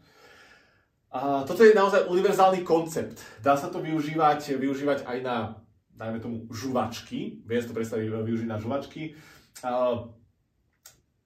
A 1.11 1.43
toto 1.43 1.65
je 1.65 1.73
naozaj 1.73 2.05
univerzálny 2.07 2.61
koncept. 2.61 3.17
Dá 3.41 3.57
sa 3.57 3.73
to 3.73 3.81
využívať, 3.81 4.53
využívať 4.59 5.07
aj 5.07 5.17
na, 5.25 5.57
dajme 5.97 6.19
tomu, 6.21 6.37
žuvačky. 6.53 7.41
Viem 7.41 7.61
si 7.63 7.67
to 7.67 7.75
predstaviť 7.75 8.07
využiť 8.11 8.47
na 8.47 8.61
žuvačky. 8.61 9.17
A, 9.65 10.05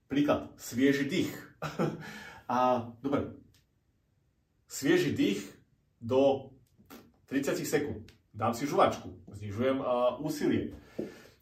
príklad, 0.08 0.48
svieži 0.56 1.06
dých. 1.12 1.34
A, 2.52 2.88
dobre, 3.04 3.36
svieži 4.72 5.12
dých 5.12 5.44
do 6.00 6.52
30 7.28 7.64
sekúnd 7.64 8.12
dám 8.32 8.54
si 8.56 8.68
žuvačku, 8.68 9.12
znižujem 9.36 9.84
uh, 9.84 10.18
úsilie. 10.24 10.76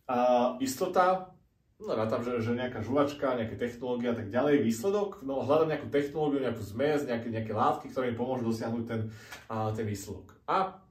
A 0.09 0.57
istota, 0.57 1.29
no 1.77 1.93
rátam, 1.93 2.25
že, 2.25 2.41
že 2.41 2.57
nejaká 2.57 2.81
žuvačka, 2.81 3.37
nejaké 3.37 3.55
technológie 3.61 4.09
a 4.09 4.17
tak 4.17 4.33
ďalej, 4.33 4.65
výsledok, 4.65 5.21
no 5.21 5.45
hľadám 5.45 5.69
nejakú 5.69 5.87
technológiu, 5.93 6.41
nejakú 6.41 6.65
zmes, 6.65 7.05
nejaké, 7.05 7.29
nejaké 7.29 7.53
látky, 7.53 7.93
ktoré 7.93 8.09
mi 8.09 8.17
pomôžu 8.17 8.49
dosiahnuť 8.49 8.83
ten, 8.89 9.01
uh, 9.53 9.69
ten 9.77 9.85
výsledok. 9.85 10.33
A 10.49 10.81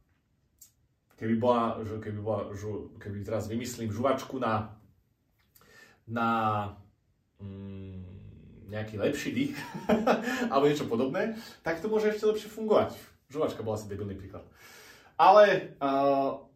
keby 1.18 1.34
bola, 1.34 1.82
že 1.82 1.98
keby, 1.98 2.18
bola, 2.22 2.54
žu, 2.54 2.94
keby 3.02 3.26
teraz 3.26 3.50
vymyslím 3.50 3.90
žuvačku 3.90 4.38
na, 4.38 4.78
na 6.06 6.28
mm, 7.42 8.18
nejaký 8.70 9.02
lepší 9.02 9.30
dých, 9.34 9.54
alebo 10.54 10.70
niečo 10.70 10.86
podobné, 10.86 11.34
tak 11.66 11.82
to 11.82 11.90
môže 11.90 12.14
ešte 12.14 12.28
lepšie 12.28 12.48
fungovať. 12.54 12.94
Žuvačka 13.28 13.66
bola 13.66 13.76
asi 13.76 13.90
debilný 13.90 14.14
príklad. 14.14 14.46
Ale 15.18 15.74
uh, 15.82 16.46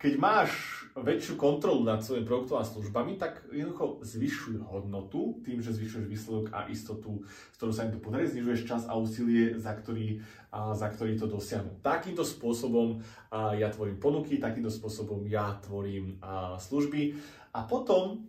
keď 0.00 0.12
máš 0.16 0.50
väčšiu 0.96 1.36
kontrolu 1.36 1.84
nad 1.84 2.00
svojim 2.00 2.24
produktom 2.24 2.60
a 2.60 2.64
službami, 2.64 3.20
tak 3.20 3.44
jednoducho 3.50 4.00
zvyšuj 4.04 4.62
hodnotu 4.68 5.42
tým, 5.42 5.58
že 5.60 5.74
zvyšuješ 5.74 6.06
výsledok 6.06 6.46
a 6.54 6.70
istotu, 6.70 7.24
s 7.28 7.56
ktorou 7.60 7.72
sa 7.76 7.84
im 7.84 7.92
to 7.92 8.00
podarí, 8.00 8.24
znižuješ 8.24 8.62
čas 8.64 8.82
a 8.88 8.94
úsilie, 8.96 9.58
za 9.60 9.76
ktorý, 9.76 10.24
uh, 10.54 10.72
za 10.72 10.88
ktorý 10.88 11.20
to 11.20 11.28
dosiahnu. 11.28 11.82
Takýmto 11.84 12.24
spôsobom 12.24 13.00
uh, 13.00 13.52
ja 13.52 13.68
tvorím 13.68 14.00
ponuky, 14.00 14.40
takýmto 14.40 14.72
spôsobom 14.72 15.28
ja 15.28 15.60
tvorím 15.60 16.20
uh, 16.24 16.56
služby 16.56 17.20
a 17.52 17.68
potom 17.68 18.24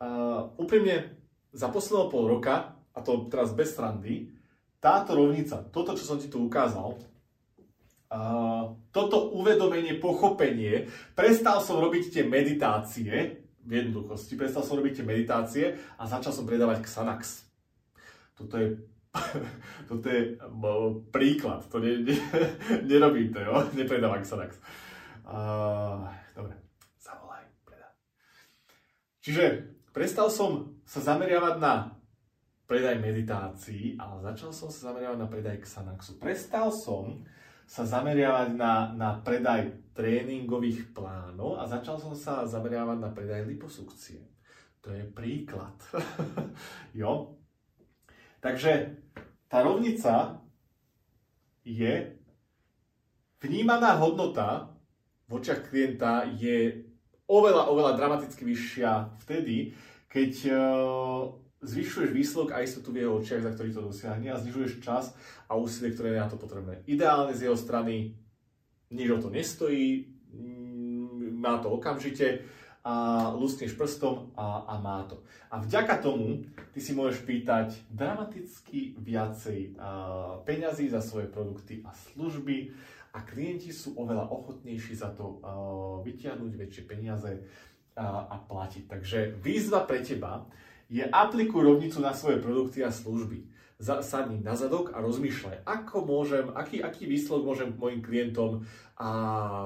uh, 0.00 0.48
úprimne 0.56 1.20
za 1.54 1.70
posledného 1.70 2.08
pol 2.10 2.24
roka, 2.26 2.74
a 2.94 2.98
to 3.02 3.26
teraz 3.26 3.52
bez 3.52 3.74
strandy, 3.74 4.30
táto 4.78 5.16
rovnica, 5.16 5.66
toto, 5.72 5.96
čo 5.96 6.04
som 6.04 6.18
ti 6.20 6.28
tu 6.30 6.44
ukázal, 6.44 6.94
toto 8.94 9.34
uvedomenie, 9.34 9.98
pochopenie, 9.98 10.86
prestal 11.18 11.58
som 11.58 11.82
robiť 11.82 12.14
tie 12.14 12.24
meditácie, 12.26 13.44
v 13.64 13.70
jednoduchosti, 13.72 14.36
prestal 14.36 14.62
som 14.62 14.76
robiť 14.76 15.00
tie 15.00 15.06
meditácie 15.08 15.64
a 15.96 16.04
začal 16.04 16.36
som 16.36 16.44
predávať 16.44 16.84
Xanax. 16.84 17.48
Toto 18.36 18.60
je, 18.60 18.76
toto 19.90 20.06
je 20.06 20.36
príklad, 21.08 21.64
to 21.72 21.80
ne, 21.80 22.04
ne, 22.04 22.16
nerobím 22.90 23.32
to, 23.32 23.40
jo? 23.40 23.64
nepredávam 23.78 24.20
Xanax. 24.20 24.60
Uh, 25.24 26.04
dobre, 26.36 26.60
zavolaj, 27.00 27.48
predá. 27.64 27.88
Čiže 29.24 29.44
prestal 29.96 30.28
som 30.28 30.76
sa 30.84 31.00
zameriavať 31.00 31.56
na 31.56 31.96
predaj 32.68 33.00
meditácií, 33.00 33.96
ale 33.96 34.20
začal 34.28 34.52
som 34.52 34.68
sa 34.68 34.92
zameriavať 34.92 35.18
na 35.20 35.28
predaj 35.28 35.56
Xanaxu. 35.64 36.20
Prestal 36.20 36.68
som 36.68 37.24
sa 37.64 37.82
zameriavať 37.84 38.54
na, 38.54 38.92
na 38.92 39.18
predaj 39.20 39.92
tréningových 39.96 40.92
plánov 40.92 41.56
a 41.56 41.64
začal 41.64 41.96
som 41.96 42.12
sa 42.12 42.44
zameriavať 42.44 42.98
na 43.00 43.10
predaj 43.10 43.48
liposukcie. 43.48 44.20
To 44.84 44.92
je 44.92 45.08
príklad. 45.08 45.74
jo? 47.00 47.40
Takže 48.44 49.00
tá 49.48 49.64
rovnica 49.64 50.44
je 51.64 52.12
vnímaná 53.40 53.96
hodnota 53.96 54.74
v 55.24 55.40
očiach 55.40 55.72
klienta 55.72 56.28
je 56.36 56.84
oveľa, 57.24 57.72
oveľa 57.72 57.92
dramaticky 57.96 58.44
vyššia 58.44 59.16
vtedy, 59.24 59.72
keď 60.12 60.32
zvyšuješ 61.64 62.10
výsledok 62.12 62.52
a 62.52 62.62
istotu 62.62 62.92
v 62.92 63.04
jeho 63.04 63.16
očiach, 63.18 63.42
za 63.42 63.50
ktorý 63.56 63.70
to 63.72 63.82
dosiahne 63.88 64.28
a 64.30 64.40
znižuješ 64.40 64.84
čas 64.84 65.16
a 65.48 65.56
úsilie, 65.56 65.96
ktoré 65.96 66.14
je 66.14 66.22
na 66.22 66.28
to 66.28 66.36
potrebné. 66.36 66.84
Ideálne 66.84 67.32
z 67.32 67.48
jeho 67.48 67.56
strany 67.56 68.14
nič 68.92 69.08
o 69.10 69.18
to 69.18 69.32
nestojí, 69.32 70.12
mm, 70.30 71.40
má 71.40 71.58
to 71.58 71.72
okamžite 71.72 72.44
a 72.84 73.28
luskneš 73.32 73.72
prstom 73.80 74.36
a, 74.36 74.68
a 74.68 74.74
má 74.76 75.08
to. 75.08 75.24
A 75.48 75.56
vďaka 75.56 76.04
tomu 76.04 76.44
ty 76.76 76.84
si 76.84 76.92
môžeš 76.92 77.24
pýtať 77.24 77.72
dramaticky 77.88 79.00
viacej 79.00 79.80
a, 79.80 80.40
peňazí 80.44 80.92
za 80.92 81.00
svoje 81.00 81.32
produkty 81.32 81.80
a 81.80 81.96
služby 82.12 82.76
a 83.16 83.24
klienti 83.24 83.72
sú 83.72 83.96
oveľa 83.96 84.28
ochotnejší 84.28 85.00
za 85.00 85.14
to 85.16 85.40
vytiahnuť 86.04 86.52
väčšie 86.52 86.82
peniaze 86.84 87.32
a, 87.96 88.26
a 88.26 88.36
platiť. 88.42 88.84
Takže 88.90 89.18
výzva 89.38 89.86
pre 89.86 90.02
teba 90.02 90.44
je 90.94 91.02
aplikuj 91.02 91.66
rovnicu 91.66 91.98
na 91.98 92.14
svoje 92.14 92.38
produkty 92.38 92.86
a 92.86 92.94
služby. 92.94 93.50
Sadni 93.82 94.38
na 94.38 94.54
zadok 94.54 94.94
a 94.94 95.02
rozmýšľaj, 95.02 95.66
ako 95.66 96.06
môžem, 96.06 96.46
aký, 96.54 96.78
aký 96.78 97.10
výsledok 97.10 97.42
môžem 97.42 97.74
mojim 97.74 97.98
klientom 97.98 98.62
a 98.94 99.10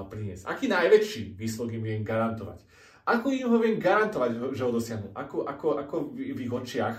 priniesť. 0.09 0.49
Aký 0.49 0.65
najväčší 0.65 1.37
výsledok 1.37 1.77
im 1.77 1.85
viem 1.85 2.03
garantovať. 2.03 2.65
Ako 3.05 3.29
im 3.29 3.53
ho 3.53 3.61
viem 3.61 3.77
garantovať, 3.77 4.57
že 4.57 4.65
ho 4.65 4.73
dosiahnu. 4.73 5.13
Ako, 5.13 5.45
ako, 5.45 5.67
ako 5.77 5.97
v, 6.17 6.33
ich 6.41 6.49
očiach 6.49 6.97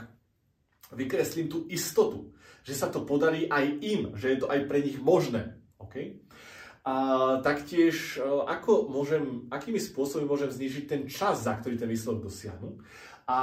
vykreslím 0.93 1.49
tú 1.49 1.65
istotu, 1.65 2.29
že 2.61 2.77
sa 2.77 2.93
to 2.93 3.01
podarí 3.09 3.49
aj 3.49 3.65
im, 3.81 4.01
že 4.13 4.37
je 4.37 4.37
to 4.45 4.47
aj 4.49 4.69
pre 4.69 4.85
nich 4.85 5.01
možné. 5.01 5.57
Okay? 5.81 6.21
A 6.85 6.95
taktiež, 7.41 8.17
e, 8.17 8.25
ako 8.25 8.89
môžem, 8.89 9.49
akými 9.49 9.81
spôsobmi 9.81 10.25
môžem 10.25 10.49
znižiť 10.49 10.85
ten 10.85 11.01
čas, 11.09 11.45
za 11.45 11.57
ktorý 11.57 11.75
ten 11.77 11.89
výsledok 11.89 12.29
dosiahnu 12.29 12.81
a 13.29 13.39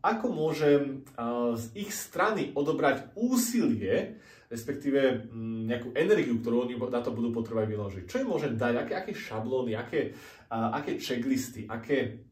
ako 0.00 0.32
môžem 0.32 1.04
z 1.52 1.64
ich 1.76 1.92
strany 1.92 2.48
odobrať 2.56 3.12
úsilie, 3.12 4.16
respektíve 4.48 5.28
mm, 5.28 5.68
nejakú 5.68 5.88
energiu, 5.92 6.40
ktorú 6.40 6.64
oni 6.64 6.80
na 6.80 7.04
to 7.04 7.12
budú 7.12 7.36
potrebovať 7.36 7.68
vyložiť. 7.68 8.04
Čo 8.08 8.24
im 8.24 8.32
môžem 8.32 8.56
dať, 8.56 8.74
aké, 8.80 8.92
aké 8.96 9.12
šablóny, 9.12 9.76
aké, 9.76 10.16
aké 10.48 10.96
checklisty, 10.96 11.68
aké, 11.68 12.24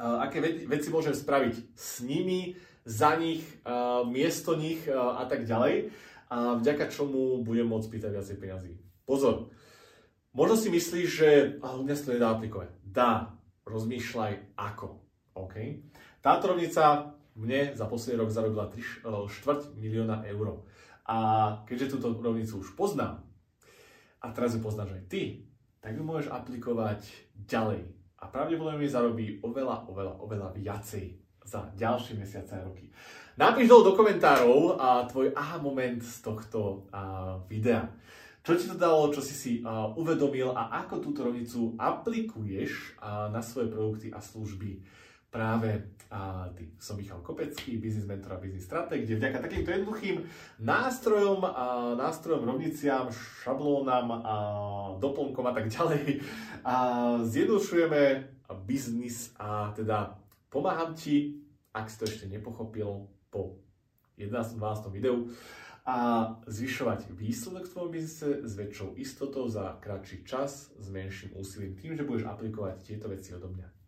aké 0.00 0.64
veci 0.64 0.88
môžem 0.88 1.12
spraviť 1.12 1.76
s 1.76 2.00
nimi, 2.00 2.56
za 2.88 3.20
nich, 3.20 3.44
miesto 4.08 4.56
nich 4.56 4.88
a 4.88 5.28
tak 5.28 5.44
ďalej, 5.44 5.92
a 6.32 6.56
vďaka 6.56 6.88
čomu 6.88 7.44
budem 7.44 7.68
môcť 7.68 7.88
pýtať 7.92 8.10
viacej 8.16 8.36
peniazy. 8.40 8.72
Pozor, 9.04 9.52
možno 10.32 10.56
si 10.56 10.72
myslíš, 10.72 11.08
že 11.12 11.28
u 11.60 11.84
mňa 11.84 11.94
to 12.00 12.16
nedá 12.16 12.32
aplikovať. 12.32 12.72
Dá, 12.80 13.36
rozmýšľaj 13.68 14.56
ako. 14.56 15.04
Okay? 15.34 15.84
Táto 16.24 16.48
rovnica 16.48 17.12
mne 17.36 17.76
za 17.76 17.84
posledný 17.84 18.24
rok 18.24 18.32
zarobila 18.32 18.72
3 18.72 18.80
eh, 18.80 18.88
štvrť 19.28 19.76
milióna 19.76 20.24
eur. 20.32 20.64
A 21.04 21.16
keďže 21.68 22.00
túto 22.00 22.16
rovnicu 22.16 22.64
už 22.64 22.72
poznám, 22.72 23.20
a 24.24 24.32
teraz 24.32 24.56
ju 24.56 24.64
poznáš 24.64 24.96
aj 24.96 25.04
ty, 25.12 25.44
tak 25.84 26.00
ju 26.00 26.00
môžeš 26.00 26.32
aplikovať 26.32 27.04
ďalej. 27.44 27.84
A 28.16 28.32
pravdepodobne 28.32 28.88
zarobí 28.88 29.36
oveľa, 29.44 29.84
oveľa, 29.84 30.14
oveľa 30.24 30.48
viacej 30.56 31.12
za 31.44 31.68
ďalšie 31.76 32.16
mesiace 32.16 32.56
a 32.56 32.64
roky. 32.64 32.88
Napíš 33.36 33.68
dole 33.68 33.92
do 33.92 33.92
komentárov 33.92 34.80
a 34.80 35.04
tvoj 35.04 35.36
aha 35.36 35.60
moment 35.60 36.00
z 36.00 36.24
tohto 36.24 36.88
a, 36.88 37.36
videa. 37.44 37.84
Čo 38.40 38.56
ti 38.56 38.64
to 38.64 38.80
dalo, 38.80 39.12
čo 39.12 39.20
si 39.20 39.36
si 39.36 39.52
a, 39.60 39.92
uvedomil 39.92 40.56
a 40.56 40.72
ako 40.88 41.04
túto 41.04 41.20
rovnicu 41.20 41.76
aplikuješ 41.76 42.96
a, 42.96 43.28
na 43.28 43.44
svoje 43.44 43.68
produkty 43.68 44.08
a 44.08 44.24
služby 44.24 44.80
práve 45.34 45.98
a 46.14 46.46
ty. 46.54 46.70
Som 46.78 46.94
Michal 46.96 47.18
Kopecký, 47.26 47.74
biznis 47.82 48.06
mentor 48.06 48.38
a 48.38 48.42
biznis 48.42 48.62
stratég, 48.70 49.02
kde 49.02 49.18
vďaka 49.18 49.38
takýmto 49.42 49.74
jednoduchým 49.74 50.16
nástrojom, 50.62 51.42
a 51.42 51.98
nástrojom, 51.98 52.46
rovniciam, 52.46 53.10
šablónam 53.42 54.22
a 54.22 54.34
doplnkom 55.02 55.42
a 55.50 55.52
tak 55.52 55.66
ďalej 55.66 56.22
a 56.62 56.76
zjednodušujeme 57.26 58.30
biznis 58.62 59.34
a 59.42 59.74
teda 59.74 60.14
pomáham 60.46 60.94
ti, 60.94 61.42
ak 61.74 61.90
si 61.90 61.98
to 61.98 62.06
ešte 62.06 62.30
nepochopil 62.30 63.10
po 63.34 63.58
11. 64.14 64.54
12. 64.62 64.94
videu, 64.94 65.26
a 65.84 66.32
zvyšovať 66.48 67.12
výsledok 67.12 67.68
v 67.68 67.72
tvojom 67.76 67.90
biznise 67.92 68.28
s 68.40 68.52
väčšou 68.56 68.96
istotou 68.96 69.44
za 69.52 69.76
kratší 69.84 70.24
čas, 70.24 70.72
s 70.80 70.86
menším 70.88 71.36
úsilím, 71.36 71.76
tým, 71.76 71.92
že 71.92 72.08
budeš 72.08 72.24
aplikovať 72.24 72.80
tieto 72.80 73.12
veci 73.12 73.36
odo 73.36 73.52
mňa. 73.52 73.83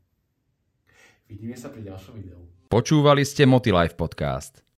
Vidíme 1.26 1.58
sa 1.58 1.70
pri 1.70 1.86
ďalšom 1.86 2.14
videu. 2.18 2.38
Počúvali 2.66 3.22
ste 3.22 3.46
Motilife 3.46 3.94
podcast. 3.94 4.65